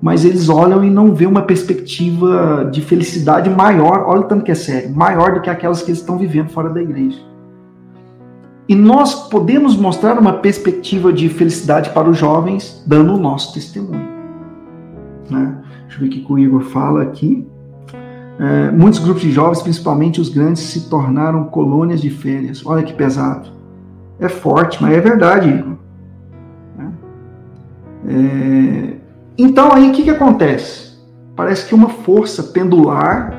Mas 0.00 0.24
eles 0.24 0.48
olham 0.48 0.84
e 0.84 0.90
não 0.90 1.12
vê 1.12 1.26
uma 1.26 1.42
perspectiva 1.42 2.68
de 2.70 2.80
felicidade 2.80 3.50
maior, 3.50 4.04
olha 4.06 4.20
o 4.20 4.24
tanto 4.24 4.44
que 4.44 4.52
é 4.52 4.54
sério, 4.54 4.94
maior 4.94 5.34
do 5.34 5.40
que 5.40 5.50
aquelas 5.50 5.82
que 5.82 5.90
eles 5.90 6.00
estão 6.00 6.16
vivendo 6.16 6.50
fora 6.50 6.70
da 6.70 6.80
igreja. 6.80 7.18
E 8.68 8.74
nós 8.74 9.28
podemos 9.28 9.76
mostrar 9.76 10.18
uma 10.18 10.34
perspectiva 10.34 11.12
de 11.12 11.28
felicidade 11.28 11.90
para 11.90 12.08
os 12.08 12.18
jovens 12.18 12.84
dando 12.86 13.14
o 13.14 13.18
nosso 13.18 13.54
testemunho. 13.54 14.06
Né? 15.30 15.56
Deixa 15.86 15.96
eu 15.96 16.00
ver 16.00 16.06
o 16.06 16.10
que 16.10 16.32
o 16.32 16.38
Igor 16.38 16.60
fala 16.60 17.02
aqui. 17.02 17.46
É, 18.38 18.70
muitos 18.70 19.00
grupos 19.00 19.22
de 19.22 19.32
jovens, 19.32 19.62
principalmente 19.62 20.20
os 20.20 20.28
grandes, 20.28 20.62
se 20.62 20.88
tornaram 20.88 21.44
colônias 21.44 22.00
de 22.00 22.10
férias. 22.10 22.64
Olha 22.64 22.82
que 22.82 22.92
pesado. 22.92 23.48
É 24.20 24.28
forte, 24.28 24.80
mas 24.82 24.92
é 24.92 25.00
verdade, 25.00 25.48
Igor. 25.48 25.76
Né? 26.76 26.92
É, 28.06 28.96
então, 29.38 29.72
aí 29.72 29.88
o 29.88 29.92
que, 29.92 30.02
que 30.02 30.10
acontece? 30.10 30.98
Parece 31.36 31.66
que 31.66 31.74
uma 31.74 31.88
força 31.88 32.42
pendular 32.42 33.32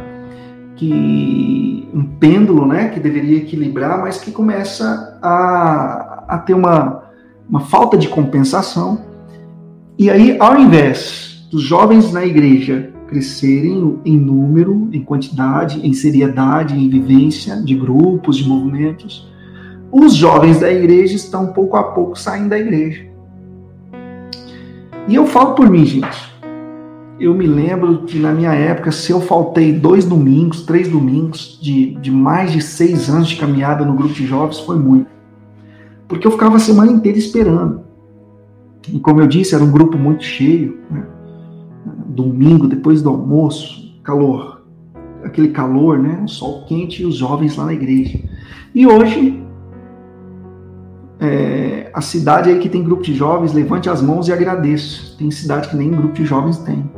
que 0.77 1.89
um 1.93 2.05
pêndulo, 2.05 2.65
né, 2.65 2.87
que 2.87 3.01
deveria 3.01 3.37
equilibrar, 3.37 3.99
mas 3.99 4.17
que 4.17 4.31
começa 4.31 5.19
a, 5.21 6.23
a 6.25 6.37
ter 6.37 6.53
uma, 6.53 7.03
uma 7.49 7.59
falta 7.59 7.97
de 7.97 8.07
compensação. 8.07 9.01
E 9.97 10.09
aí, 10.09 10.37
ao 10.39 10.57
invés 10.57 11.45
dos 11.51 11.61
jovens 11.61 12.13
na 12.13 12.25
igreja 12.25 12.93
crescerem 13.07 13.99
em 14.05 14.15
número, 14.15 14.87
em 14.93 15.03
quantidade, 15.03 15.85
em 15.85 15.91
seriedade, 15.91 16.79
em 16.79 16.87
vivência 16.87 17.61
de 17.61 17.75
grupos, 17.75 18.37
de 18.37 18.47
movimentos, 18.47 19.27
os 19.91 20.13
jovens 20.13 20.59
da 20.59 20.71
igreja 20.71 21.15
estão 21.15 21.47
pouco 21.47 21.75
a 21.75 21.83
pouco 21.83 22.17
saindo 22.17 22.49
da 22.49 22.59
igreja. 22.59 23.08
E 25.07 25.15
eu 25.15 25.25
falo 25.25 25.55
por 25.55 25.69
mim, 25.69 25.85
gente 25.85 26.29
eu 27.19 27.33
me 27.33 27.45
lembro 27.45 28.03
que 28.03 28.17
na 28.17 28.31
minha 28.31 28.53
época, 28.53 28.91
se 28.91 29.11
eu 29.11 29.19
faltei 29.19 29.73
dois 29.73 30.05
domingos, 30.05 30.61
três 30.61 30.87
domingos 30.87 31.59
de, 31.61 31.95
de 31.95 32.09
mais 32.09 32.51
de 32.51 32.61
seis 32.61 33.09
anos 33.09 33.27
de 33.27 33.35
caminhada 33.35 33.83
no 33.83 33.93
grupo 33.93 34.13
de 34.13 34.25
jovens, 34.25 34.59
foi 34.59 34.79
muito. 34.79 35.07
Porque 36.07 36.25
eu 36.25 36.31
ficava 36.31 36.55
a 36.55 36.59
semana 36.59 36.91
inteira 36.91 37.17
esperando. 37.17 37.81
E 38.87 38.99
como 38.99 39.19
eu 39.19 39.27
disse, 39.27 39.53
era 39.53 39.63
um 39.63 39.71
grupo 39.71 39.97
muito 39.97 40.23
cheio. 40.23 40.79
Né? 40.89 41.05
Domingo, 42.07 42.67
depois 42.67 43.01
do 43.01 43.09
almoço, 43.09 43.99
calor. 44.01 44.61
Aquele 45.23 45.49
calor, 45.49 45.99
né? 45.99 46.21
O 46.23 46.27
sol 46.29 46.63
quente 46.65 47.03
e 47.03 47.05
os 47.05 47.17
jovens 47.17 47.57
lá 47.57 47.65
na 47.65 47.73
igreja. 47.73 48.17
E 48.73 48.87
hoje, 48.87 49.43
é, 51.19 51.89
a 51.93 52.01
cidade 52.01 52.49
aí 52.49 52.59
que 52.59 52.69
tem 52.69 52.83
grupo 52.83 53.03
de 53.03 53.13
jovens, 53.13 53.53
levante 53.53 53.89
as 53.89 54.01
mãos 54.01 54.27
e 54.27 54.33
agradeço. 54.33 55.17
Tem 55.17 55.29
cidade 55.29 55.67
que 55.67 55.75
nem 55.75 55.91
grupo 55.91 56.13
de 56.13 56.25
jovens 56.25 56.57
tem. 56.59 56.89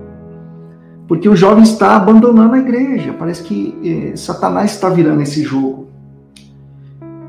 Porque 1.07 1.28
o 1.28 1.36
jovem 1.36 1.63
está 1.63 1.95
abandonando 1.95 2.55
a 2.55 2.59
igreja. 2.59 3.13
Parece 3.17 3.43
que 3.43 4.11
eh, 4.13 4.15
Satanás 4.15 4.72
está 4.72 4.89
virando 4.89 5.22
esse 5.22 5.43
jogo. 5.43 5.88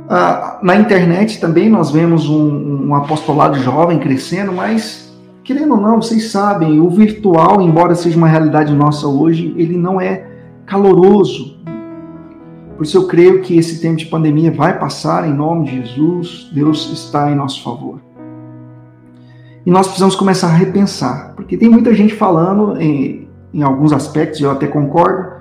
Ah, 0.08 0.58
na 0.62 0.76
internet 0.76 1.40
também 1.40 1.70
nós 1.70 1.90
vemos 1.90 2.28
um, 2.28 2.88
um 2.88 2.94
apostolado 2.94 3.58
jovem 3.58 3.98
crescendo, 3.98 4.52
mas 4.52 5.10
querendo 5.42 5.74
ou 5.74 5.80
não, 5.80 6.00
vocês 6.00 6.30
sabem, 6.30 6.80
o 6.80 6.90
virtual, 6.90 7.60
embora 7.62 7.94
seja 7.94 8.16
uma 8.16 8.28
realidade 8.28 8.72
nossa 8.74 9.06
hoje, 9.06 9.54
ele 9.56 9.76
não 9.76 10.00
é 10.00 10.26
caloroso. 10.66 11.56
Por 12.76 12.84
isso 12.84 12.96
eu 12.96 13.06
creio 13.06 13.42
que 13.42 13.56
esse 13.56 13.80
tempo 13.80 13.96
de 13.96 14.06
pandemia 14.06 14.50
vai 14.50 14.78
passar 14.78 15.28
em 15.28 15.32
nome 15.32 15.66
de 15.66 15.76
Jesus. 15.76 16.50
Deus 16.52 16.90
está 16.92 17.30
em 17.30 17.34
nosso 17.34 17.62
favor. 17.62 18.00
E 19.64 19.70
nós 19.70 19.86
precisamos 19.86 20.16
começar 20.16 20.48
a 20.48 20.52
repensar, 20.52 21.34
porque 21.36 21.56
tem 21.56 21.68
muita 21.68 21.94
gente 21.94 22.14
falando 22.14 22.80
em, 22.80 23.28
em 23.54 23.62
alguns 23.62 23.92
aspectos, 23.92 24.40
eu 24.40 24.50
até 24.50 24.66
concordo, 24.66 25.32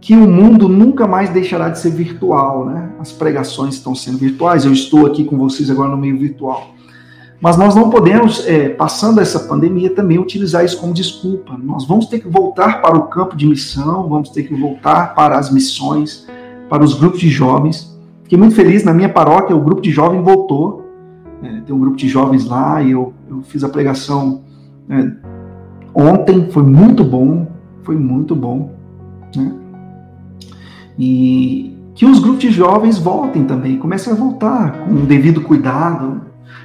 que 0.00 0.16
o 0.16 0.28
mundo 0.28 0.68
nunca 0.68 1.06
mais 1.06 1.30
deixará 1.30 1.68
de 1.68 1.78
ser 1.78 1.90
virtual, 1.90 2.66
né? 2.66 2.90
As 2.98 3.12
pregações 3.12 3.76
estão 3.76 3.94
sendo 3.94 4.18
virtuais, 4.18 4.64
eu 4.64 4.72
estou 4.72 5.06
aqui 5.06 5.24
com 5.24 5.38
vocês 5.38 5.70
agora 5.70 5.90
no 5.90 5.96
meio 5.96 6.18
virtual. 6.18 6.74
Mas 7.40 7.56
nós 7.56 7.74
não 7.74 7.88
podemos, 7.88 8.44
é, 8.46 8.68
passando 8.68 9.20
essa 9.20 9.38
pandemia, 9.38 9.94
também 9.94 10.18
utilizar 10.18 10.64
isso 10.64 10.78
como 10.78 10.92
desculpa. 10.92 11.56
Nós 11.56 11.84
vamos 11.84 12.06
ter 12.06 12.18
que 12.18 12.28
voltar 12.28 12.82
para 12.82 12.96
o 12.96 13.08
campo 13.08 13.36
de 13.36 13.46
missão, 13.46 14.08
vamos 14.08 14.30
ter 14.30 14.42
que 14.42 14.54
voltar 14.54 15.14
para 15.14 15.38
as 15.38 15.52
missões, 15.52 16.26
para 16.72 16.82
os 16.82 16.94
grupos 16.94 17.20
de 17.20 17.28
jovens. 17.28 17.94
Fiquei 18.22 18.38
muito 18.38 18.54
feliz, 18.54 18.82
na 18.82 18.94
minha 18.94 19.10
paróquia, 19.10 19.54
o 19.54 19.60
grupo 19.60 19.82
de 19.82 19.90
jovens 19.90 20.24
voltou. 20.24 20.90
É, 21.42 21.60
tem 21.60 21.76
um 21.76 21.78
grupo 21.78 21.98
de 21.98 22.08
jovens 22.08 22.46
lá 22.46 22.82
e 22.82 22.92
eu, 22.92 23.12
eu 23.28 23.42
fiz 23.42 23.62
a 23.62 23.68
pregação 23.68 24.40
é, 24.88 25.12
ontem, 25.94 26.48
foi 26.50 26.62
muito 26.62 27.04
bom, 27.04 27.46
foi 27.82 27.94
muito 27.94 28.34
bom. 28.34 28.72
Né? 29.36 29.52
E 30.98 31.76
que 31.94 32.06
os 32.06 32.18
grupos 32.20 32.40
de 32.40 32.50
jovens 32.50 32.96
voltem 32.96 33.44
também, 33.44 33.76
comecem 33.76 34.10
a 34.10 34.16
voltar 34.16 34.72
com 34.78 34.94
o 34.94 35.04
devido 35.04 35.42
cuidado, 35.42 36.22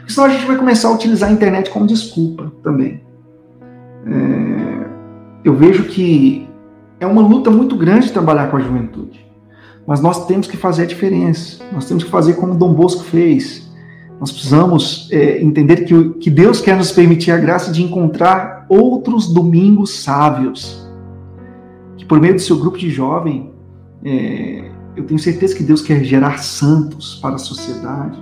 Senão 0.07 0.27
a 0.27 0.29
gente 0.31 0.45
vai 0.45 0.55
começar 0.55 0.87
a 0.87 0.93
utilizar 0.93 1.29
a 1.29 1.33
internet 1.33 1.69
como 1.69 1.85
desculpa 1.85 2.49
também. 2.63 3.01
É, 4.05 4.87
eu 5.43 5.53
vejo 5.53 5.83
que 5.83 6.47
é 6.97 7.05
uma 7.05 7.21
luta 7.21 7.51
muito 7.51 7.75
grande 7.75 8.13
trabalhar 8.13 8.49
com 8.49 8.55
a 8.55 8.61
juventude. 8.61 9.26
Mas 9.87 10.01
nós 10.01 10.27
temos 10.27 10.47
que 10.47 10.57
fazer 10.57 10.83
a 10.83 10.85
diferença. 10.85 11.63
Nós 11.71 11.85
temos 11.85 12.03
que 12.03 12.09
fazer 12.11 12.33
como 12.33 12.53
Dom 12.53 12.73
Bosco 12.73 13.03
fez. 13.03 13.71
Nós 14.19 14.31
precisamos 14.31 15.07
é, 15.11 15.41
entender 15.41 15.85
que, 15.85 16.09
que 16.15 16.29
Deus 16.29 16.59
quer 16.59 16.75
nos 16.75 16.91
permitir 16.91 17.31
a 17.31 17.37
graça 17.37 17.71
de 17.71 17.81
encontrar 17.81 18.65
outros 18.67 19.31
domingos 19.31 20.03
sábios. 20.03 20.85
Que 21.95 22.05
por 22.05 22.19
meio 22.19 22.35
do 22.35 22.41
seu 22.41 22.59
grupo 22.59 22.77
de 22.77 22.89
jovem, 22.89 23.53
é, 24.03 24.69
eu 24.95 25.05
tenho 25.05 25.19
certeza 25.19 25.55
que 25.55 25.63
Deus 25.63 25.81
quer 25.81 26.03
gerar 26.03 26.39
santos 26.39 27.15
para 27.15 27.35
a 27.35 27.39
sociedade 27.39 28.19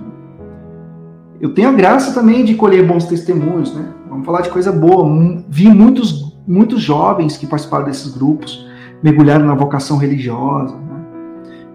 eu 1.40 1.52
tenho 1.52 1.68
a 1.68 1.72
graça 1.72 2.12
também 2.12 2.44
de 2.44 2.54
colher 2.54 2.86
bons 2.86 3.04
testemunhos, 3.04 3.74
né? 3.74 3.86
Vamos 4.08 4.24
falar 4.24 4.40
de 4.40 4.48
coisa 4.48 4.72
boa. 4.72 5.06
Vi 5.48 5.68
muitos, 5.68 6.34
muitos 6.46 6.80
jovens 6.80 7.36
que 7.36 7.46
participaram 7.46 7.84
desses 7.84 8.14
grupos, 8.14 8.66
mergulharam 9.02 9.46
na 9.46 9.54
vocação 9.54 9.98
religiosa. 9.98 10.74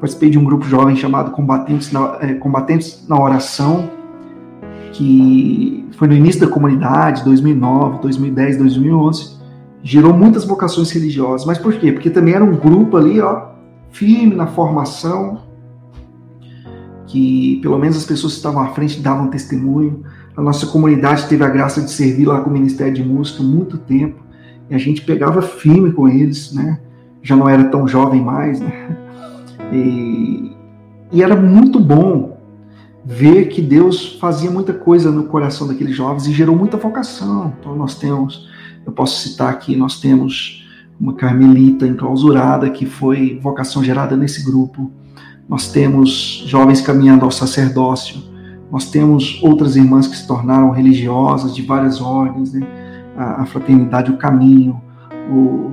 Participei 0.01 0.31
de 0.31 0.39
um 0.39 0.43
grupo 0.43 0.65
jovem 0.65 0.95
chamado 0.95 1.29
Combatentes 1.29 1.91
na, 1.91 2.17
é, 2.19 2.33
Combatentes 2.33 3.05
na 3.07 3.21
Oração, 3.21 3.87
que 4.93 5.87
foi 5.95 6.07
no 6.07 6.15
início 6.15 6.41
da 6.41 6.47
comunidade, 6.47 7.23
2009, 7.23 7.99
2010, 8.01 8.57
2011. 8.57 9.39
Gerou 9.83 10.11
muitas 10.11 10.43
vocações 10.43 10.89
religiosas. 10.89 11.45
Mas 11.45 11.59
por 11.59 11.73
quê? 11.75 11.91
Porque 11.91 12.09
também 12.09 12.33
era 12.33 12.43
um 12.43 12.55
grupo 12.55 12.97
ali, 12.97 13.21
ó, 13.21 13.49
firme 13.91 14.33
na 14.33 14.47
formação, 14.47 15.43
que 17.05 17.59
pelo 17.61 17.77
menos 17.77 17.95
as 17.95 18.05
pessoas 18.05 18.33
que 18.33 18.39
estavam 18.39 18.63
à 18.63 18.69
frente 18.69 18.99
davam 19.01 19.27
testemunho. 19.27 20.03
A 20.35 20.41
nossa 20.41 20.65
comunidade 20.65 21.27
teve 21.27 21.43
a 21.43 21.49
graça 21.49 21.79
de 21.79 21.91
servir 21.91 22.25
lá 22.25 22.41
com 22.41 22.49
o 22.49 22.53
Ministério 22.53 22.93
de 22.93 23.03
Música 23.03 23.43
muito 23.43 23.77
tempo, 23.77 24.19
e 24.67 24.73
a 24.73 24.79
gente 24.79 25.03
pegava 25.03 25.43
firme 25.43 25.91
com 25.91 26.07
eles, 26.07 26.53
né? 26.53 26.79
Já 27.21 27.35
não 27.35 27.47
era 27.47 27.65
tão 27.65 27.87
jovem 27.87 28.19
mais, 28.19 28.59
né? 28.59 29.00
E, 29.71 30.51
e 31.11 31.23
era 31.23 31.35
muito 31.35 31.79
bom 31.79 32.37
ver 33.03 33.47
que 33.47 33.61
Deus 33.61 34.17
fazia 34.19 34.51
muita 34.51 34.73
coisa 34.73 35.11
no 35.11 35.23
coração 35.23 35.67
daqueles 35.67 35.95
jovens 35.95 36.27
e 36.27 36.33
gerou 36.33 36.55
muita 36.55 36.77
vocação. 36.77 37.53
Então 37.59 37.75
nós 37.75 37.95
temos, 37.95 38.49
eu 38.85 38.91
posso 38.91 39.27
citar 39.27 39.49
aqui, 39.49 39.75
nós 39.75 39.99
temos 39.99 40.67
uma 40.99 41.13
carmelita 41.13 41.87
enclausurada 41.87 42.69
que 42.69 42.85
foi 42.85 43.39
vocação 43.41 43.83
gerada 43.83 44.15
nesse 44.15 44.43
grupo 44.43 44.91
nós 45.51 45.69
temos 45.69 46.45
jovens 46.47 46.79
caminhando 46.79 47.25
ao 47.25 47.31
sacerdócio, 47.31 48.23
nós 48.71 48.89
temos 48.89 49.37
outras 49.43 49.75
irmãs 49.75 50.07
que 50.07 50.15
se 50.15 50.25
tornaram 50.25 50.71
religiosas 50.71 51.53
de 51.53 51.61
várias 51.61 51.99
ordens, 51.99 52.53
né? 52.53 52.65
a, 53.17 53.41
a 53.41 53.45
Fraternidade 53.45 54.09
o 54.11 54.17
Caminho, 54.17 54.81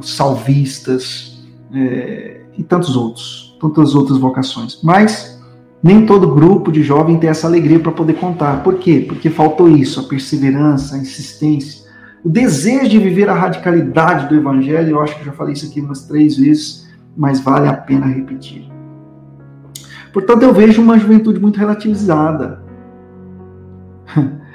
os 0.01 0.17
salvistas 0.17 1.47
é, 1.73 2.41
e 2.59 2.65
tantos 2.65 2.97
outros, 2.97 3.48
tantas 3.61 3.95
outras 3.95 4.19
vocações. 4.19 4.81
Mas 4.83 5.39
nem 5.83 6.05
todo 6.07 6.35
grupo 6.35 6.73
de 6.73 6.83
jovem 6.83 7.19
tem 7.19 7.31
essa 7.31 7.47
alegria 7.47 7.79
para 7.79 7.93
poder 7.93 8.15
contar. 8.15 8.63
Por 8.63 8.77
quê? 8.77 9.05
Porque 9.07 9.31
faltou 9.31 9.69
isso, 9.69 10.01
a 10.01 10.05
perseverança, 10.05 10.97
a 10.97 10.99
insistência, 10.99 11.87
o 12.25 12.29
desejo 12.29 12.89
de 12.89 12.99
viver 12.99 13.29
a 13.29 13.35
radicalidade 13.35 14.29
do 14.29 14.35
Evangelho. 14.35 14.91
Eu 14.91 15.01
acho 15.01 15.17
que 15.19 15.25
já 15.25 15.33
falei 15.33 15.55
isso 15.55 15.67
aqui 15.67 15.81
umas 15.81 16.05
três 16.05 16.37
vezes, 16.37 16.89
mas 17.17 17.41
vale 17.41 17.69
a 17.69 17.75
pena 17.75 18.07
repetir. 18.07 18.69
Portanto, 20.13 20.43
eu 20.43 20.53
vejo 20.53 20.83
uma 20.83 20.99
juventude 20.99 21.39
muito 21.39 21.59
relativizada. 21.59 22.61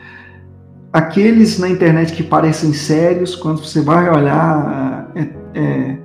Aqueles 0.92 1.58
na 1.58 1.70
internet 1.70 2.14
que 2.14 2.22
parecem 2.22 2.74
sérios, 2.74 3.36
quando 3.36 3.64
você 3.66 3.82
vai 3.82 4.10
olhar, 4.10 5.12
é, 5.16 5.30
é, 5.54 5.98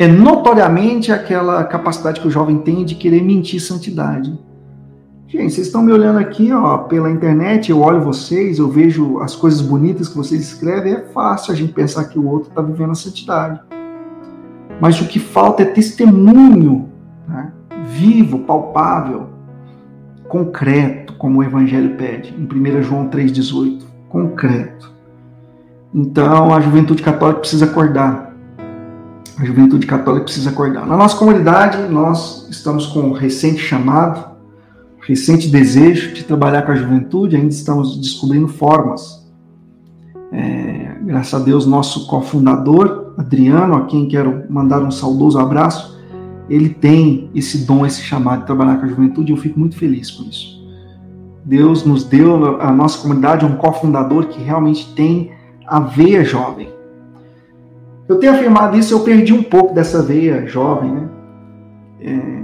é 0.00 0.08
notoriamente 0.08 1.12
aquela 1.12 1.62
capacidade 1.62 2.20
que 2.20 2.26
o 2.26 2.30
jovem 2.30 2.58
tem 2.58 2.84
de 2.84 2.94
querer 2.94 3.22
mentir 3.22 3.60
santidade. 3.60 4.36
Gente, 5.28 5.52
vocês 5.52 5.68
estão 5.68 5.82
me 5.82 5.92
olhando 5.92 6.18
aqui 6.18 6.52
ó, 6.52 6.78
pela 6.78 7.08
internet, 7.08 7.70
eu 7.70 7.80
olho 7.80 8.00
vocês, 8.00 8.58
eu 8.58 8.68
vejo 8.68 9.20
as 9.20 9.36
coisas 9.36 9.60
bonitas 9.60 10.08
que 10.08 10.16
vocês 10.16 10.40
escrevem, 10.40 10.94
é 10.94 11.00
fácil 11.00 11.52
a 11.52 11.56
gente 11.56 11.72
pensar 11.72 12.04
que 12.04 12.18
o 12.18 12.26
outro 12.26 12.48
está 12.48 12.62
vivendo 12.62 12.90
a 12.90 12.94
santidade. 12.96 13.60
Mas 14.80 15.00
o 15.00 15.06
que 15.06 15.20
falta 15.20 15.62
é 15.62 15.66
testemunho. 15.66 16.88
Né? 17.28 17.52
vivo, 17.90 18.40
palpável, 18.40 19.28
concreto, 20.28 21.14
como 21.14 21.40
o 21.40 21.44
Evangelho 21.44 21.96
pede, 21.96 22.34
em 22.34 22.44
1 22.44 22.82
João 22.82 23.08
3,18. 23.08 23.82
Concreto. 24.08 24.92
Então, 25.94 26.54
a 26.54 26.60
juventude 26.60 27.02
católica 27.02 27.40
precisa 27.40 27.64
acordar. 27.64 28.29
A 29.40 29.44
juventude 29.46 29.86
católica 29.86 30.24
precisa 30.24 30.50
acordar. 30.50 30.86
Na 30.86 30.98
nossa 30.98 31.16
comunidade, 31.16 31.90
nós 31.90 32.46
estamos 32.50 32.84
com 32.84 33.00
um 33.00 33.12
recente 33.12 33.58
chamado, 33.58 34.36
recente 35.00 35.48
desejo 35.48 36.12
de 36.12 36.24
trabalhar 36.24 36.60
com 36.60 36.72
a 36.72 36.76
juventude, 36.76 37.36
ainda 37.36 37.48
estamos 37.48 37.98
descobrindo 37.98 38.48
formas. 38.48 39.26
É, 40.30 40.94
graças 41.00 41.40
a 41.40 41.42
Deus, 41.42 41.64
nosso 41.64 42.06
cofundador, 42.06 43.14
Adriano, 43.16 43.76
a 43.76 43.86
quem 43.86 44.06
quero 44.08 44.44
mandar 44.50 44.82
um 44.82 44.90
saudoso 44.90 45.38
abraço, 45.38 45.98
ele 46.50 46.68
tem 46.68 47.30
esse 47.34 47.64
dom, 47.64 47.86
esse 47.86 48.02
chamado 48.02 48.40
de 48.40 48.46
trabalhar 48.46 48.76
com 48.76 48.84
a 48.84 48.88
juventude, 48.88 49.32
e 49.32 49.34
eu 49.34 49.40
fico 49.40 49.58
muito 49.58 49.74
feliz 49.74 50.10
com 50.10 50.24
isso. 50.24 50.62
Deus 51.46 51.82
nos 51.82 52.04
deu, 52.04 52.60
a 52.60 52.70
nossa 52.70 53.00
comunidade, 53.00 53.46
um 53.46 53.56
cofundador 53.56 54.26
que 54.26 54.42
realmente 54.42 54.92
tem 54.94 55.32
a 55.66 55.80
veia 55.80 56.22
jovem. 56.22 56.68
Eu 58.10 58.18
tenho 58.18 58.32
afirmado 58.32 58.76
isso, 58.76 58.92
eu 58.92 59.04
perdi 59.04 59.32
um 59.32 59.44
pouco 59.44 59.72
dessa 59.72 60.02
veia 60.02 60.44
jovem, 60.44 60.90
né? 60.90 61.08
É, 62.00 62.42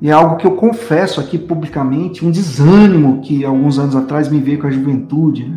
e 0.00 0.08
é 0.08 0.12
algo 0.12 0.38
que 0.38 0.44
eu 0.44 0.56
confesso 0.56 1.20
aqui 1.20 1.38
publicamente, 1.38 2.26
um 2.26 2.30
desânimo 2.32 3.20
que 3.20 3.44
alguns 3.44 3.78
anos 3.78 3.94
atrás 3.94 4.28
me 4.28 4.40
veio 4.40 4.58
com 4.58 4.66
a 4.66 4.72
juventude, 4.72 5.48
né? 5.48 5.56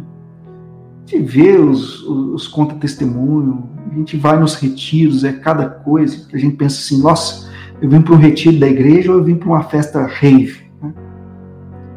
De 1.06 1.18
ver 1.18 1.60
os, 1.60 2.04
os, 2.04 2.34
os 2.34 2.48
contra-testemunho, 2.48 3.68
a 3.92 3.96
gente 3.96 4.16
vai 4.16 4.40
nos 4.40 4.54
retiros, 4.54 5.24
é 5.24 5.34
cada 5.34 5.68
coisa 5.68 6.28
que 6.28 6.36
a 6.36 6.40
gente 6.40 6.56
pensa 6.56 6.76
assim, 6.76 7.02
nossa, 7.02 7.50
eu 7.82 7.90
vim 7.90 8.00
para 8.00 8.14
um 8.14 8.18
retiro 8.18 8.60
da 8.60 8.68
igreja 8.68 9.12
ou 9.12 9.18
eu 9.18 9.24
vim 9.24 9.38
para 9.38 9.50
uma 9.50 9.64
festa 9.64 10.06
rave. 10.06 10.70
Né? 10.84 10.94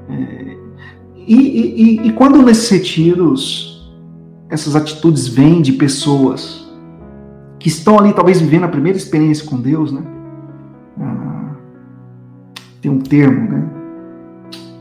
É, 0.09 0.57
e, 1.14 1.36
e, 1.36 2.07
e, 2.07 2.12
quando 2.14 2.40
nesses 2.40 2.70
retiros 2.70 3.77
essas 4.51 4.74
atitudes 4.74 5.28
vêm 5.28 5.61
de 5.61 5.72
pessoas 5.72 6.66
que 7.59 7.68
estão 7.68 7.99
ali 7.99 8.12
talvez 8.12 8.40
vivendo 8.40 8.64
a 8.64 8.68
primeira 8.68 8.96
experiência 8.96 9.44
com 9.46 9.61
Deus, 9.61 9.92
né? 9.92 10.03
Ah, 11.01 11.55
tem 12.80 12.90
um 12.90 13.01
termo, 13.01 13.51
né? 13.51 13.68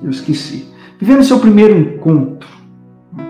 Eu 0.02 0.10
esqueci. 0.10 0.72
Vivendo 1.00 1.24
seu 1.24 1.40
primeiro 1.40 1.78
encontro, 1.78 2.48
né? 3.16 3.26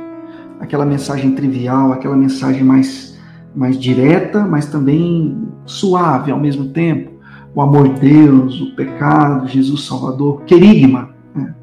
aquela 0.60 0.86
mensagem 0.86 1.34
trivial, 1.34 1.92
aquela 1.92 2.16
mensagem 2.16 2.64
mais 2.64 3.08
mais 3.56 3.80
direta, 3.80 4.46
mas 4.46 4.68
também 4.68 5.48
suave 5.66 6.32
ao 6.32 6.40
mesmo 6.40 6.70
tempo. 6.70 7.18
o 7.56 7.62
amor 7.62 7.92
de 7.96 8.02
Deus, 8.02 8.62
o 8.62 8.76
pecado, 8.76 9.48
Jesus 9.48 9.88
Salvador, 9.88 10.44
querigma, 10.44 11.10
né? 11.34 11.56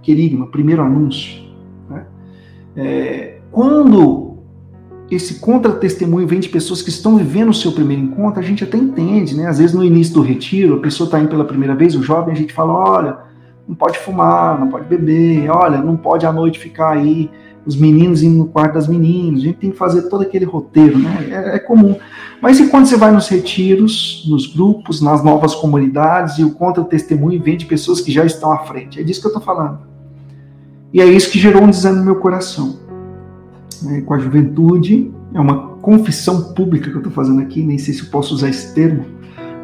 querigma, 0.00 0.46
primeiro 0.46 0.80
anúncio. 0.80 1.42
Né? 1.88 2.06
É, 2.76 3.29
quando 3.50 4.38
esse 5.10 5.40
contra-testemunho 5.40 6.26
vem 6.26 6.38
de 6.38 6.48
pessoas 6.48 6.82
que 6.82 6.88
estão 6.88 7.16
vivendo 7.16 7.48
o 7.48 7.54
seu 7.54 7.72
primeiro 7.72 8.02
encontro, 8.02 8.40
a 8.40 8.44
gente 8.44 8.62
até 8.62 8.78
entende, 8.78 9.34
né? 9.36 9.48
Às 9.48 9.58
vezes 9.58 9.74
no 9.74 9.84
início 9.84 10.14
do 10.14 10.22
retiro, 10.22 10.76
a 10.76 10.80
pessoa 10.80 11.06
está 11.06 11.18
indo 11.18 11.28
pela 11.28 11.44
primeira 11.44 11.74
vez, 11.74 11.96
o 11.96 12.02
jovem, 12.02 12.32
a 12.32 12.36
gente 12.36 12.52
fala, 12.52 12.72
olha, 12.72 13.18
não 13.66 13.74
pode 13.74 13.98
fumar, 13.98 14.58
não 14.58 14.68
pode 14.68 14.86
beber, 14.86 15.50
olha, 15.50 15.78
não 15.78 15.96
pode 15.96 16.24
à 16.26 16.32
noite 16.32 16.58
ficar 16.58 16.90
aí 16.90 17.30
os 17.66 17.76
meninos 17.76 18.22
indo 18.22 18.38
no 18.38 18.46
quarto 18.46 18.74
das 18.74 18.88
meninas, 18.88 19.40
a 19.40 19.44
gente 19.44 19.58
tem 19.58 19.70
que 19.70 19.76
fazer 19.76 20.02
todo 20.08 20.22
aquele 20.22 20.44
roteiro, 20.44 20.98
né? 20.98 21.28
É, 21.30 21.56
é, 21.56 21.58
comum. 21.58 21.94
Mas 22.40 22.58
e 22.58 22.68
quando 22.68 22.86
você 22.86 22.96
vai 22.96 23.12
nos 23.12 23.28
retiros, 23.28 24.26
nos 24.28 24.46
grupos, 24.46 25.02
nas 25.02 25.22
novas 25.22 25.54
comunidades 25.54 26.38
e 26.38 26.44
o 26.44 26.52
contra-testemunho 26.52 27.42
vem 27.42 27.56
de 27.56 27.66
pessoas 27.66 28.00
que 28.00 28.10
já 28.10 28.24
estão 28.24 28.50
à 28.50 28.58
frente? 28.60 28.98
É 28.98 29.02
disso 29.02 29.20
que 29.20 29.26
eu 29.26 29.30
estou 29.30 29.42
falando. 29.42 29.80
E 30.92 31.00
é 31.00 31.04
isso 31.04 31.30
que 31.30 31.38
gerou 31.38 31.62
um 31.62 31.70
desânimo 31.70 32.00
no 32.00 32.06
meu 32.06 32.16
coração. 32.16 32.79
É, 33.88 34.00
com 34.02 34.14
a 34.14 34.18
juventude, 34.18 35.10
é 35.32 35.40
uma 35.40 35.68
confissão 35.80 36.52
pública 36.52 36.90
que 36.90 36.96
eu 36.96 37.00
estou 37.00 37.12
fazendo 37.12 37.40
aqui, 37.40 37.62
nem 37.62 37.78
sei 37.78 37.94
se 37.94 38.06
posso 38.06 38.34
usar 38.34 38.48
esse 38.48 38.74
termo, 38.74 39.04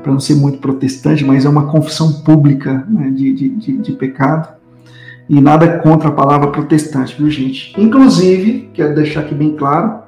para 0.02 0.12
não 0.12 0.20
ser 0.20 0.36
muito 0.36 0.58
protestante, 0.58 1.24
mas 1.24 1.44
é 1.44 1.48
uma 1.48 1.66
confissão 1.66 2.12
pública 2.22 2.86
né, 2.88 3.10
de, 3.10 3.32
de, 3.32 3.48
de, 3.48 3.78
de 3.78 3.92
pecado 3.92 4.56
e 5.28 5.40
nada 5.40 5.78
contra 5.80 6.08
a 6.08 6.12
palavra 6.12 6.50
protestante, 6.50 7.16
viu, 7.18 7.28
gente? 7.28 7.74
Inclusive, 7.76 8.70
quero 8.72 8.94
deixar 8.94 9.20
aqui 9.20 9.34
bem 9.34 9.56
claro 9.56 9.98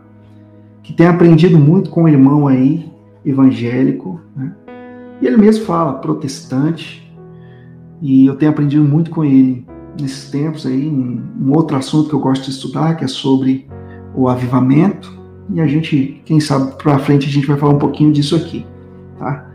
que 0.83 0.93
tenho 0.93 1.11
aprendido 1.11 1.59
muito 1.59 1.91
com 1.91 2.05
o 2.05 2.09
irmão 2.09 2.47
aí, 2.47 2.91
evangélico, 3.25 4.21
né? 4.37 4.53
E 5.21 5.27
ele 5.27 5.37
mesmo 5.37 5.65
fala 5.65 5.95
protestante, 5.95 7.13
e 8.01 8.27
eu 8.27 8.37
tenho 8.37 8.53
aprendido 8.53 8.85
muito 8.85 9.11
com 9.11 9.25
ele 9.25 9.67
nesses 10.01 10.31
tempos 10.31 10.65
aí, 10.65 10.89
um, 10.89 11.21
um 11.41 11.53
outro 11.53 11.77
assunto 11.77 12.09
que 12.09 12.15
eu 12.15 12.21
gosto 12.21 12.45
de 12.45 12.51
estudar, 12.51 12.95
que 12.97 13.05
é 13.05 13.09
sobre 13.09 13.69
o 14.21 14.29
avivamento, 14.29 15.16
e 15.51 15.61
a 15.61 15.66
gente, 15.66 16.21
quem 16.25 16.41
sabe, 16.41 16.73
para 16.77 16.99
frente 16.99 17.27
a 17.27 17.33
gente 17.33 17.47
vai 17.47 17.57
falar 17.57 17.75
um 17.75 17.79
pouquinho 17.79 18.12
disso 18.12 18.37
aqui, 18.37 18.66
tá? 19.19 19.47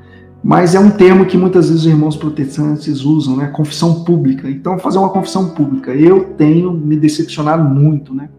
mas 0.43 0.76
é 0.76 0.80
um 0.80 0.89
termo 0.89 1.26
que 1.26 1.38
muitas 1.38 1.70
vezes 1.70 1.84
os 1.84 1.88
irmãos 1.88 2.18
protestantes 2.18 3.05
usam, 3.05 3.38
né? 3.38 3.47
Confissão 3.47 4.03
pública. 4.03 4.49
Então, 4.49 4.78
fazer 4.78 4.97
uma 4.97 5.09
confissão 5.09 5.51
pública. 5.51 5.95
Eu 5.95 6.34
tenho 6.38 6.74
me 6.74 6.97
decepcionado 6.97 7.64
muito, 7.64 8.14
né? 8.14 8.30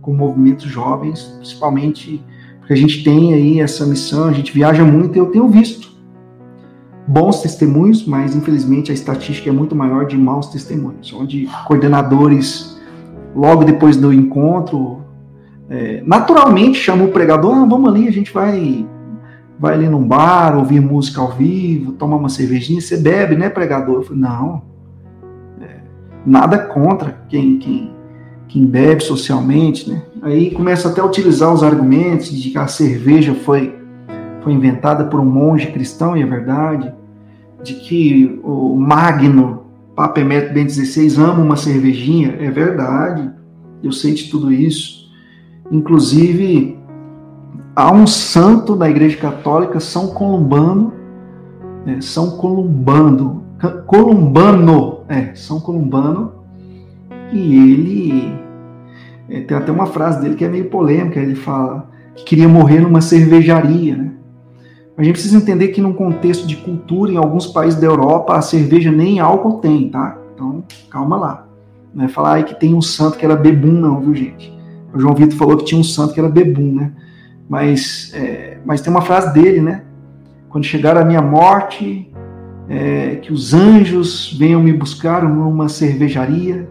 Com 0.00 0.14
movimentos 0.14 0.64
jovens, 0.64 1.22
principalmente 1.36 2.24
porque 2.58 2.72
a 2.72 2.76
gente 2.76 3.04
tem 3.04 3.34
aí 3.34 3.60
essa 3.60 3.84
missão, 3.84 4.24
a 4.24 4.32
gente 4.32 4.50
viaja 4.50 4.82
muito 4.82 5.16
e 5.16 5.18
eu 5.18 5.26
tenho 5.26 5.46
visto 5.48 5.92
bons 7.06 7.42
testemunhos, 7.42 8.06
mas 8.06 8.34
infelizmente 8.34 8.90
a 8.90 8.94
estatística 8.94 9.50
é 9.50 9.52
muito 9.52 9.76
maior 9.76 10.06
de 10.06 10.16
maus 10.16 10.46
testemunhos, 10.46 11.12
onde 11.12 11.46
coordenadores, 11.66 12.80
logo 13.36 13.64
depois 13.64 13.98
do 13.98 14.14
encontro, 14.14 15.02
é, 15.68 16.02
naturalmente 16.04 16.78
chamam 16.78 17.06
o 17.06 17.10
pregador, 17.10 17.54
ah, 17.54 17.64
vamos 17.64 17.90
ali, 17.90 18.06
a 18.06 18.12
gente 18.12 18.32
vai 18.32 18.86
vai 19.58 19.74
ali 19.74 19.88
num 19.88 20.06
bar, 20.06 20.58
ouvir 20.58 20.80
música 20.80 21.20
ao 21.20 21.30
vivo, 21.30 21.92
tomar 21.92 22.16
uma 22.16 22.28
cervejinha, 22.28 22.80
você 22.80 22.96
bebe, 22.96 23.36
né, 23.36 23.48
pregador? 23.48 23.96
Eu 23.96 24.02
falei, 24.02 24.20
não, 24.20 24.62
é, 25.60 25.76
nada 26.26 26.58
contra 26.58 27.16
quem, 27.28 27.58
quem, 27.58 27.92
quem 28.48 28.66
bebe 28.66 29.02
socialmente, 29.02 29.88
né? 29.88 30.02
Aí 30.22 30.50
começa 30.50 30.88
até 30.88 31.00
a 31.00 31.04
utilizar 31.04 31.52
os 31.52 31.62
argumentos 31.62 32.30
de 32.30 32.50
que 32.50 32.58
a 32.58 32.66
cerveja 32.66 33.34
foi, 33.34 33.78
foi 34.42 34.52
inventada 34.52 35.04
por 35.04 35.20
um 35.20 35.24
monge 35.24 35.68
cristão, 35.68 36.16
e 36.16 36.22
é 36.22 36.26
verdade, 36.26 36.92
de 37.62 37.74
que 37.74 38.40
o 38.42 38.76
Magno, 38.76 39.64
Papa 39.94 40.20
Emérito 40.20 40.52
Ben 40.52 40.66
16, 40.66 41.18
ama 41.18 41.42
uma 41.42 41.56
cervejinha, 41.56 42.36
é 42.40 42.50
verdade, 42.50 43.30
eu 43.82 43.92
sei 43.92 44.12
de 44.12 44.30
tudo 44.30 44.52
isso. 44.52 45.03
Inclusive, 45.70 46.78
há 47.74 47.92
um 47.92 48.06
santo 48.06 48.76
da 48.76 48.88
Igreja 48.88 49.16
Católica, 49.16 49.80
São 49.80 50.08
Columbano, 50.08 50.92
é, 51.86 52.00
São 52.00 52.32
Columbano, 52.36 53.44
Columbano, 53.86 55.00
é, 55.08 55.34
São 55.34 55.60
Columbano, 55.60 56.32
e 57.32 57.54
ele 57.54 58.34
é, 59.28 59.40
tem 59.40 59.56
até 59.56 59.72
uma 59.72 59.86
frase 59.86 60.20
dele 60.20 60.34
que 60.34 60.44
é 60.44 60.48
meio 60.48 60.68
polêmica, 60.68 61.18
ele 61.18 61.34
fala 61.34 61.88
que 62.14 62.24
queria 62.24 62.48
morrer 62.48 62.80
numa 62.80 63.00
cervejaria, 63.00 63.96
né? 63.96 64.12
A 64.96 65.02
gente 65.02 65.14
precisa 65.14 65.36
entender 65.36 65.68
que 65.68 65.80
num 65.80 65.92
contexto 65.92 66.46
de 66.46 66.56
cultura, 66.56 67.10
em 67.10 67.16
alguns 67.16 67.48
países 67.48 67.80
da 67.80 67.86
Europa, 67.86 68.36
a 68.36 68.40
cerveja 68.40 68.92
nem 68.92 69.18
álcool 69.18 69.54
tem, 69.54 69.88
tá? 69.88 70.16
Então, 70.32 70.62
calma 70.88 71.16
lá. 71.16 71.46
Não 71.92 72.04
é 72.04 72.08
falar 72.08 72.34
aí 72.34 72.44
que 72.44 72.58
tem 72.58 72.74
um 72.74 72.82
santo 72.82 73.18
que 73.18 73.24
era 73.24 73.34
bebum, 73.34 73.72
não, 73.72 74.00
viu, 74.00 74.14
gente? 74.14 74.53
O 74.94 75.00
João 75.00 75.14
Vitor 75.14 75.36
falou 75.36 75.56
que 75.56 75.64
tinha 75.64 75.80
um 75.80 75.84
santo 75.84 76.14
que 76.14 76.20
era 76.20 76.28
bebum, 76.28 76.72
né? 76.74 76.92
Mas, 77.48 78.12
é, 78.14 78.58
mas 78.64 78.80
tem 78.80 78.90
uma 78.90 79.02
frase 79.02 79.34
dele, 79.34 79.60
né? 79.60 79.82
Quando 80.48 80.64
chegar 80.64 80.96
a 80.96 81.04
minha 81.04 81.20
morte, 81.20 82.10
é, 82.68 83.16
que 83.16 83.32
os 83.32 83.52
anjos 83.52 84.34
venham 84.38 84.62
me 84.62 84.72
buscar 84.72 85.24
numa 85.24 85.68
cervejaria 85.68 86.68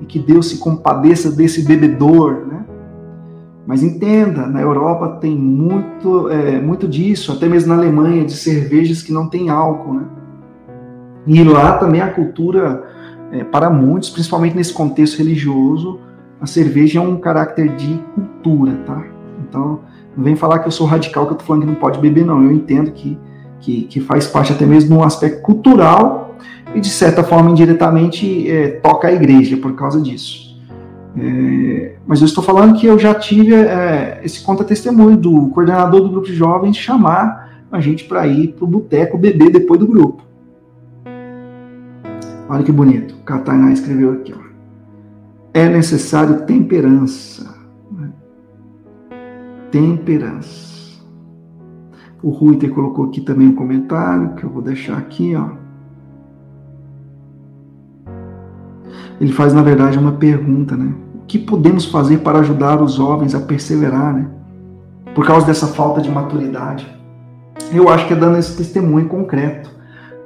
e 0.00 0.04
que 0.06 0.18
Deus 0.18 0.48
se 0.48 0.58
compadeça 0.58 1.30
desse 1.30 1.66
bebedor, 1.66 2.46
né? 2.46 2.64
Mas 3.66 3.82
entenda, 3.82 4.46
na 4.46 4.60
Europa 4.60 5.18
tem 5.20 5.36
muito, 5.36 6.28
é, 6.30 6.60
muito 6.60 6.88
disso, 6.88 7.32
até 7.32 7.48
mesmo 7.48 7.68
na 7.68 7.80
Alemanha, 7.80 8.24
de 8.24 8.32
cervejas 8.32 9.02
que 9.02 9.12
não 9.12 9.28
tem 9.28 9.50
álcool, 9.50 9.94
né? 9.94 10.04
E 11.26 11.44
lá 11.44 11.76
também 11.78 12.00
a 12.00 12.08
cultura, 12.08 12.84
é, 13.30 13.44
para 13.44 13.68
muitos, 13.68 14.08
principalmente 14.08 14.56
nesse 14.56 14.72
contexto 14.72 15.18
religioso, 15.18 16.00
a 16.40 16.46
cerveja 16.46 16.98
é 16.98 17.02
um 17.02 17.16
caráter 17.16 17.68
de 17.76 18.00
cultura, 18.14 18.72
tá? 18.86 19.04
Então, 19.48 19.80
não 20.16 20.24
vem 20.24 20.34
falar 20.34 20.60
que 20.60 20.68
eu 20.68 20.72
sou 20.72 20.86
radical, 20.86 21.26
que 21.26 21.34
eu 21.34 21.36
tô 21.36 21.44
falando 21.44 21.62
que 21.62 21.68
não 21.68 21.74
pode 21.74 21.98
beber, 21.98 22.24
não. 22.24 22.42
Eu 22.42 22.52
entendo 22.52 22.90
que, 22.92 23.18
que, 23.60 23.82
que 23.82 24.00
faz 24.00 24.26
parte 24.26 24.52
até 24.52 24.64
mesmo 24.64 24.90
de 24.90 24.96
um 24.96 25.04
aspecto 25.04 25.42
cultural 25.42 26.36
e, 26.74 26.80
de 26.80 26.88
certa 26.88 27.22
forma, 27.22 27.50
indiretamente, 27.50 28.50
é, 28.50 28.68
toca 28.68 29.08
a 29.08 29.12
igreja 29.12 29.56
por 29.56 29.74
causa 29.74 30.00
disso. 30.00 30.58
É, 31.16 31.96
mas 32.06 32.20
eu 32.20 32.26
estou 32.26 32.42
falando 32.42 32.78
que 32.78 32.86
eu 32.86 32.98
já 32.98 33.14
tive 33.14 33.54
é, 33.54 34.20
esse 34.22 34.40
conta-testemunho 34.42 35.16
do 35.16 35.48
coordenador 35.48 36.00
do 36.00 36.08
grupo 36.08 36.26
de 36.26 36.34
jovens 36.34 36.76
chamar 36.76 37.50
a 37.70 37.80
gente 37.80 38.04
para 38.04 38.26
ir 38.26 38.48
para 38.54 38.64
o 38.64 38.68
boteco 38.68 39.18
beber 39.18 39.50
depois 39.50 39.78
do 39.78 39.86
grupo. 39.86 40.22
Olha 42.48 42.64
que 42.64 42.72
bonito. 42.72 43.14
O 43.14 43.24
Catarina 43.24 43.72
escreveu 43.72 44.12
aqui. 44.12 44.34
Ó. 44.36 44.49
É 45.52 45.68
necessário 45.68 46.42
temperança 46.42 47.60
temperança. 49.70 51.00
O 52.22 52.30
Ruiter 52.30 52.70
colocou 52.70 53.06
aqui 53.06 53.20
também 53.20 53.48
um 53.48 53.54
comentário 53.54 54.34
que 54.34 54.44
eu 54.44 54.50
vou 54.50 54.60
deixar 54.60 54.98
aqui, 54.98 55.34
ó. 55.34 55.48
Ele 59.20 59.32
faz, 59.32 59.52
na 59.52 59.62
verdade, 59.62 59.98
uma 59.98 60.12
pergunta, 60.12 60.76
né? 60.76 60.94
O 61.14 61.26
que 61.26 61.38
podemos 61.38 61.86
fazer 61.86 62.18
para 62.18 62.40
ajudar 62.40 62.82
os 62.82 62.94
jovens 62.94 63.34
a 63.34 63.40
perseverar, 63.40 64.14
né? 64.14 64.28
Por 65.14 65.26
causa 65.26 65.46
dessa 65.46 65.66
falta 65.66 66.00
de 66.00 66.10
maturidade. 66.10 66.86
Eu 67.72 67.88
acho 67.88 68.06
que 68.06 68.12
é 68.12 68.16
dando 68.16 68.38
esse 68.38 68.56
testemunho 68.56 69.08
concreto 69.08 69.70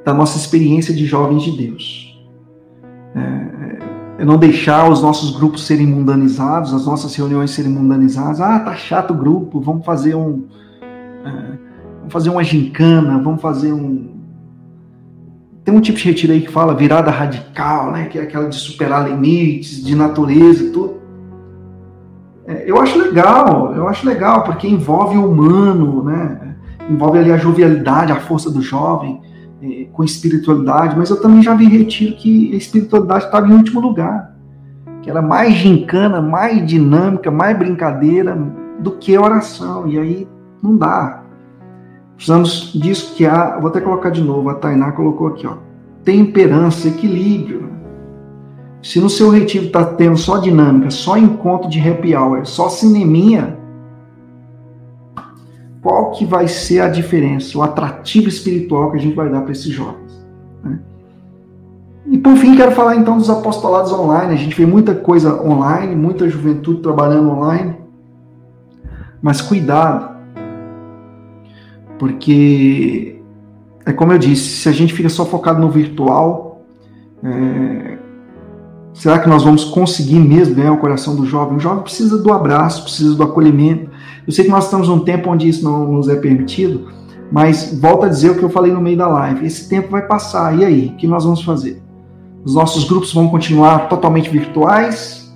da 0.05 0.15
nossa 0.15 0.37
experiência 0.37 0.95
de 0.95 1.07
jovens 1.07 1.43
de 1.43 1.57
Deus. 1.57 2.11
É, 3.15 3.64
é 4.19 4.25
não 4.25 4.37
deixar 4.37 4.89
os 4.91 5.03
nossos 5.03 5.37
grupos 5.37 5.67
serem 5.67 5.87
mundanizados, 5.87 6.73
as 6.73 6.87
nossas 6.87 7.15
reuniões 7.15 7.51
serem 7.51 7.73
mundanizadas. 7.73 8.41
Ah, 8.41 8.61
tá 8.61 8.75
chato 8.75 9.11
o 9.13 9.17
grupo, 9.17 9.61
vamos 9.61 9.85
fazer 9.85 10.15
um. 10.15 10.45
É, 11.25 11.31
vamos 11.99 12.13
fazer 12.13 12.31
uma 12.31 12.45
gincana, 12.45 13.19
vamos 13.19 13.41
fazer 13.41 13.73
um. 13.73 14.15
Tem 15.65 15.75
um 15.75 15.81
tipo 15.81 15.99
de 15.99 16.05
retiro 16.05 16.33
aí 16.33 16.43
que 16.43 16.53
fala 16.53 16.75
virada 16.75 17.11
radical, 17.11 17.91
né? 17.91 18.05
Que 18.05 18.19
é 18.19 18.23
aquela 18.23 18.49
de 18.49 18.57
superar 18.57 19.09
limites, 19.09 19.83
de 19.83 19.95
natureza 19.97 20.71
tudo. 20.73 20.95
É, 22.47 22.71
eu 22.71 22.81
acho 22.81 22.99
legal, 22.99 23.75
eu 23.75 23.89
acho 23.89 24.07
legal, 24.07 24.45
porque 24.45 24.69
envolve 24.69 25.17
o 25.17 25.29
humano, 25.29 26.05
né? 26.05 26.55
Envolve 26.89 27.19
ali 27.19 27.33
a 27.33 27.39
jovialidade, 27.39 28.13
a 28.13 28.21
força 28.21 28.51
do 28.51 28.61
jovem 28.61 29.23
é, 29.65 29.87
com 29.91 30.05
espiritualidade, 30.05 30.95
mas 30.95 31.09
eu 31.09 31.19
também 31.19 31.43
já 31.43 31.55
vi 31.55 31.65
retiro 31.67 32.15
que 32.17 32.53
a 32.53 32.57
espiritualidade 32.57 33.25
estava 33.25 33.49
em 33.49 33.55
último 33.55 33.81
lugar, 33.81 34.37
que 35.01 35.09
era 35.09 35.23
mais 35.23 35.55
gincana, 35.55 36.21
mais 36.21 36.67
dinâmica, 36.67 37.31
mais 37.31 37.57
brincadeira 37.57 38.37
do 38.79 38.91
que 38.93 39.17
oração, 39.17 39.89
e 39.89 39.99
aí 39.99 40.29
não 40.63 40.77
dá. 40.77 41.23
Precisamos 42.15 42.73
disso 42.75 43.15
que 43.15 43.25
há, 43.25 43.59
vou 43.59 43.69
até 43.69 43.81
colocar 43.81 44.11
de 44.11 44.23
novo, 44.23 44.51
a 44.51 44.55
Tainá 44.55 44.93
colocou 44.93 45.29
aqui, 45.29 45.47
ó, 45.47 45.57
temperança, 46.05 46.89
equilíbrio. 46.89 47.71
Se 48.83 49.01
no 49.01 49.09
seu 49.09 49.31
retiro 49.31 49.65
está 49.65 49.83
tendo 49.83 50.19
só 50.19 50.37
dinâmica, 50.37 50.91
só 50.91 51.17
encontro 51.17 51.71
de 51.71 51.81
happy 51.81 52.15
hour, 52.15 52.45
só 52.45 52.69
cineminha, 52.69 53.57
qual 55.85 56.13
que 56.13 56.25
vai 56.25 56.49
ser 56.49 56.81
a 56.81 56.89
diferença, 56.89 57.59
o 57.59 57.63
atrativo 57.63 58.27
espiritual 58.27 58.91
que 58.91 58.97
a 58.97 59.01
gente 59.01 59.15
vai 59.15 59.29
dar 59.29 59.43
para 59.43 59.53
esses 59.53 59.71
jovens. 59.71 60.27
Né? 60.63 60.79
E 62.07 62.17
por 62.17 62.35
fim, 62.39 62.57
quero 62.57 62.73
falar 62.73 62.97
então 62.97 63.19
dos 63.19 63.29
apostolados 63.29 63.93
online. 63.93 64.33
A 64.33 64.37
gente 64.37 64.57
vê 64.57 64.65
muita 64.65 64.95
coisa 64.95 65.43
online, 65.43 65.95
muita 65.95 66.27
juventude 66.27 66.81
trabalhando 66.81 67.29
online. 67.29 67.77
Mas 69.21 69.43
cuidado, 69.43 70.17
porque 71.99 73.21
é 73.85 73.93
como 73.93 74.11
eu 74.13 74.19
disse, 74.19 74.63
se 74.63 74.69
a 74.71 74.73
gente 74.73 74.95
fica 74.95 75.11
só 75.11 75.27
focado 75.27 75.61
no 75.61 75.71
virtual, 75.71 76.63
é, 77.23 77.99
será 78.95 79.19
que 79.19 79.29
nós 79.29 79.45
vamos 79.45 79.65
conseguir 79.65 80.19
mesmo 80.19 80.55
ganhar 80.55 80.73
o 80.73 80.79
coração 80.79 81.15
do 81.15 81.27
jovem? 81.27 81.59
O 81.59 81.61
jovem 81.61 81.83
precisa 81.83 82.17
do 82.17 82.33
abraço, 82.33 82.85
precisa 82.85 83.15
do 83.15 83.23
acolhimento. 83.23 83.91
Eu 84.27 84.33
sei 84.33 84.45
que 84.45 84.51
nós 84.51 84.65
estamos 84.65 84.89
num 84.89 85.01
tempo 85.01 85.31
onde 85.31 85.49
isso 85.49 85.65
não 85.65 85.93
nos 85.93 86.09
é 86.09 86.17
permitido, 86.17 86.89
mas 87.31 87.79
volto 87.79 88.07
a 88.07 88.09
dizer 88.09 88.31
o 88.31 88.39
que 88.39 88.43
eu 88.43 88.51
falei 88.51 88.73
no 88.73 88.81
meio 88.81 88.97
da 88.97 89.07
live: 89.07 89.47
esse 89.47 89.69
tempo 89.69 89.91
vai 89.91 90.07
passar, 90.07 90.59
e 90.59 90.65
aí? 90.65 90.87
O 90.89 90.97
que 90.97 91.07
nós 91.07 91.25
vamos 91.25 91.43
fazer? 91.43 91.83
Os 92.45 92.55
nossos 92.55 92.85
grupos 92.85 93.13
vão 93.13 93.29
continuar 93.29 93.89
totalmente 93.89 94.29
virtuais? 94.29 95.35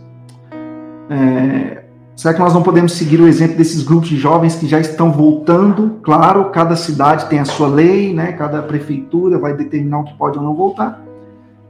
É, 1.11 1.85
será 2.15 2.35
que 2.35 2.41
nós 2.41 2.53
não 2.53 2.63
podemos 2.63 2.93
seguir 2.93 3.19
o 3.21 3.27
exemplo 3.27 3.57
desses 3.57 3.83
grupos 3.83 4.11
de 4.11 4.17
jovens 4.17 4.57
que 4.57 4.67
já 4.67 4.79
estão 4.79 5.11
voltando? 5.11 5.99
Claro, 6.03 6.51
cada 6.51 6.77
cidade 6.77 7.27
tem 7.27 7.39
a 7.39 7.47
sua 7.47 7.67
lei, 7.67 8.13
né? 8.13 8.33
cada 8.33 8.63
prefeitura 8.63 9.39
vai 9.39 9.57
determinar 9.57 10.01
o 10.01 10.05
que 10.05 10.15
pode 10.19 10.39
ou 10.39 10.45
não 10.45 10.55
voltar. 10.55 11.03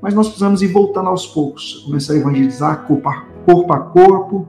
Mas 0.02 0.12
nós 0.14 0.26
precisamos 0.26 0.60
ir 0.60 0.68
voltando 0.68 1.08
aos 1.08 1.26
poucos, 1.26 1.84
começar 1.86 2.14
a 2.14 2.16
evangelizar 2.16 2.84
corpo, 2.86 3.72
a 3.72 3.78
corpo 3.78 4.46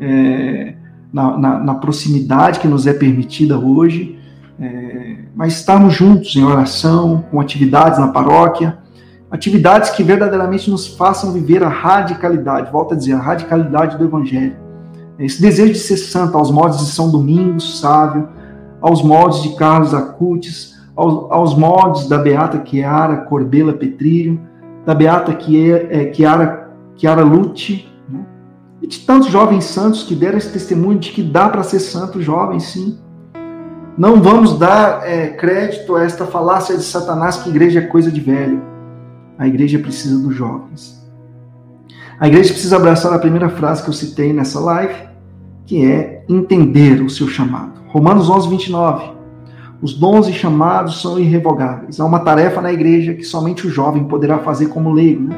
é, 0.00 0.74
na, 1.12 1.36
na, 1.36 1.58
na, 1.58 1.74
proximidade 1.74 2.60
que 2.60 2.68
nos 2.68 2.86
é 2.86 2.92
permitida 2.92 3.58
hoje, 3.58 4.18
é, 4.60 5.16
mas 5.34 5.54
estarmos 5.54 5.94
juntos 5.94 6.34
em 6.36 6.44
oração, 6.44 7.24
com 7.30 7.40
atividades 7.40 7.98
na 7.98 8.08
paróquia, 8.08 8.78
Atividades 9.30 9.90
que 9.90 10.02
verdadeiramente 10.02 10.68
nos 10.68 10.88
façam 10.88 11.32
viver 11.32 11.62
a 11.62 11.68
radicalidade, 11.68 12.72
volta 12.72 12.94
a 12.94 12.98
dizer, 12.98 13.12
a 13.12 13.20
radicalidade 13.20 13.96
do 13.96 14.04
Evangelho. 14.04 14.56
Esse 15.20 15.40
desejo 15.40 15.72
de 15.72 15.78
ser 15.78 15.98
santo 15.98 16.36
aos 16.36 16.50
modos 16.50 16.78
de 16.78 16.86
São 16.86 17.12
Domingos, 17.12 17.78
sábio, 17.78 18.28
aos 18.80 19.04
modos 19.04 19.42
de 19.42 19.54
Carlos 19.54 19.94
Acutis, 19.94 20.74
aos, 20.96 21.30
aos 21.30 21.54
modos 21.56 22.08
da 22.08 22.18
Beata 22.18 22.60
Chiara 22.66 23.18
Corbela 23.18 23.72
Petrilho, 23.72 24.40
da 24.84 24.94
Beata 24.94 25.30
é, 25.30 26.12
Chiara, 26.12 26.70
Chiara 26.96 27.22
Lute? 27.22 27.88
E 28.82 28.86
de 28.86 29.00
tantos 29.00 29.28
jovens 29.28 29.64
santos 29.64 30.02
que 30.02 30.14
deram 30.14 30.38
esse 30.38 30.50
testemunho 30.50 30.98
de 30.98 31.10
que 31.10 31.22
dá 31.22 31.48
para 31.48 31.62
ser 31.62 31.80
santo 31.80 32.20
jovem, 32.20 32.58
sim. 32.58 32.98
Não 33.96 34.22
vamos 34.22 34.58
dar 34.58 35.06
é, 35.06 35.28
crédito 35.28 35.94
a 35.94 36.02
esta 36.02 36.24
falácia 36.24 36.76
de 36.76 36.82
Satanás 36.82 37.36
que 37.36 37.50
igreja 37.50 37.80
é 37.80 37.82
coisa 37.82 38.10
de 38.10 38.20
velho. 38.20 38.62
A 39.38 39.46
igreja 39.46 39.78
precisa 39.78 40.18
dos 40.18 40.34
jovens. 40.34 41.00
A 42.18 42.28
igreja 42.28 42.52
precisa 42.52 42.76
abraçar 42.76 43.12
a 43.12 43.18
primeira 43.18 43.48
frase 43.48 43.82
que 43.82 43.88
eu 43.88 43.94
citei 43.94 44.32
nessa 44.32 44.60
live, 44.60 44.94
que 45.66 45.84
é 45.84 46.24
entender 46.28 47.02
o 47.02 47.10
seu 47.10 47.28
chamado. 47.28 47.72
Romanos 47.88 48.28
11, 48.28 48.48
29. 48.48 49.12
Os 49.82 49.94
dons 49.94 50.28
e 50.28 50.32
chamados 50.32 51.00
são 51.00 51.18
irrevogáveis. 51.18 51.98
Há 51.98 52.04
uma 52.04 52.20
tarefa 52.20 52.60
na 52.60 52.72
igreja 52.72 53.14
que 53.14 53.24
somente 53.24 53.66
o 53.66 53.70
jovem 53.70 54.04
poderá 54.04 54.38
fazer 54.38 54.66
como 54.66 54.92
leigo. 54.92 55.28
Né? 55.28 55.36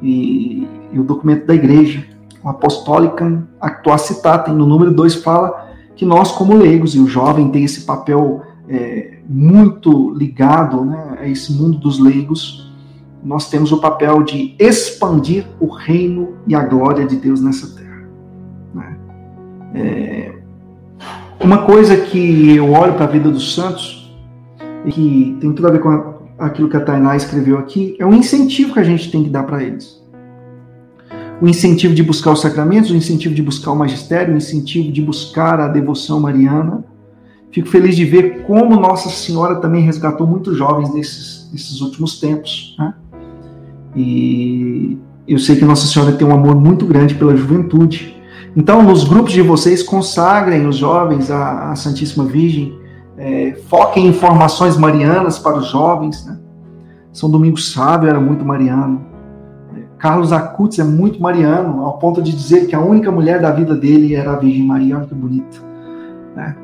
E, 0.00 0.68
e, 0.92 0.98
o 0.98 1.02
documento 1.02 1.44
da 1.46 1.54
igreja, 1.54 2.04
o 2.42 2.48
Apostólica 2.48 3.42
Actua 3.60 3.98
Citatem, 3.98 4.54
no 4.54 4.66
número 4.66 4.92
2, 4.92 5.16
fala 5.16 5.68
que 5.96 6.04
nós, 6.04 6.32
como 6.32 6.54
leigos, 6.54 6.94
e 6.94 7.00
o 7.00 7.08
jovem 7.08 7.50
tem 7.50 7.64
esse 7.64 7.82
papel 7.82 8.42
é, 8.68 9.18
muito 9.28 10.12
ligado 10.14 10.84
né, 10.84 11.18
a 11.20 11.28
esse 11.28 11.52
mundo 11.52 11.78
dos 11.78 11.98
leigos, 11.98 12.72
nós 13.22 13.50
temos 13.50 13.72
o 13.72 13.80
papel 13.80 14.22
de 14.22 14.54
expandir 14.58 15.46
o 15.58 15.66
reino 15.66 16.34
e 16.46 16.54
a 16.54 16.64
glória 16.64 17.04
de 17.04 17.16
Deus 17.16 17.40
nessa 17.40 17.74
terra. 17.74 18.08
Né? 18.72 18.96
É, 19.74 20.32
uma 21.40 21.58
coisa 21.58 21.96
que 21.96 22.54
eu 22.54 22.72
olho 22.72 22.94
para 22.94 23.04
a 23.04 23.08
vida 23.08 23.30
dos 23.30 23.54
santos, 23.54 23.98
e 24.84 24.92
que 24.92 25.36
tem 25.40 25.52
tudo 25.52 25.68
a 25.68 25.70
ver 25.70 25.80
com 25.80 26.14
aquilo 26.38 26.68
que 26.68 26.76
a 26.76 26.80
Tainá 26.80 27.16
escreveu 27.16 27.58
aqui, 27.58 27.96
é 27.98 28.06
o 28.06 28.14
incentivo 28.14 28.74
que 28.74 28.80
a 28.80 28.84
gente 28.84 29.10
tem 29.10 29.24
que 29.24 29.30
dar 29.30 29.42
para 29.42 29.62
eles. 29.62 30.02
O 31.40 31.46
incentivo 31.46 31.94
de 31.94 32.02
buscar 32.02 32.32
os 32.32 32.40
sacramentos, 32.40 32.90
o 32.90 32.96
incentivo 32.96 33.34
de 33.34 33.42
buscar 33.42 33.70
o 33.70 33.76
magistério, 33.76 34.34
o 34.34 34.36
incentivo 34.36 34.90
de 34.90 35.00
buscar 35.00 35.60
a 35.60 35.68
devoção 35.68 36.18
mariana. 36.18 36.84
Fico 37.52 37.68
feliz 37.68 37.94
de 37.94 38.04
ver 38.04 38.42
como 38.42 38.78
Nossa 38.78 39.08
Senhora 39.08 39.56
também 39.56 39.82
resgatou 39.82 40.26
muitos 40.26 40.56
jovens 40.56 40.92
nesses, 40.92 41.48
nesses 41.52 41.80
últimos 41.80 42.18
tempos. 42.18 42.74
Né? 42.78 42.94
E 43.94 44.98
eu 45.26 45.38
sei 45.38 45.56
que 45.56 45.64
Nossa 45.64 45.86
Senhora 45.86 46.12
tem 46.12 46.26
um 46.26 46.32
amor 46.32 46.56
muito 46.56 46.84
grande 46.84 47.14
pela 47.14 47.36
juventude. 47.36 48.16
Então, 48.56 48.82
nos 48.82 49.04
grupos 49.04 49.32
de 49.32 49.42
vocês, 49.42 49.82
consagrem 49.82 50.66
os 50.66 50.76
jovens 50.76 51.30
à, 51.30 51.70
à 51.70 51.76
Santíssima 51.76 52.24
Virgem, 52.24 52.76
é, 53.16 53.56
foquem 53.68 54.08
em 54.08 54.12
formações 54.12 54.76
marianas 54.76 55.38
para 55.38 55.58
os 55.58 55.68
jovens. 55.68 56.26
Né? 56.26 56.38
São 57.12 57.30
Domingos 57.30 57.72
Sábio 57.72 58.08
era 58.08 58.20
muito 58.20 58.44
mariano. 58.44 59.07
Carlos 59.98 60.32
Acutis 60.32 60.78
é 60.78 60.84
muito 60.84 61.20
mariano, 61.20 61.84
ao 61.84 61.98
ponto 61.98 62.22
de 62.22 62.30
dizer 62.30 62.66
que 62.66 62.74
a 62.74 62.80
única 62.80 63.10
mulher 63.10 63.40
da 63.40 63.50
vida 63.50 63.74
dele 63.74 64.14
era 64.14 64.32
a 64.32 64.36
Virgem 64.36 64.64
Maria. 64.64 64.96
Olha 64.96 65.06
que 65.06 65.14
bonito. 65.14 65.62
Né? 66.36 66.56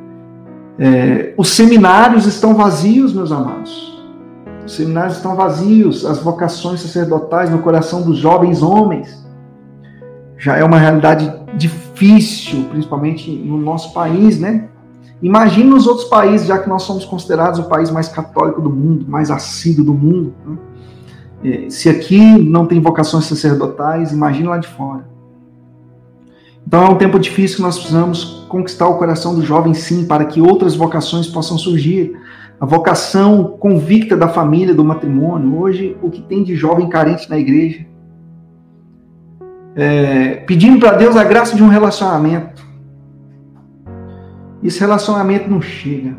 É, 0.78 1.34
os 1.36 1.48
seminários 1.50 2.26
estão 2.26 2.54
vazios, 2.54 3.12
meus 3.12 3.32
amados. 3.32 4.02
Os 4.64 4.74
seminários 4.74 5.16
estão 5.16 5.34
vazios, 5.34 6.06
as 6.06 6.18
vocações 6.18 6.80
sacerdotais 6.80 7.50
no 7.50 7.58
coração 7.58 8.02
dos 8.02 8.18
jovens 8.18 8.62
homens. 8.62 9.24
Já 10.38 10.56
é 10.56 10.64
uma 10.64 10.78
realidade 10.78 11.32
difícil, 11.56 12.64
principalmente 12.70 13.30
no 13.30 13.58
nosso 13.58 13.92
país, 13.92 14.38
né? 14.38 14.68
Imagine 15.22 15.70
nos 15.70 15.86
outros 15.86 16.06
países, 16.08 16.46
já 16.46 16.58
que 16.58 16.68
nós 16.68 16.82
somos 16.82 17.04
considerados 17.04 17.58
o 17.58 17.64
país 17.64 17.90
mais 17.90 18.08
católico 18.08 18.60
do 18.60 18.70
mundo, 18.70 19.06
mais 19.08 19.30
assíduo 19.30 19.84
do 19.84 19.94
mundo. 19.94 20.34
Né? 20.44 20.56
É, 21.44 21.68
se 21.68 21.90
aqui 21.90 22.18
não 22.42 22.64
tem 22.66 22.80
vocações 22.80 23.26
sacerdotais, 23.26 24.12
imagine 24.12 24.48
lá 24.48 24.56
de 24.56 24.68
fora. 24.68 25.06
Então 26.66 26.82
é 26.82 26.88
um 26.88 26.96
tempo 26.96 27.18
difícil 27.18 27.58
que 27.58 27.62
nós 27.62 27.76
precisamos 27.76 28.46
conquistar 28.48 28.88
o 28.88 28.96
coração 28.96 29.34
do 29.34 29.42
jovem, 29.42 29.74
sim, 29.74 30.06
para 30.06 30.24
que 30.24 30.40
outras 30.40 30.74
vocações 30.74 31.26
possam 31.26 31.58
surgir 31.58 32.16
a 32.58 32.64
vocação 32.64 33.56
convicta 33.58 34.16
da 34.16 34.28
família, 34.28 34.74
do 34.74 34.84
matrimônio. 34.84 35.58
Hoje, 35.58 35.96
o 36.00 36.10
que 36.10 36.22
tem 36.22 36.42
de 36.42 36.56
jovem 36.56 36.88
carente 36.88 37.28
na 37.28 37.38
igreja, 37.38 37.84
é, 39.76 40.36
pedindo 40.46 40.78
para 40.78 40.96
Deus 40.96 41.16
a 41.16 41.24
graça 41.24 41.54
de 41.54 41.62
um 41.62 41.68
relacionamento. 41.68 42.64
Esse 44.62 44.80
relacionamento 44.80 45.50
não 45.50 45.60
chega. 45.60 46.16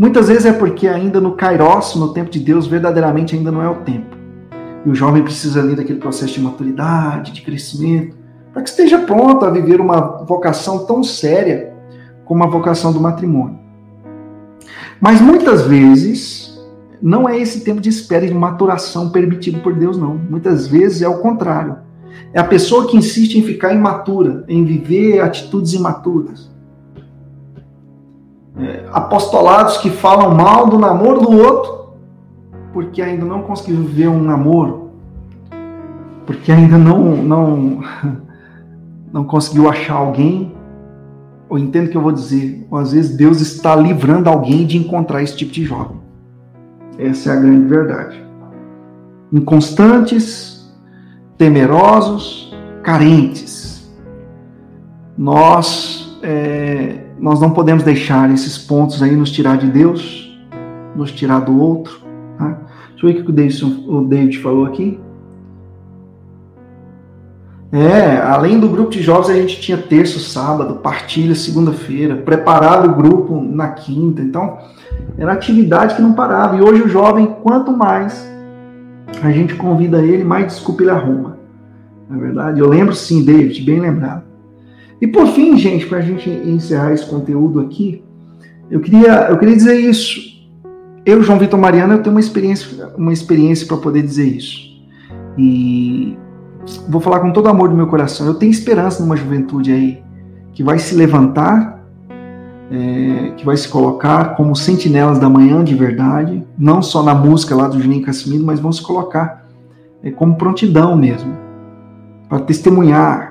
Muitas 0.00 0.28
vezes 0.28 0.46
é 0.46 0.52
porque 0.54 0.88
ainda 0.88 1.20
no 1.20 1.32
Kairos, 1.32 1.94
no 1.94 2.14
tempo 2.14 2.30
de 2.30 2.40
Deus, 2.40 2.66
verdadeiramente 2.66 3.36
ainda 3.36 3.52
não 3.52 3.62
é 3.62 3.68
o 3.68 3.82
tempo. 3.82 4.16
E 4.86 4.88
o 4.88 4.94
jovem 4.94 5.22
precisa 5.22 5.60
ali 5.60 5.76
daquele 5.76 5.98
processo 5.98 6.32
de 6.32 6.40
maturidade, 6.40 7.32
de 7.32 7.42
crescimento, 7.42 8.16
para 8.50 8.62
que 8.62 8.70
esteja 8.70 9.00
pronto 9.00 9.44
a 9.44 9.50
viver 9.50 9.78
uma 9.78 10.24
vocação 10.24 10.86
tão 10.86 11.04
séria 11.04 11.74
como 12.24 12.42
a 12.42 12.46
vocação 12.46 12.94
do 12.94 12.98
matrimônio. 12.98 13.58
Mas 14.98 15.20
muitas 15.20 15.66
vezes 15.66 16.58
não 17.02 17.28
é 17.28 17.38
esse 17.38 17.60
tempo 17.60 17.82
de 17.82 17.90
espera 17.90 18.24
e 18.24 18.28
de 18.28 18.34
maturação 18.34 19.10
permitido 19.10 19.60
por 19.60 19.74
Deus, 19.74 19.98
não. 19.98 20.14
Muitas 20.14 20.66
vezes 20.66 21.02
é 21.02 21.08
o 21.08 21.18
contrário. 21.18 21.76
É 22.32 22.40
a 22.40 22.44
pessoa 22.44 22.86
que 22.88 22.96
insiste 22.96 23.34
em 23.34 23.42
ficar 23.42 23.74
imatura, 23.74 24.46
em 24.48 24.64
viver 24.64 25.20
atitudes 25.20 25.74
imaturas. 25.74 26.49
É, 28.60 28.84
apostolados 28.92 29.78
que 29.78 29.90
falam 29.90 30.34
mal 30.34 30.66
do 30.66 30.78
namoro 30.78 31.20
do 31.20 31.32
outro, 31.32 31.94
porque 32.72 33.00
ainda 33.00 33.24
não 33.24 33.42
conseguiu 33.42 33.82
viver 33.82 34.08
um 34.08 34.22
namoro, 34.22 34.90
porque 36.26 36.52
ainda 36.52 36.76
não, 36.76 37.16
não, 37.16 37.80
não 39.12 39.24
conseguiu 39.24 39.68
achar 39.68 39.94
alguém 39.94 40.52
ou 41.50 41.58
entendo 41.58 41.88
o 41.88 41.90
que 41.90 41.96
eu 41.96 42.00
vou 42.00 42.12
dizer, 42.12 42.64
às 42.72 42.92
vezes 42.92 43.16
Deus 43.16 43.40
está 43.40 43.74
livrando 43.74 44.30
alguém 44.30 44.64
de 44.64 44.78
encontrar 44.78 45.20
esse 45.20 45.36
tipo 45.36 45.50
de 45.50 45.64
jovem. 45.64 45.98
Essa 46.96 47.30
é 47.30 47.32
a 47.32 47.40
grande 47.40 47.66
verdade. 47.66 48.24
Inconstantes, 49.32 50.72
temerosos, 51.36 52.56
carentes. 52.84 53.90
Nós, 55.18 56.16
é, 56.22 57.06
nós 57.20 57.40
não 57.40 57.50
podemos 57.50 57.82
deixar 57.82 58.30
esses 58.32 58.56
pontos 58.56 59.02
aí 59.02 59.14
nos 59.14 59.30
tirar 59.30 59.58
de 59.58 59.66
Deus, 59.66 60.34
nos 60.96 61.12
tirar 61.12 61.40
do 61.40 61.60
outro. 61.60 62.00
Tá? 62.38 62.58
Deixa 62.90 63.06
eu 63.06 63.12
ver 63.12 63.20
o 63.20 63.24
que 63.24 63.30
o 63.30 63.32
David, 63.32 63.64
o 63.88 64.00
David 64.02 64.38
falou 64.38 64.64
aqui. 64.64 64.98
É, 67.72 68.16
além 68.16 68.58
do 68.58 68.68
grupo 68.68 68.90
de 68.90 69.00
jovens, 69.00 69.30
a 69.30 69.34
gente 69.34 69.60
tinha 69.60 69.78
terço, 69.78 70.18
sábado, 70.18 70.76
partilha 70.76 71.34
segunda-feira, 71.36 72.16
preparado 72.16 72.90
o 72.90 72.94
grupo 72.94 73.40
na 73.40 73.68
quinta. 73.68 74.22
Então, 74.22 74.58
era 75.16 75.32
atividade 75.32 75.94
que 75.94 76.02
não 76.02 76.14
parava. 76.14 76.56
E 76.56 76.62
hoje 76.62 76.82
o 76.82 76.88
jovem, 76.88 77.26
quanto 77.42 77.70
mais 77.70 78.28
a 79.22 79.30
gente 79.30 79.54
convida 79.54 80.02
ele, 80.02 80.24
mais 80.24 80.46
desculpa 80.46 80.82
ele 80.82 80.90
arruma. 80.90 81.38
Na 82.08 82.16
é 82.16 82.20
verdade, 82.20 82.58
eu 82.58 82.68
lembro 82.68 82.94
sim, 82.94 83.24
David, 83.24 83.62
bem 83.62 83.78
lembrado. 83.78 84.29
E 85.00 85.06
por 85.06 85.26
fim, 85.28 85.56
gente, 85.56 85.86
para 85.86 85.98
a 85.98 86.02
gente 86.02 86.28
encerrar 86.28 86.92
esse 86.92 87.06
conteúdo 87.06 87.60
aqui, 87.60 88.02
eu 88.70 88.80
queria, 88.80 89.28
eu 89.30 89.38
queria 89.38 89.56
dizer 89.56 89.78
isso. 89.80 90.20
Eu, 91.04 91.22
João 91.22 91.38
Vitor 91.38 91.58
Mariano, 91.58 91.94
eu 91.94 92.02
tenho 92.02 92.14
uma 92.14 92.20
experiência, 92.20 92.88
uma 92.96 93.12
experiência 93.12 93.66
para 93.66 93.78
poder 93.78 94.02
dizer 94.02 94.26
isso. 94.26 94.70
E 95.38 96.16
vou 96.88 97.00
falar 97.00 97.20
com 97.20 97.32
todo 97.32 97.48
amor 97.48 97.68
do 97.68 97.74
meu 97.74 97.86
coração. 97.86 98.26
Eu 98.26 98.34
tenho 98.34 98.50
esperança 98.50 99.02
numa 99.02 99.16
juventude 99.16 99.72
aí 99.72 100.02
que 100.52 100.62
vai 100.62 100.78
se 100.78 100.94
levantar, 100.94 101.82
é, 102.70 103.32
que 103.36 103.44
vai 103.44 103.56
se 103.56 103.68
colocar 103.68 104.36
como 104.36 104.54
sentinelas 104.54 105.18
da 105.18 105.28
manhã 105.28 105.64
de 105.64 105.74
verdade, 105.74 106.44
não 106.58 106.82
só 106.82 107.02
na 107.02 107.14
música 107.14 107.56
lá 107.56 107.66
do 107.66 107.80
Juninho 107.80 108.04
Casimiro, 108.04 108.44
mas 108.44 108.60
vão 108.60 108.70
se 108.70 108.82
colocar 108.82 109.46
é, 110.02 110.10
como 110.10 110.36
prontidão 110.36 110.96
mesmo, 110.96 111.36
para 112.28 112.40
testemunhar, 112.40 113.29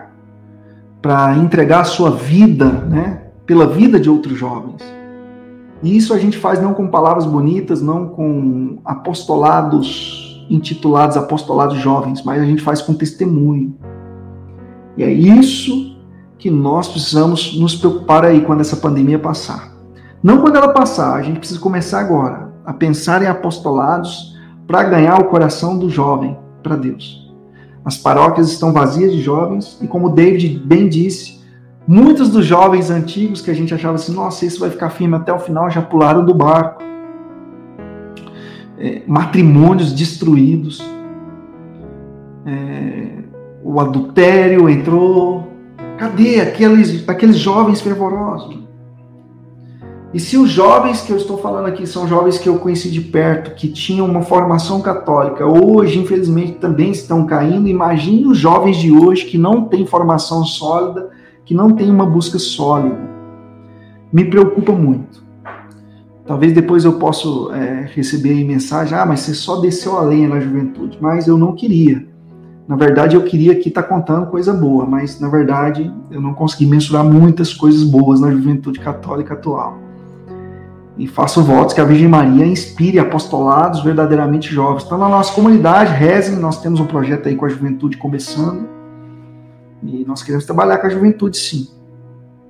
para 1.02 1.36
entregar 1.38 1.82
a 1.82 1.86
sua 1.86 2.12
vida, 2.12 2.66
né, 2.66 3.24
pela 3.46 3.68
vida 3.68 4.00
de 4.00 4.10
outros 4.10 4.38
jovens. 4.38 4.82
E 5.82 5.96
isso 5.96 6.14
a 6.14 6.18
gente 6.18 6.38
faz 6.38 6.62
não 6.62 6.74
com 6.74 6.88
palavras 6.88 7.26
bonitas, 7.26 7.82
não 7.82 8.08
com 8.08 8.80
apostolados 8.84 10.46
intitulados 10.50 11.16
Apostolados 11.16 11.78
Jovens, 11.78 12.24
mas 12.24 12.42
a 12.42 12.46
gente 12.46 12.62
faz 12.62 12.82
com 12.82 12.94
testemunho. 12.94 13.76
E 14.98 15.04
é 15.04 15.12
isso 15.12 15.96
que 16.38 16.50
nós 16.50 16.88
precisamos 16.88 17.58
nos 17.58 17.76
preocupar 17.76 18.26
aí 18.26 18.42
quando 18.42 18.62
essa 18.62 18.76
pandemia 18.76 19.20
passar. 19.20 19.72
Não 20.24 20.42
quando 20.42 20.56
ela 20.56 20.74
passar, 20.74 21.16
a 21.16 21.22
gente 21.22 21.40
precisa 21.40 21.60
começar 21.60 22.00
agora 22.00 22.52
a 22.66 22.74
pensar 22.74 23.22
em 23.22 23.28
apostolados 23.28 24.36
para 24.68 24.84
ganhar 24.84 25.20
o 25.20 25.26
coração 25.26 25.78
do 25.78 25.90
jovem 25.90 26.38
para 26.62 26.76
Deus. 26.76 27.29
As 27.84 27.98
paróquias 27.98 28.50
estão 28.50 28.74
vazias 28.74 29.12
de 29.12 29.22
jovens 29.22 29.78
e 29.82 29.88
como 29.88 30.10
David 30.10 30.60
bem 30.60 30.88
disse, 30.88 31.40
muitos 31.88 32.30
dos 32.30 32.46
jovens 32.46 32.90
antigos 32.90 33.42
que 33.42 33.50
a 33.50 33.54
gente 33.54 33.74
achava 33.74 33.96
assim, 33.96 34.14
nossa, 34.14 34.46
isso 34.46 34.60
vai 34.60 34.70
ficar 34.70 34.90
firme 34.90 35.16
até 35.16 35.34
o 35.34 35.40
final, 35.40 35.70
já 35.70 35.82
pularam 35.82 36.24
do 36.26 36.34
barco 36.34 36.84
é, 38.80 39.02
matrimônios 39.06 39.92
destruídos, 39.92 40.82
é, 42.46 43.08
o 43.62 43.80
adultério 43.80 44.70
entrou. 44.70 45.48
Cadê 45.98 46.40
aqueles, 46.40 47.08
aqueles 47.10 47.38
jovens 47.38 47.82
fervorosos? 47.82 48.58
E 50.12 50.20
se 50.20 50.38
os 50.38 50.50
jovens 50.50 51.02
que 51.02 51.12
eu 51.12 51.18
estou 51.18 51.38
falando 51.38 51.68
aqui 51.68 51.86
são 51.86 52.08
jovens 52.08 52.40
que 52.40 52.50
eu 52.50 52.58
conheci 52.58 52.90
de 52.90 53.00
perto, 53.00 53.54
que 53.54 53.68
tinham 53.68 54.08
uma 54.08 54.24
formação 54.24 54.82
católica, 54.82 55.46
hoje, 55.46 56.00
infelizmente, 56.00 56.54
também 56.54 56.90
estão 56.90 57.28
caindo, 57.28 57.68
imagine 57.68 58.26
os 58.26 58.38
jovens 58.38 58.78
de 58.78 58.92
hoje 58.92 59.26
que 59.26 59.38
não 59.38 59.66
têm 59.66 59.86
formação 59.86 60.44
sólida, 60.44 61.12
que 61.46 61.54
não 61.54 61.72
têm 61.72 61.92
uma 61.92 62.08
busca 62.08 62.40
sólida. 62.40 62.98
Me 64.12 64.26
preocupa 64.26 64.72
muito. 64.72 65.24
Talvez 66.26 66.54
depois 66.54 66.86
eu 66.86 66.94
possa 66.94 67.28
é, 67.56 67.90
receber 67.94 68.44
mensagem, 68.44 68.98
ah, 68.98 69.06
mas 69.06 69.20
você 69.20 69.36
só 69.36 69.62
desceu 69.62 69.98
a 69.98 70.02
lenha 70.02 70.28
na 70.28 70.40
juventude. 70.40 70.98
Mas 71.00 71.28
eu 71.28 71.38
não 71.38 71.54
queria. 71.54 72.08
Na 72.68 72.76
verdade, 72.76 73.16
eu 73.16 73.24
queria 73.24 73.52
aqui 73.52 73.70
estar 73.70 73.84
tá 73.84 73.90
contando 73.90 74.28
coisa 74.28 74.54
boa, 74.54 74.86
mas 74.86 75.20
na 75.20 75.28
verdade 75.28 75.92
eu 76.10 76.22
não 76.22 76.34
consegui 76.34 76.68
mensurar 76.68 77.04
muitas 77.04 77.54
coisas 77.54 77.84
boas 77.84 78.20
na 78.20 78.32
juventude 78.32 78.80
católica 78.80 79.34
atual. 79.34 79.89
E 81.00 81.08
faço 81.08 81.42
votos 81.42 81.74
que 81.74 81.82
a 81.82 81.86
Virgem 81.86 82.08
Maria 82.08 82.46
inspire 82.46 83.00
apostolados 83.00 83.82
verdadeiramente 83.84 84.54
jovens. 84.54 84.84
Então, 84.84 84.98
na 84.98 85.10
nossa 85.10 85.34
comunidade, 85.34 85.94
rezem, 85.94 86.36
nós 86.36 86.62
temos 86.62 86.80
um 86.80 86.86
projeto 86.86 87.28
aí 87.28 87.36
com 87.36 87.46
a 87.46 87.50
juventude 87.50 87.98
começando. 87.98 88.68
E 89.82 90.06
nós 90.06 90.22
queremos 90.22 90.46
trabalhar 90.46 90.78
com 90.78 90.88
a 90.88 90.90
juventude, 90.90 91.38
sim 91.38 91.80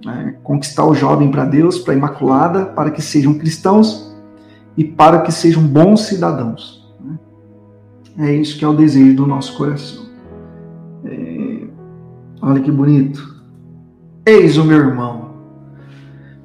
né, 0.06 0.36
conquistar 0.44 0.86
o 0.86 0.94
jovem 0.94 1.30
para 1.30 1.46
Deus, 1.46 1.80
para 1.80 1.94
a 1.94 1.98
Imaculada, 1.98 2.66
para 2.66 2.92
que 2.92 3.02
sejam 3.02 3.34
cristãos 3.34 4.16
e 4.78 4.84
para 4.84 5.22
que 5.22 5.32
sejam 5.32 5.64
bons 5.64 6.02
cidadãos. 6.02 6.94
Né? 7.00 7.20
É 8.30 8.34
isso 8.34 8.58
que 8.58 8.66
é 8.66 8.68
o 8.68 8.74
desejo 8.74 9.16
do 9.16 9.28
nosso 9.28 9.58
coração. 9.58 10.06
É... 11.06 11.68
Olha 12.42 12.62
que 12.62 12.72
bonito. 12.72 13.44
Eis 14.26 14.58
o 14.58 14.64
meu 14.64 14.78
irmão. 14.78 15.30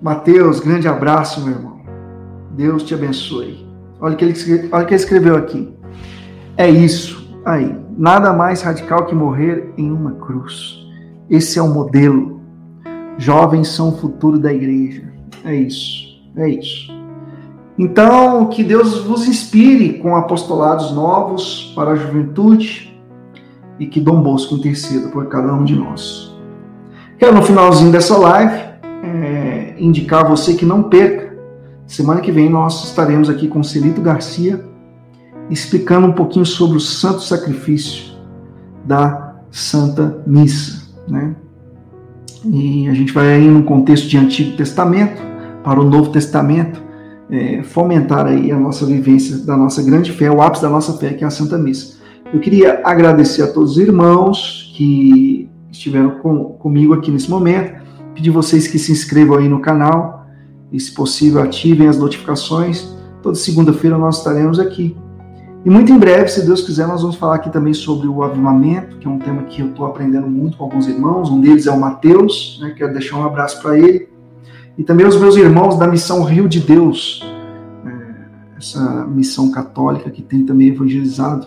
Mateus, 0.03 0.61
grande 0.61 0.89
abraço, 0.89 1.45
meu 1.45 1.55
irmão. 1.55 1.74
Deus 2.55 2.83
te 2.83 2.95
abençoe. 2.95 3.67
Olha 4.01 4.15
o 4.15 4.17
que 4.17 4.25
ele, 4.25 4.69
olha 4.73 4.85
que 4.85 4.95
ele 4.95 5.01
escreveu 5.01 5.37
aqui. 5.37 5.73
É 6.57 6.69
isso 6.69 7.39
aí. 7.45 7.77
Nada 7.97 8.33
mais 8.33 8.63
radical 8.63 9.07
que 9.07 9.15
morrer 9.15 9.73
em 9.77 9.91
uma 9.91 10.13
cruz. 10.13 10.79
Esse 11.29 11.59
é 11.59 11.63
o 11.63 11.73
modelo 11.73 12.35
Jovens 13.17 13.69
são 13.69 13.91
o 13.91 13.99
futuro 13.99 14.39
da 14.39 14.53
igreja. 14.53 15.05
É 15.45 15.55
isso. 15.55 16.23
É 16.37 16.49
isso. 16.49 16.93
Então, 17.79 18.47
que 18.47 18.63
Deus 18.63 18.99
vos 19.01 19.27
inspire 19.27 19.95
com 19.95 20.17
apostolados 20.17 20.93
novos 20.93 21.73
para 21.75 21.93
a 21.93 21.97
juventude 21.97 22.97
e 23.79 23.87
que 23.87 24.01
Dom 24.01 24.23
Bosco 24.23 24.55
interceda 24.55 25.09
por 25.09 25.27
cada 25.27 25.53
um 25.53 25.65
de 25.65 25.75
nós. 25.75 26.37
Quero, 27.19 27.35
no 27.35 27.43
finalzinho 27.43 27.91
dessa 27.91 28.17
live, 28.17 28.63
é, 29.03 29.75
indicar 29.79 30.25
a 30.25 30.29
você 30.29 30.55
que 30.55 30.65
não 30.65 30.85
perca. 30.85 31.34
Semana 31.87 32.21
que 32.21 32.33
vem 32.33 32.49
nós 32.49 32.85
estaremos 32.85 33.29
aqui 33.29 33.49
com 33.49 33.63
Celito 33.63 34.01
Garcia 34.01 34.65
explicando 35.51 36.07
um 36.07 36.13
pouquinho 36.13 36.47
sobre 36.47 36.77
o 36.77 36.81
santo 36.81 37.21
sacrifício 37.21 38.15
da 38.85 39.37
Santa 39.51 40.23
Missa. 40.27 40.83
Né? 41.07 41.35
E 42.45 42.89
a 42.89 42.95
gente 42.95 43.13
vai 43.13 43.35
aí 43.35 43.47
no 43.47 43.63
contexto 43.63 44.09
de 44.09 44.17
Antigo 44.17 44.57
Testamento 44.57 45.23
para 45.63 45.81
o 45.81 45.85
Novo 45.85 46.11
Testamento, 46.11 46.83
é, 47.31 47.63
fomentar 47.63 48.27
aí 48.27 48.53
a 48.53 48.59
nossa 48.59 48.85
vivência 48.85 49.39
da 49.39 49.57
nossa 49.57 49.83
grande 49.83 50.13
fé, 50.13 50.31
o 50.31 50.43
ápice 50.43 50.63
da 50.63 50.69
nossa 50.69 50.95
fé, 50.95 51.15
que 51.15 51.25
é 51.25 51.27
a 51.27 51.31
Santa 51.31 51.57
Missa. 51.57 51.97
Eu 52.33 52.41
queria 52.41 52.83
agradecer 52.85 53.43
a 53.43 53.47
todos 53.47 53.73
os 53.73 53.79
irmãos 53.79 54.73
que 54.77 55.49
estiveram 55.71 56.19
com, 56.19 56.45
comigo 56.59 56.93
aqui 56.93 57.11
nesse 57.11 57.31
momento, 57.31 57.83
pedir 58.15 58.31
vocês 58.31 58.67
que 58.67 58.79
se 58.79 58.93
inscrevam 58.93 59.39
aí 59.39 59.49
no 59.49 59.61
canal 59.61 60.24
e, 60.75 60.79
se 60.79 60.93
possível, 60.93 61.41
ativem 61.41 61.89
as 61.89 61.97
notificações. 61.97 62.95
Toda 63.23 63.35
segunda-feira 63.35 63.97
nós 63.97 64.19
estaremos 64.19 64.59
aqui 64.59 64.95
e 65.65 65.71
muito 65.71 65.91
em 65.91 65.99
breve, 65.99 66.29
se 66.29 66.45
Deus 66.45 66.61
quiser, 66.61 66.87
nós 66.87 67.01
vamos 67.01 67.17
falar 67.17 67.37
aqui 67.37 67.49
também 67.51 67.73
sobre 67.73 68.07
o 68.07 68.23
avivamento, 68.23 68.99
que 68.99 69.07
é 69.07 69.11
um 69.11 69.19
tema 69.19 69.45
que 69.45 69.63
eu 69.63 69.69
estou 69.69 69.87
aprendendo 69.87 70.27
muito 70.27 70.59
com 70.59 70.65
alguns 70.65 70.87
irmãos. 70.87 71.31
Um 71.31 71.41
deles 71.41 71.67
é 71.67 71.71
o 71.71 71.81
Mateus, 71.81 72.59
né? 72.61 72.75
quero 72.77 72.93
deixar 72.93 73.17
um 73.17 73.25
abraço 73.25 73.63
para 73.63 73.79
ele. 73.79 74.11
E 74.77 74.85
também 74.85 75.07
os 75.07 75.19
meus 75.19 75.37
irmãos 75.37 75.79
da 75.79 75.87
missão 75.87 76.23
Rio 76.23 76.47
de 76.47 76.61
Deus, 76.61 77.25
é, 77.87 78.59
essa 78.59 79.07
missão 79.07 79.51
católica 79.51 80.11
que 80.11 80.21
tem 80.21 80.45
também 80.45 80.69
evangelizado 80.69 81.47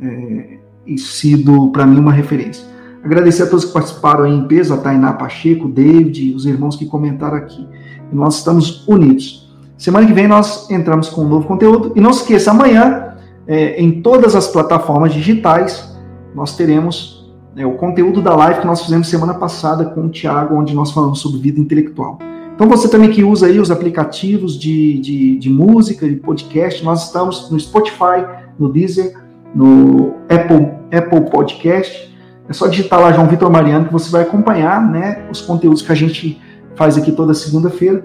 é, 0.00 0.56
e 0.86 0.96
sido 0.96 1.68
para 1.68 1.84
mim 1.84 1.98
uma 1.98 2.12
referência. 2.12 2.64
Agradecer 3.04 3.42
a 3.42 3.46
todos 3.46 3.66
que 3.66 3.72
participaram 3.74 4.24
aí 4.24 4.32
em 4.32 4.48
peso, 4.48 4.72
a 4.72 4.78
Tainá 4.78 5.12
Pacheco, 5.12 5.68
David, 5.68 6.34
os 6.34 6.46
irmãos 6.46 6.76
que 6.76 6.86
comentaram 6.86 7.36
aqui. 7.36 7.68
E 8.12 8.16
nós 8.16 8.38
estamos 8.38 8.86
unidos. 8.88 9.50
Semana 9.76 10.06
que 10.06 10.12
vem 10.12 10.28
nós 10.28 10.70
entramos 10.70 11.08
com 11.08 11.22
um 11.22 11.28
novo 11.28 11.46
conteúdo. 11.46 11.92
E 11.96 12.00
não 12.00 12.12
se 12.12 12.20
esqueça, 12.20 12.50
amanhã 12.50 13.14
é, 13.46 13.80
em 13.80 14.02
todas 14.02 14.36
as 14.36 14.46
plataformas 14.46 15.12
digitais, 15.12 15.96
nós 16.34 16.54
teremos 16.56 17.32
é, 17.56 17.66
o 17.66 17.72
conteúdo 17.72 18.22
da 18.22 18.34
live 18.36 18.60
que 18.60 18.66
nós 18.66 18.82
fizemos 18.82 19.08
semana 19.08 19.34
passada 19.34 19.86
com 19.86 20.02
o 20.02 20.08
Tiago, 20.08 20.54
onde 20.54 20.74
nós 20.74 20.90
falamos 20.92 21.18
sobre 21.20 21.40
vida 21.40 21.58
intelectual. 21.58 22.18
Então 22.54 22.68
você 22.68 22.88
também 22.88 23.10
que 23.10 23.24
usa 23.24 23.46
aí 23.46 23.58
os 23.58 23.70
aplicativos 23.70 24.58
de, 24.58 25.00
de, 25.00 25.38
de 25.38 25.50
música, 25.50 26.06
de 26.06 26.16
podcast, 26.16 26.84
nós 26.84 27.06
estamos 27.06 27.50
no 27.50 27.58
Spotify, 27.58 28.24
no 28.58 28.68
Deezer, 28.68 29.16
no 29.54 30.14
Apple, 30.28 30.68
Apple 30.92 31.30
Podcast. 31.30 32.14
É 32.48 32.52
só 32.52 32.66
digitar 32.66 33.00
lá 33.00 33.12
João 33.12 33.26
Vitor 33.26 33.50
Mariano 33.50 33.86
que 33.86 33.92
você 33.92 34.10
vai 34.10 34.22
acompanhar 34.22 34.80
né, 34.90 35.26
os 35.30 35.40
conteúdos 35.40 35.82
que 35.82 35.90
a 35.90 35.94
gente 35.94 36.40
faz 36.74 36.96
aqui 36.96 37.12
toda 37.12 37.34
segunda-feira. 37.34 38.04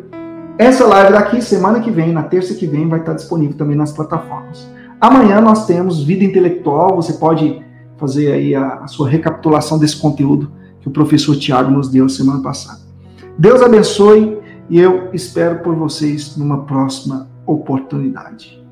Essa 0.58 0.86
live 0.86 1.12
daqui, 1.12 1.42
semana 1.42 1.80
que 1.80 1.92
vem, 1.92 2.14
na 2.14 2.24
terça 2.24 2.54
que 2.54 2.66
vem, 2.66 2.88
vai 2.88 3.00
estar 3.00 3.14
disponível 3.14 3.58
também 3.58 3.76
nas 3.76 3.92
plataformas. 3.92 4.68
Amanhã 5.02 5.42
nós 5.42 5.66
temos 5.66 6.04
vida 6.04 6.24
intelectual, 6.24 6.96
você 6.96 7.14
pode 7.14 7.62
fazer 7.98 8.32
aí 8.32 8.56
a, 8.56 8.76
a 8.76 8.88
sua 8.88 9.10
recapitulação 9.10 9.78
desse 9.78 9.98
conteúdo 9.98 10.52
que 10.80 10.88
o 10.88 10.92
professor 10.92 11.36
Tiago 11.36 11.72
nos 11.72 11.90
deu 11.90 12.08
semana 12.08 12.42
passada. 12.42 12.80
Deus 13.38 13.62
abençoe 13.62 14.40
e 14.70 14.80
eu 14.80 15.10
espero 15.14 15.60
por 15.60 15.76
vocês 15.76 16.38
numa 16.38 16.64
próxima 16.64 17.28
oportunidade. 17.46 18.64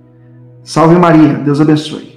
Salve 0.64 0.96
Maria, 0.96 1.34
Deus 1.36 1.60
abençoe. 1.60 2.13